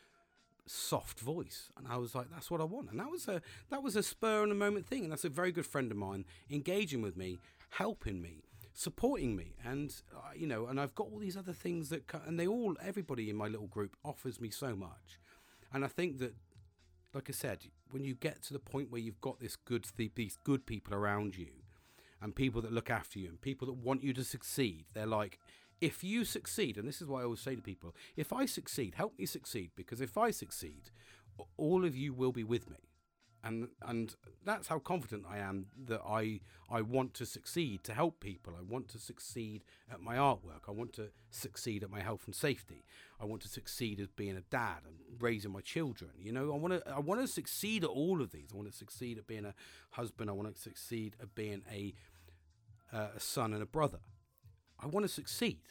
soft 0.66 1.20
voice. 1.20 1.70
And 1.78 1.88
i 1.88 1.98
was 1.98 2.16
like 2.16 2.28
that's 2.32 2.50
what 2.50 2.60
i 2.60 2.64
want. 2.64 2.90
And 2.90 3.00
that 3.00 3.12
was 3.12 3.28
a 3.28 3.42
that 3.70 3.84
was 3.84 3.96
a 3.96 4.04
spur 4.04 4.44
in 4.44 4.50
the 4.50 4.56
moment 4.56 4.88
thing. 4.88 5.04
And 5.04 5.12
that's 5.12 5.26
a 5.26 5.30
very 5.30 5.52
good 5.52 5.68
friend 5.68 5.92
of 5.92 5.98
mine 5.98 6.26
engaging 6.50 7.02
with 7.02 7.16
me 7.16 7.38
helping 7.70 8.22
me 8.22 8.44
supporting 8.74 9.36
me. 9.36 9.56
And 9.64 9.94
uh, 10.16 10.32
you 10.36 10.48
know 10.48 10.66
and 10.66 10.80
i've 10.80 10.96
got 10.96 11.08
all 11.12 11.20
these 11.20 11.38
other 11.38 11.54
things 11.54 11.90
that 11.90 12.04
and 12.26 12.40
they 12.40 12.48
all 12.48 12.76
everybody 12.84 13.30
in 13.30 13.36
my 13.36 13.48
little 13.48 13.68
group 13.68 13.96
offers 14.04 14.42
me 14.42 14.50
so 14.50 14.76
much. 14.76 15.20
And 15.72 15.86
i 15.86 15.88
think 15.88 16.18
that 16.18 16.34
like 17.14 17.30
i 17.30 17.34
said 17.34 17.60
when 17.92 18.04
you 18.04 18.16
get 18.16 18.42
to 18.44 18.54
the 18.54 18.60
point 18.60 18.92
where 18.92 19.02
you've 19.02 19.22
got 19.22 19.40
this 19.40 19.56
good 19.56 19.86
these 20.16 20.38
good 20.44 20.66
people 20.66 20.96
around 20.96 21.38
you 21.38 21.65
and 22.22 22.36
people 22.36 22.62
that 22.62 22.74
look 22.74 22.90
after 22.90 23.20
you 23.20 23.30
and 23.30 23.42
people 23.42 23.66
that 23.68 23.74
want 23.74 24.04
you 24.04 24.14
to 24.14 24.24
succeed 24.24 24.86
they're 24.94 25.06
like 25.06 25.40
if 25.82 26.04
you 26.04 26.24
succeed, 26.24 26.78
and 26.78 26.88
this 26.88 27.02
is 27.02 27.08
what 27.08 27.22
I 27.22 27.24
always 27.26 27.42
say 27.42 27.56
to 27.56 27.62
people 27.62 27.96
if 28.16 28.32
I 28.32 28.46
succeed, 28.46 28.96
help 28.96 29.18
me 29.20 29.26
succeed, 29.26 29.72
because 29.76 30.02
if 30.02 30.18
I 30.18 30.32
succeed, 30.32 30.92
all 31.58 31.86
of 31.86 31.96
you 31.96 32.14
will 32.14 32.32
be 32.32 32.44
with 32.44 32.70
me. 32.70 32.78
And, 33.46 33.68
and 33.88 34.16
that's 34.44 34.68
how 34.68 34.80
confident 34.80 35.26
I 35.30 35.38
am 35.38 35.68
that 35.86 36.02
I 36.06 36.40
I 36.68 36.82
want 36.82 37.14
to 37.16 37.28
succeed 37.28 37.84
to 37.84 37.94
help 37.94 38.20
people. 38.20 38.54
I 38.58 38.64
want 38.64 38.88
to 38.90 38.98
succeed 38.98 39.64
at 39.92 40.02
my 40.02 40.16
artwork. 40.16 40.68
I 40.68 40.72
want 40.72 40.94
to 40.94 41.10
succeed 41.30 41.84
at 41.84 41.92
my 41.92 42.02
health 42.02 42.24
and 42.26 42.34
safety. 42.34 42.84
I 43.22 43.26
want 43.26 43.44
to 43.44 43.48
succeed 43.48 44.00
as 44.00 44.08
being 44.08 44.36
a 44.36 44.42
dad 44.42 44.80
and 44.88 44.96
raising 45.22 45.52
my 45.52 45.62
children. 45.62 46.12
You 46.18 46.32
know, 46.32 46.52
I 46.52 46.58
want 46.58 46.74
to 46.74 46.92
I 46.92 47.00
want 47.00 47.22
to 47.22 47.28
succeed 47.28 47.84
at 47.84 47.90
all 47.92 48.20
of 48.20 48.32
these. 48.32 48.50
I 48.52 48.56
want 48.58 48.72
to 48.72 48.76
succeed 48.76 49.20
at 49.20 49.28
being 49.28 49.46
a 49.46 49.54
husband. 49.92 50.30
I 50.30 50.34
want 50.34 50.54
to 50.54 50.60
succeed 50.60 51.16
at 51.22 51.36
being 51.36 51.62
a 51.72 51.94
uh, 52.92 53.10
a 53.16 53.20
son 53.20 53.54
and 53.54 53.62
a 53.62 53.68
brother. 53.68 54.00
I 54.80 54.88
want 54.88 55.06
to 55.06 55.12
succeed. 55.12 55.62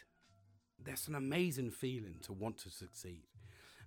That's 0.82 1.08
an 1.08 1.14
amazing 1.16 1.70
feeling 1.70 2.18
to 2.22 2.32
want 2.32 2.58
to 2.58 2.70
succeed. 2.70 3.24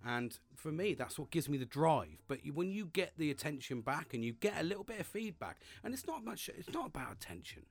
And 0.06 0.38
for 0.56 0.72
me, 0.72 0.94
that's 0.94 1.20
what 1.20 1.32
gives 1.32 1.50
me 1.50 1.58
the 1.58 1.66
drive. 1.66 2.24
But 2.28 2.40
when 2.54 2.72
you 2.72 2.86
get 2.86 3.14
the 3.18 3.32
attention 3.32 3.82
back 3.82 4.14
and 4.14 4.24
you 4.24 4.34
get 4.34 4.60
a 4.60 4.64
little 4.64 4.84
bit 4.84 5.00
of 5.00 5.08
feedback, 5.08 5.58
and 5.84 5.94
it's 5.94 6.08
not 6.08 6.24
much, 6.24 6.50
it's 6.56 6.74
not 6.74 6.88
about 6.88 7.14
attention, 7.14 7.64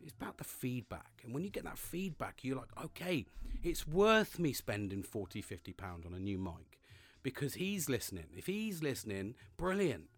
it's 0.00 0.12
about 0.12 0.38
the 0.38 0.44
feedback. 0.44 1.22
And 1.24 1.34
when 1.34 1.44
you 1.44 1.50
get 1.50 1.64
that 1.64 1.78
feedback, 1.78 2.42
you're 2.42 2.56
like, 2.56 2.84
okay, 2.84 3.26
it's 3.62 3.86
worth 3.86 4.38
me 4.38 4.52
spending 4.52 5.02
40, 5.02 5.40
50 5.40 5.72
pounds 5.72 6.06
on 6.06 6.14
a 6.14 6.18
new 6.18 6.38
mic 6.38 6.78
because 7.22 7.54
he's 7.54 7.88
listening. 7.88 8.26
If 8.36 8.46
he's 8.46 8.82
listening, 8.82 9.34
brilliant. 9.56 10.08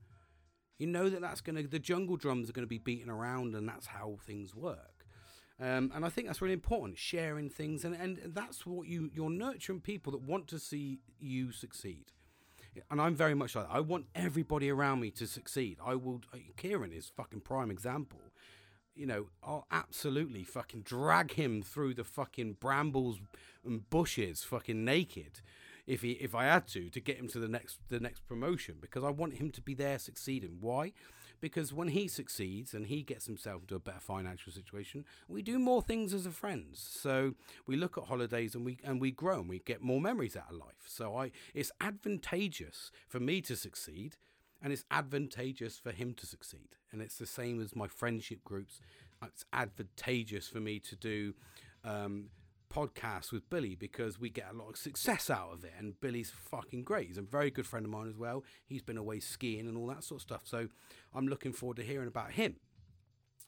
You 0.78 0.86
know 0.86 1.08
that 1.10 1.20
that's 1.20 1.40
going 1.40 1.56
to, 1.56 1.68
the 1.68 1.78
jungle 1.78 2.16
drums 2.16 2.48
are 2.48 2.52
going 2.52 2.66
to 2.66 2.68
be 2.68 2.78
beating 2.78 3.10
around, 3.10 3.54
and 3.54 3.68
that's 3.68 3.86
how 3.86 4.16
things 4.24 4.54
work. 4.54 4.99
Um, 5.60 5.92
and 5.94 6.06
I 6.06 6.08
think 6.08 6.26
that's 6.26 6.40
really 6.40 6.54
important, 6.54 6.96
sharing 6.96 7.50
things, 7.50 7.84
and, 7.84 7.94
and 7.94 8.18
that's 8.34 8.64
what 8.64 8.88
you 8.88 9.10
you're 9.12 9.28
nurturing 9.28 9.80
people 9.80 10.10
that 10.12 10.22
want 10.22 10.48
to 10.48 10.58
see 10.58 11.00
you 11.18 11.52
succeed. 11.52 12.12
And 12.90 13.00
I'm 13.00 13.14
very 13.14 13.34
much 13.34 13.54
like 13.54 13.66
that. 13.66 13.74
I 13.74 13.80
want 13.80 14.06
everybody 14.14 14.70
around 14.70 15.00
me 15.00 15.10
to 15.12 15.26
succeed. 15.26 15.78
I 15.84 15.96
will. 15.96 16.22
Uh, 16.32 16.38
Kieran 16.56 16.92
is 16.92 17.12
fucking 17.14 17.40
prime 17.40 17.70
example. 17.70 18.20
You 18.94 19.06
know, 19.06 19.26
I'll 19.42 19.66
absolutely 19.70 20.44
fucking 20.44 20.82
drag 20.82 21.32
him 21.32 21.62
through 21.62 21.94
the 21.94 22.04
fucking 22.04 22.54
brambles 22.54 23.20
and 23.64 23.88
bushes, 23.90 24.42
fucking 24.44 24.84
naked, 24.84 25.40
if 25.86 26.02
he 26.02 26.12
if 26.12 26.34
I 26.34 26.44
had 26.44 26.66
to, 26.68 26.88
to 26.88 27.00
get 27.00 27.18
him 27.18 27.28
to 27.28 27.38
the 27.38 27.48
next 27.48 27.80
the 27.88 28.00
next 28.00 28.26
promotion 28.26 28.76
because 28.80 29.04
I 29.04 29.10
want 29.10 29.34
him 29.34 29.50
to 29.50 29.60
be 29.60 29.74
there 29.74 29.98
succeeding. 29.98 30.56
Why? 30.60 30.92
Because 31.40 31.72
when 31.72 31.88
he 31.88 32.08
succeeds 32.08 32.74
and 32.74 32.86
he 32.86 33.02
gets 33.02 33.26
himself 33.26 33.62
into 33.62 33.74
a 33.74 33.80
better 33.80 34.00
financial 34.00 34.52
situation, 34.52 35.04
we 35.28 35.42
do 35.42 35.58
more 35.58 35.82
things 35.82 36.12
as 36.12 36.26
a 36.26 36.30
friends. 36.30 36.78
So 37.00 37.34
we 37.66 37.76
look 37.76 37.96
at 37.96 38.04
holidays 38.04 38.54
and 38.54 38.64
we 38.64 38.78
and 38.84 39.00
we 39.00 39.10
grow 39.10 39.40
and 39.40 39.48
we 39.48 39.60
get 39.60 39.82
more 39.82 40.00
memories 40.00 40.36
out 40.36 40.50
of 40.50 40.56
life. 40.56 40.86
So 40.86 41.16
I 41.16 41.32
it's 41.54 41.72
advantageous 41.80 42.90
for 43.08 43.20
me 43.20 43.40
to 43.42 43.56
succeed 43.56 44.16
and 44.62 44.72
it's 44.72 44.84
advantageous 44.90 45.78
for 45.78 45.92
him 45.92 46.14
to 46.14 46.26
succeed. 46.26 46.76
And 46.92 47.00
it's 47.00 47.16
the 47.16 47.26
same 47.26 47.60
as 47.60 47.74
my 47.74 47.86
friendship 47.86 48.44
groups. 48.44 48.80
It's 49.22 49.44
advantageous 49.52 50.48
for 50.48 50.60
me 50.60 50.78
to 50.80 50.96
do 50.96 51.34
um, 51.84 52.26
podcast 52.74 53.32
with 53.32 53.48
Billy 53.50 53.74
because 53.74 54.18
we 54.18 54.30
get 54.30 54.46
a 54.52 54.56
lot 54.56 54.68
of 54.70 54.76
success 54.76 55.28
out 55.28 55.52
of 55.52 55.64
it. 55.64 55.72
And 55.78 56.00
Billy's 56.00 56.30
fucking 56.30 56.84
great. 56.84 57.08
He's 57.08 57.18
a 57.18 57.22
very 57.22 57.50
good 57.50 57.66
friend 57.66 57.84
of 57.84 57.92
mine 57.92 58.08
as 58.08 58.16
well. 58.16 58.44
He's 58.66 58.82
been 58.82 58.96
away 58.96 59.20
skiing 59.20 59.66
and 59.68 59.76
all 59.76 59.86
that 59.88 60.04
sort 60.04 60.18
of 60.18 60.22
stuff. 60.22 60.42
So 60.44 60.68
I'm 61.14 61.28
looking 61.28 61.52
forward 61.52 61.76
to 61.78 61.82
hearing 61.82 62.08
about 62.08 62.32
him. 62.32 62.56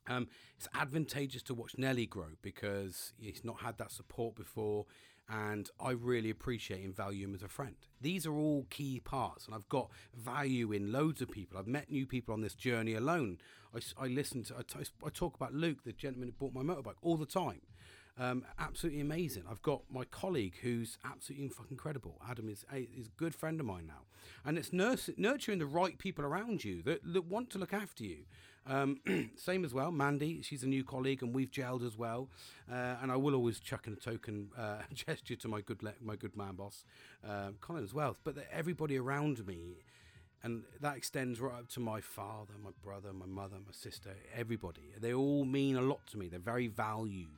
Um, 0.09 0.29
it's 0.57 0.69
advantageous 0.75 1.43
to 1.45 1.55
watch 1.55 1.75
Nelly 1.79 2.07
grow 2.07 2.31
because 2.43 3.13
he's 3.19 3.45
not 3.45 3.61
had 3.61 3.79
that 3.79 3.93
support 3.93 4.35
before, 4.35 4.87
and 5.29 5.71
I 5.81 5.93
really 5.93 6.31
appreciate 6.31 6.85
and 6.85 6.95
value 6.95 7.25
him 7.27 7.35
as 7.35 7.43
a 7.43 7.49
friend. 7.49 7.77
These 8.01 8.27
are 8.27 8.35
all 8.35 8.67
key 8.69 8.99
parts, 8.99 9.47
and 9.47 9.55
I've 9.55 9.69
got 9.69 9.91
value 10.15 10.73
in 10.73 10.93
loads 10.93 11.23
of 11.23 11.31
people. 11.31 11.59
I've 11.59 11.69
met 11.69 11.91
new 11.91 12.07
people 12.07 12.35
on 12.35 12.41
this 12.41 12.55
journey 12.55 12.95
alone. 12.95 13.39
I, 13.75 14.05
I 14.05 14.09
listen 14.09 14.43
to, 14.45 14.57
I, 14.59 14.63
t- 14.63 14.91
I 15.07 15.09
talk 15.11 15.37
about 15.37 15.55
Luke, 15.55 15.85
the 15.85 15.93
gentleman 15.93 16.29
who 16.29 16.33
bought 16.33 16.53
my 16.53 16.63
motorbike, 16.63 16.97
all 17.01 17.17
the 17.17 17.25
time. 17.25 17.61
Um, 18.19 18.45
absolutely 18.59 19.01
amazing. 19.01 19.45
I've 19.51 19.63
got 19.63 19.83
my 19.91 20.05
colleague 20.05 20.55
who's 20.63 20.99
absolutely 21.05 21.49
fucking 21.49 21.73
incredible. 21.73 22.21
Adam 22.29 22.49
is 22.49 22.65
a, 22.73 22.89
is 22.97 23.07
a 23.07 23.11
good 23.17 23.35
friend 23.35 23.59
of 23.59 23.67
mine 23.67 23.87
now, 23.87 24.03
and 24.45 24.59
it's 24.59 24.73
nurse, 24.73 25.09
nurturing 25.17 25.59
the 25.59 25.67
right 25.67 25.97
people 25.97 26.25
around 26.25 26.63
you 26.63 26.83
that, 26.83 27.01
that 27.13 27.25
want 27.25 27.51
to 27.51 27.59
look 27.59 27.73
after 27.73 28.05
you. 28.05 28.19
Um, 28.67 29.01
same 29.37 29.65
as 29.65 29.73
well, 29.73 29.91
Mandy. 29.91 30.43
She's 30.43 30.63
a 30.63 30.69
new 30.69 30.85
colleague, 30.85 31.23
and 31.23 31.35
we've 31.35 31.51
gelled 31.51 31.85
as 31.87 31.97
well. 31.97 32.29
Uh, 32.71 32.97
and 33.03 33.11
I 33.11 33.17
will 33.17 33.35
always 33.35 33.59
chuck 33.59 33.87
in 33.87 33.95
a 33.95 33.97
token 33.97 34.51
uh, 34.59 34.83
gesture 34.93 35.37
to 35.37 35.49
my 35.49 35.63
good 35.63 35.83
le- 35.83 35.95
my 36.01 36.17
good 36.17 36.37
man 36.37 36.57
boss, 36.57 36.85
uh, 37.27 37.51
Colin 37.61 37.83
as 37.83 37.95
well. 37.95 38.17
But 38.25 38.37
everybody 38.53 38.99
around 38.99 39.47
me 39.47 39.79
and 40.45 40.65
that 40.81 40.97
extends 40.97 41.41
right 41.41 41.55
up 41.55 41.69
to 41.69 41.81
my 41.81 42.01
father, 42.01 42.55
my 42.63 42.71
brother, 42.83 43.13
my 43.13 43.27
mother, 43.27 43.57
my 43.65 43.73
sister, 43.73 44.11
everybody. 44.35 44.93
They 45.01 45.15
all 45.15 45.45
mean 45.45 45.77
a 45.77 45.83
lot 45.83 46.07
to 46.09 46.19
me. 46.19 46.29
They're 46.29 46.41
very 46.41 46.67
valued, 46.67 47.29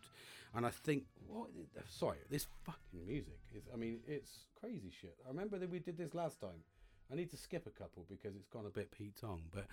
and 0.55 0.65
I 0.65 0.71
think, 0.71 1.05
what? 1.27 1.49
Sorry, 1.89 2.19
this 2.31 2.47
fucking 2.65 3.07
music 3.07 3.39
is. 3.55 3.65
I 3.73 3.77
mean, 3.77 4.01
it's 4.07 4.31
crazy 4.59 4.93
shit. 5.01 5.17
I 5.25 5.31
remember 5.31 5.59
that 5.59 5.71
we 5.71 5.79
did 5.81 5.99
this 5.99 6.15
last 6.15 6.41
time. 6.41 6.63
I 7.13 7.17
need 7.17 7.31
to 7.31 7.37
skip 7.37 7.67
a 7.67 7.71
couple 7.71 8.07
because 8.09 8.35
it's 8.37 8.49
gone 8.49 8.67
a 8.67 8.71
bit 8.71 8.91
Pete 8.91 9.17
Tong. 9.21 9.43
But 9.53 9.67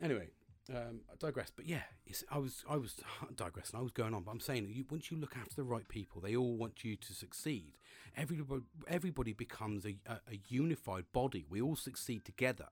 anyway, 0.00 0.28
um, 0.70 1.00
I 1.10 1.16
digress. 1.18 1.50
But 1.54 1.66
yeah, 1.66 1.82
I 2.30 2.38
was 2.38 2.64
I 2.68 2.76
was 2.76 2.96
digressing. 3.36 3.78
I 3.78 3.82
was 3.82 3.92
going 3.92 4.14
on. 4.14 4.22
But 4.22 4.32
I'm 4.32 4.40
saying 4.40 4.68
you, 4.70 4.84
once 4.90 5.10
you 5.10 5.16
look 5.16 5.36
after 5.36 5.56
the 5.56 5.64
right 5.64 5.88
people, 5.88 6.20
they 6.20 6.36
all 6.36 6.56
want 6.56 6.84
you 6.84 6.96
to 6.96 7.12
succeed. 7.14 7.78
Everybody 8.16 8.62
everybody 8.86 9.32
becomes 9.32 9.86
a, 9.86 9.96
a, 10.06 10.14
a 10.30 10.40
unified 10.48 11.06
body. 11.12 11.44
We 11.48 11.62
all 11.62 11.76
succeed 11.76 12.24
together 12.24 12.66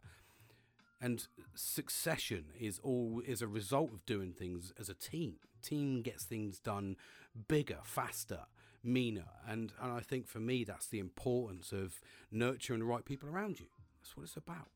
and 1.00 1.26
succession 1.54 2.46
is 2.58 2.80
all 2.82 3.22
is 3.26 3.42
a 3.42 3.46
result 3.46 3.92
of 3.92 4.06
doing 4.06 4.32
things 4.32 4.72
as 4.78 4.88
a 4.88 4.94
team 4.94 5.36
team 5.66 6.02
gets 6.02 6.24
things 6.24 6.58
done 6.58 6.96
bigger 7.48 7.78
faster 7.82 8.40
meaner. 8.82 9.26
And, 9.48 9.72
and 9.82 9.92
I 9.92 10.00
think 10.00 10.26
for 10.26 10.38
me, 10.38 10.64
that's 10.64 10.86
the 10.86 10.98
importance 10.98 11.72
of 11.72 12.00
nurturing 12.30 12.80
the 12.80 12.86
right 12.86 13.04
people 13.04 13.28
around 13.28 13.60
you. 13.60 13.66
That's 14.00 14.16
what 14.16 14.24
it's 14.24 14.36
about. 14.36 14.68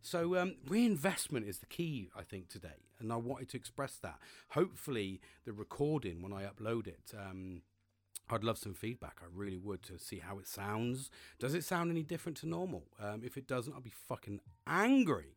So 0.00 0.36
um, 0.36 0.54
reinvestment 0.68 1.46
is 1.46 1.58
the 1.58 1.66
key, 1.66 2.10
I 2.16 2.22
think, 2.22 2.48
today, 2.48 2.84
and 3.00 3.12
I 3.12 3.16
wanted 3.16 3.48
to 3.50 3.56
express 3.56 3.96
that. 3.96 4.18
Hopefully, 4.50 5.20
the 5.44 5.52
recording 5.52 6.22
when 6.22 6.32
I 6.32 6.44
upload 6.44 6.86
it. 6.86 7.12
Um, 7.18 7.62
I'd 8.28 8.44
love 8.44 8.58
some 8.58 8.74
feedback. 8.74 9.18
I 9.22 9.26
really 9.32 9.58
would 9.58 9.82
to 9.84 9.98
see 9.98 10.18
how 10.18 10.38
it 10.38 10.48
sounds. 10.48 11.10
Does 11.38 11.54
it 11.54 11.64
sound 11.64 11.90
any 11.90 12.02
different 12.02 12.38
to 12.38 12.48
normal? 12.48 12.84
Um, 13.00 13.22
if 13.24 13.36
it 13.36 13.46
doesn't, 13.46 13.72
I'll 13.72 13.80
be 13.80 13.92
fucking 14.08 14.40
angry. 14.66 15.35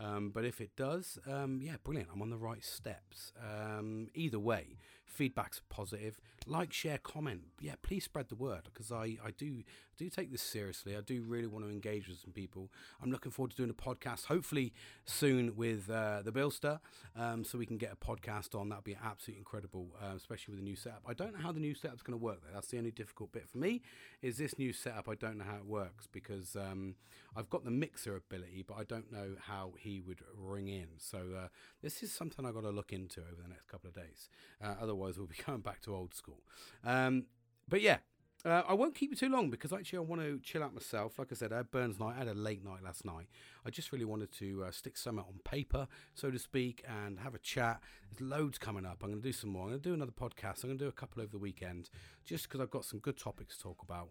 Um, 0.00 0.30
but 0.30 0.44
if 0.44 0.60
it 0.60 0.76
does, 0.76 1.18
um, 1.30 1.60
yeah, 1.62 1.76
brilliant. 1.84 2.08
I'm 2.12 2.22
on 2.22 2.30
the 2.30 2.38
right 2.38 2.64
steps. 2.64 3.32
Um, 3.38 4.08
either 4.14 4.38
way, 4.38 4.78
feedback's 5.10 5.60
positive. 5.68 6.20
Like, 6.46 6.72
share, 6.72 6.98
comment. 6.98 7.42
Yeah, 7.60 7.74
please 7.82 8.04
spread 8.04 8.28
the 8.28 8.34
word 8.34 8.62
because 8.72 8.90
I, 8.90 9.18
I 9.24 9.32
do 9.36 9.62
do 10.00 10.08
take 10.08 10.32
this 10.32 10.40
seriously. 10.40 10.96
I 10.96 11.02
do 11.02 11.22
really 11.22 11.46
want 11.46 11.66
to 11.66 11.70
engage 11.70 12.08
with 12.08 12.18
some 12.20 12.32
people. 12.32 12.70
I'm 13.02 13.10
looking 13.10 13.30
forward 13.30 13.50
to 13.50 13.56
doing 13.56 13.70
a 13.70 13.74
podcast, 13.74 14.24
hopefully 14.24 14.72
soon 15.04 15.56
with 15.56 15.90
uh, 15.90 16.22
the 16.24 16.32
Billster, 16.32 16.80
um, 17.16 17.44
so 17.44 17.58
we 17.58 17.66
can 17.66 17.76
get 17.76 17.92
a 17.92 17.96
podcast 17.96 18.58
on. 18.58 18.70
That'd 18.70 18.84
be 18.84 18.96
absolutely 19.04 19.40
incredible, 19.40 19.88
uh, 20.02 20.14
especially 20.16 20.52
with 20.52 20.60
the 20.60 20.64
new 20.64 20.76
setup. 20.76 21.02
I 21.06 21.12
don't 21.12 21.34
know 21.34 21.40
how 21.40 21.52
the 21.52 21.60
new 21.60 21.74
setup's 21.74 22.02
going 22.02 22.18
to 22.18 22.24
work. 22.24 22.40
Though. 22.42 22.54
That's 22.54 22.68
the 22.68 22.78
only 22.78 22.92
difficult 22.92 23.32
bit 23.32 23.46
for 23.46 23.58
me. 23.58 23.82
Is 24.22 24.38
this 24.38 24.58
new 24.58 24.72
setup? 24.72 25.06
I 25.08 25.16
don't 25.16 25.36
know 25.36 25.44
how 25.44 25.56
it 25.56 25.66
works 25.66 26.08
because 26.10 26.56
um, 26.56 26.94
I've 27.36 27.50
got 27.50 27.64
the 27.64 27.70
mixer 27.70 28.16
ability, 28.16 28.64
but 28.66 28.78
I 28.78 28.84
don't 28.84 29.12
know 29.12 29.36
how 29.38 29.74
he 29.78 30.00
would 30.00 30.20
ring 30.34 30.68
in. 30.68 30.88
So 30.96 31.18
uh, 31.36 31.48
this 31.82 32.02
is 32.02 32.10
something 32.10 32.46
I've 32.46 32.54
got 32.54 32.62
to 32.62 32.70
look 32.70 32.92
into 32.92 33.20
over 33.20 33.42
the 33.42 33.48
next 33.48 33.66
couple 33.68 33.88
of 33.88 33.94
days. 33.94 34.30
Uh, 34.64 34.74
otherwise, 35.00 35.18
we'll 35.18 35.26
be 35.26 35.36
going 35.46 35.60
back 35.60 35.80
to 35.82 35.94
old 35.94 36.14
school. 36.14 36.40
Um, 36.84 37.26
but 37.68 37.80
yeah, 37.80 37.98
uh, 38.44 38.62
I 38.66 38.74
won't 38.74 38.94
keep 38.94 39.10
you 39.10 39.16
too 39.16 39.28
long 39.28 39.50
because 39.50 39.72
actually 39.72 39.98
I 39.98 40.02
want 40.02 40.22
to 40.22 40.40
chill 40.42 40.62
out 40.62 40.72
myself. 40.72 41.18
Like 41.18 41.28
I 41.30 41.34
said, 41.34 41.52
I 41.52 41.58
had 41.58 41.70
Burns 41.70 41.98
night. 41.98 42.14
I 42.16 42.20
had 42.20 42.28
a 42.28 42.34
late 42.34 42.64
night 42.64 42.82
last 42.82 43.04
night. 43.04 43.28
I 43.66 43.70
just 43.70 43.92
really 43.92 44.06
wanted 44.06 44.32
to 44.38 44.64
uh, 44.66 44.70
stick 44.70 44.96
some 44.96 45.18
out 45.18 45.26
on 45.28 45.40
paper, 45.44 45.86
so 46.14 46.30
to 46.30 46.38
speak, 46.38 46.82
and 46.88 47.20
have 47.20 47.34
a 47.34 47.38
chat. 47.38 47.80
There's 48.10 48.28
loads 48.28 48.58
coming 48.58 48.86
up. 48.86 48.98
I'm 49.02 49.10
going 49.10 49.22
to 49.22 49.28
do 49.28 49.32
some 49.32 49.50
more. 49.50 49.64
I'm 49.64 49.68
going 49.70 49.80
to 49.80 49.88
do 49.88 49.94
another 49.94 50.12
podcast. 50.12 50.64
I'm 50.64 50.70
going 50.70 50.78
to 50.78 50.84
do 50.84 50.88
a 50.88 50.92
couple 50.92 51.22
over 51.22 51.32
the 51.32 51.38
weekend 51.38 51.90
just 52.24 52.44
because 52.44 52.60
I've 52.60 52.70
got 52.70 52.84
some 52.84 52.98
good 52.98 53.18
topics 53.18 53.56
to 53.56 53.62
talk 53.62 53.82
about. 53.82 54.08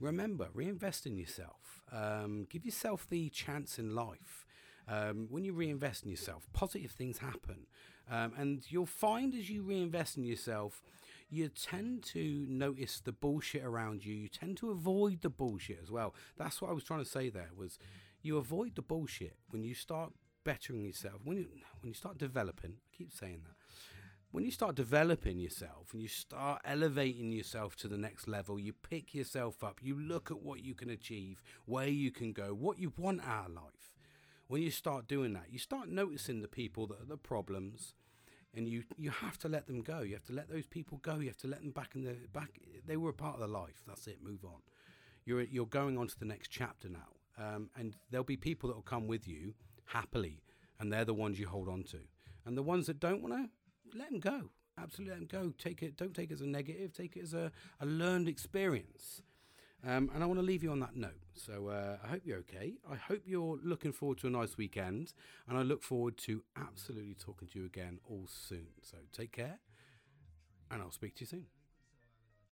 Remember, 0.00 0.48
reinvest 0.54 1.06
in 1.06 1.16
yourself. 1.16 1.82
Um, 1.90 2.46
give 2.50 2.64
yourself 2.64 3.06
the 3.08 3.28
chance 3.30 3.78
in 3.78 3.94
life. 3.94 4.44
Um, 4.88 5.26
when 5.28 5.44
you 5.44 5.52
reinvest 5.52 6.04
in 6.04 6.10
yourself, 6.10 6.46
positive 6.52 6.92
things 6.92 7.18
happen. 7.18 7.66
Um, 8.10 8.32
and 8.38 8.62
you'll 8.68 8.86
find 8.86 9.34
as 9.34 9.50
you 9.50 9.62
reinvest 9.62 10.16
in 10.16 10.24
yourself, 10.24 10.82
you 11.28 11.48
tend 11.48 12.02
to 12.04 12.46
notice 12.48 13.00
the 13.00 13.12
bullshit 13.12 13.64
around 13.64 14.04
you. 14.04 14.14
You 14.14 14.28
tend 14.28 14.56
to 14.58 14.70
avoid 14.70 15.20
the 15.20 15.28
bullshit 15.28 15.80
as 15.82 15.90
well. 15.90 16.14
That's 16.38 16.62
what 16.62 16.70
I 16.70 16.74
was 16.74 16.84
trying 16.84 17.04
to 17.04 17.08
say 17.08 17.28
there 17.28 17.50
was 17.54 17.78
you 18.22 18.38
avoid 18.38 18.74
the 18.76 18.82
bullshit 18.82 19.36
when 19.50 19.62
you 19.62 19.74
start 19.74 20.12
bettering 20.44 20.84
yourself. 20.84 21.16
When 21.24 21.36
you 21.36 21.48
when 21.80 21.88
you 21.88 21.94
start 21.94 22.16
developing, 22.18 22.76
I 22.78 22.96
keep 22.96 23.12
saying 23.12 23.42
that. 23.44 23.54
When 24.30 24.44
you 24.44 24.50
start 24.50 24.74
developing 24.74 25.38
yourself 25.38 25.92
and 25.92 26.02
you 26.02 26.08
start 26.08 26.60
elevating 26.64 27.32
yourself 27.32 27.76
to 27.76 27.88
the 27.88 27.96
next 27.96 28.28
level, 28.28 28.58
you 28.58 28.74
pick 28.74 29.14
yourself 29.14 29.64
up, 29.64 29.80
you 29.82 29.98
look 29.98 30.30
at 30.30 30.42
what 30.42 30.62
you 30.62 30.74
can 30.74 30.90
achieve, 30.90 31.42
where 31.64 31.88
you 31.88 32.10
can 32.10 32.32
go, 32.32 32.52
what 32.52 32.78
you 32.78 32.92
want 32.98 33.22
out 33.26 33.46
of 33.46 33.54
life. 33.54 33.77
When 34.48 34.62
you 34.62 34.70
start 34.70 35.06
doing 35.06 35.34
that, 35.34 35.46
you 35.50 35.58
start 35.58 35.88
noticing 35.88 36.40
the 36.40 36.48
people 36.48 36.86
that 36.88 37.00
are 37.02 37.06
the 37.06 37.18
problems, 37.18 37.94
and 38.54 38.66
you 38.66 38.82
you 38.96 39.10
have 39.10 39.38
to 39.38 39.48
let 39.48 39.66
them 39.66 39.82
go. 39.82 40.00
You 40.00 40.14
have 40.14 40.24
to 40.24 40.32
let 40.32 40.48
those 40.48 40.66
people 40.66 40.98
go. 41.02 41.16
You 41.16 41.28
have 41.28 41.36
to 41.38 41.48
let 41.48 41.60
them 41.60 41.70
back 41.70 41.94
in 41.94 42.02
the 42.02 42.16
back. 42.32 42.58
They 42.86 42.96
were 42.96 43.10
a 43.10 43.14
part 43.14 43.34
of 43.34 43.40
the 43.40 43.46
life. 43.46 43.82
That's 43.86 44.06
it. 44.06 44.22
Move 44.22 44.44
on. 44.44 44.60
You're 45.26 45.42
you're 45.42 45.66
going 45.66 45.98
on 45.98 46.08
to 46.08 46.18
the 46.18 46.24
next 46.24 46.48
chapter 46.48 46.88
now, 46.88 47.12
um, 47.36 47.68
and 47.76 47.94
there'll 48.10 48.24
be 48.24 48.38
people 48.38 48.68
that 48.70 48.76
will 48.76 48.82
come 48.82 49.06
with 49.06 49.28
you 49.28 49.54
happily, 49.84 50.42
and 50.80 50.90
they're 50.90 51.04
the 51.04 51.14
ones 51.14 51.38
you 51.38 51.46
hold 51.46 51.68
on 51.68 51.82
to. 51.84 51.98
And 52.46 52.56
the 52.56 52.62
ones 52.62 52.86
that 52.86 52.98
don't 52.98 53.22
want 53.22 53.34
to, 53.34 53.98
let 53.98 54.10
them 54.10 54.20
go. 54.20 54.48
Absolutely, 54.80 55.12
let 55.12 55.28
them 55.30 55.42
go. 55.42 55.52
Take 55.58 55.82
it. 55.82 55.96
Don't 55.96 56.14
take 56.14 56.30
it 56.30 56.34
as 56.34 56.40
a 56.40 56.46
negative. 56.46 56.94
Take 56.94 57.16
it 57.16 57.22
as 57.24 57.34
a, 57.34 57.52
a 57.80 57.84
learned 57.84 58.28
experience. 58.28 59.20
Um, 59.86 60.10
and 60.12 60.22
I 60.22 60.26
want 60.26 60.40
to 60.40 60.44
leave 60.44 60.62
you 60.62 60.72
on 60.72 60.80
that 60.80 60.96
note. 60.96 61.22
So 61.34 61.68
uh, 61.68 61.98
I 62.04 62.08
hope 62.08 62.22
you're 62.24 62.38
okay. 62.38 62.74
I 62.90 62.96
hope 62.96 63.22
you're 63.26 63.58
looking 63.62 63.92
forward 63.92 64.18
to 64.18 64.26
a 64.26 64.30
nice 64.30 64.56
weekend. 64.56 65.12
And 65.48 65.56
I 65.56 65.62
look 65.62 65.82
forward 65.82 66.16
to 66.18 66.42
absolutely 66.56 67.14
talking 67.14 67.48
to 67.48 67.60
you 67.60 67.66
again 67.66 68.00
all 68.08 68.26
soon. 68.26 68.68
So 68.82 68.96
take 69.12 69.32
care, 69.32 69.58
and 70.70 70.82
I'll 70.82 70.90
speak 70.90 71.14
to 71.16 71.20
you 71.22 71.26
soon. 71.26 71.57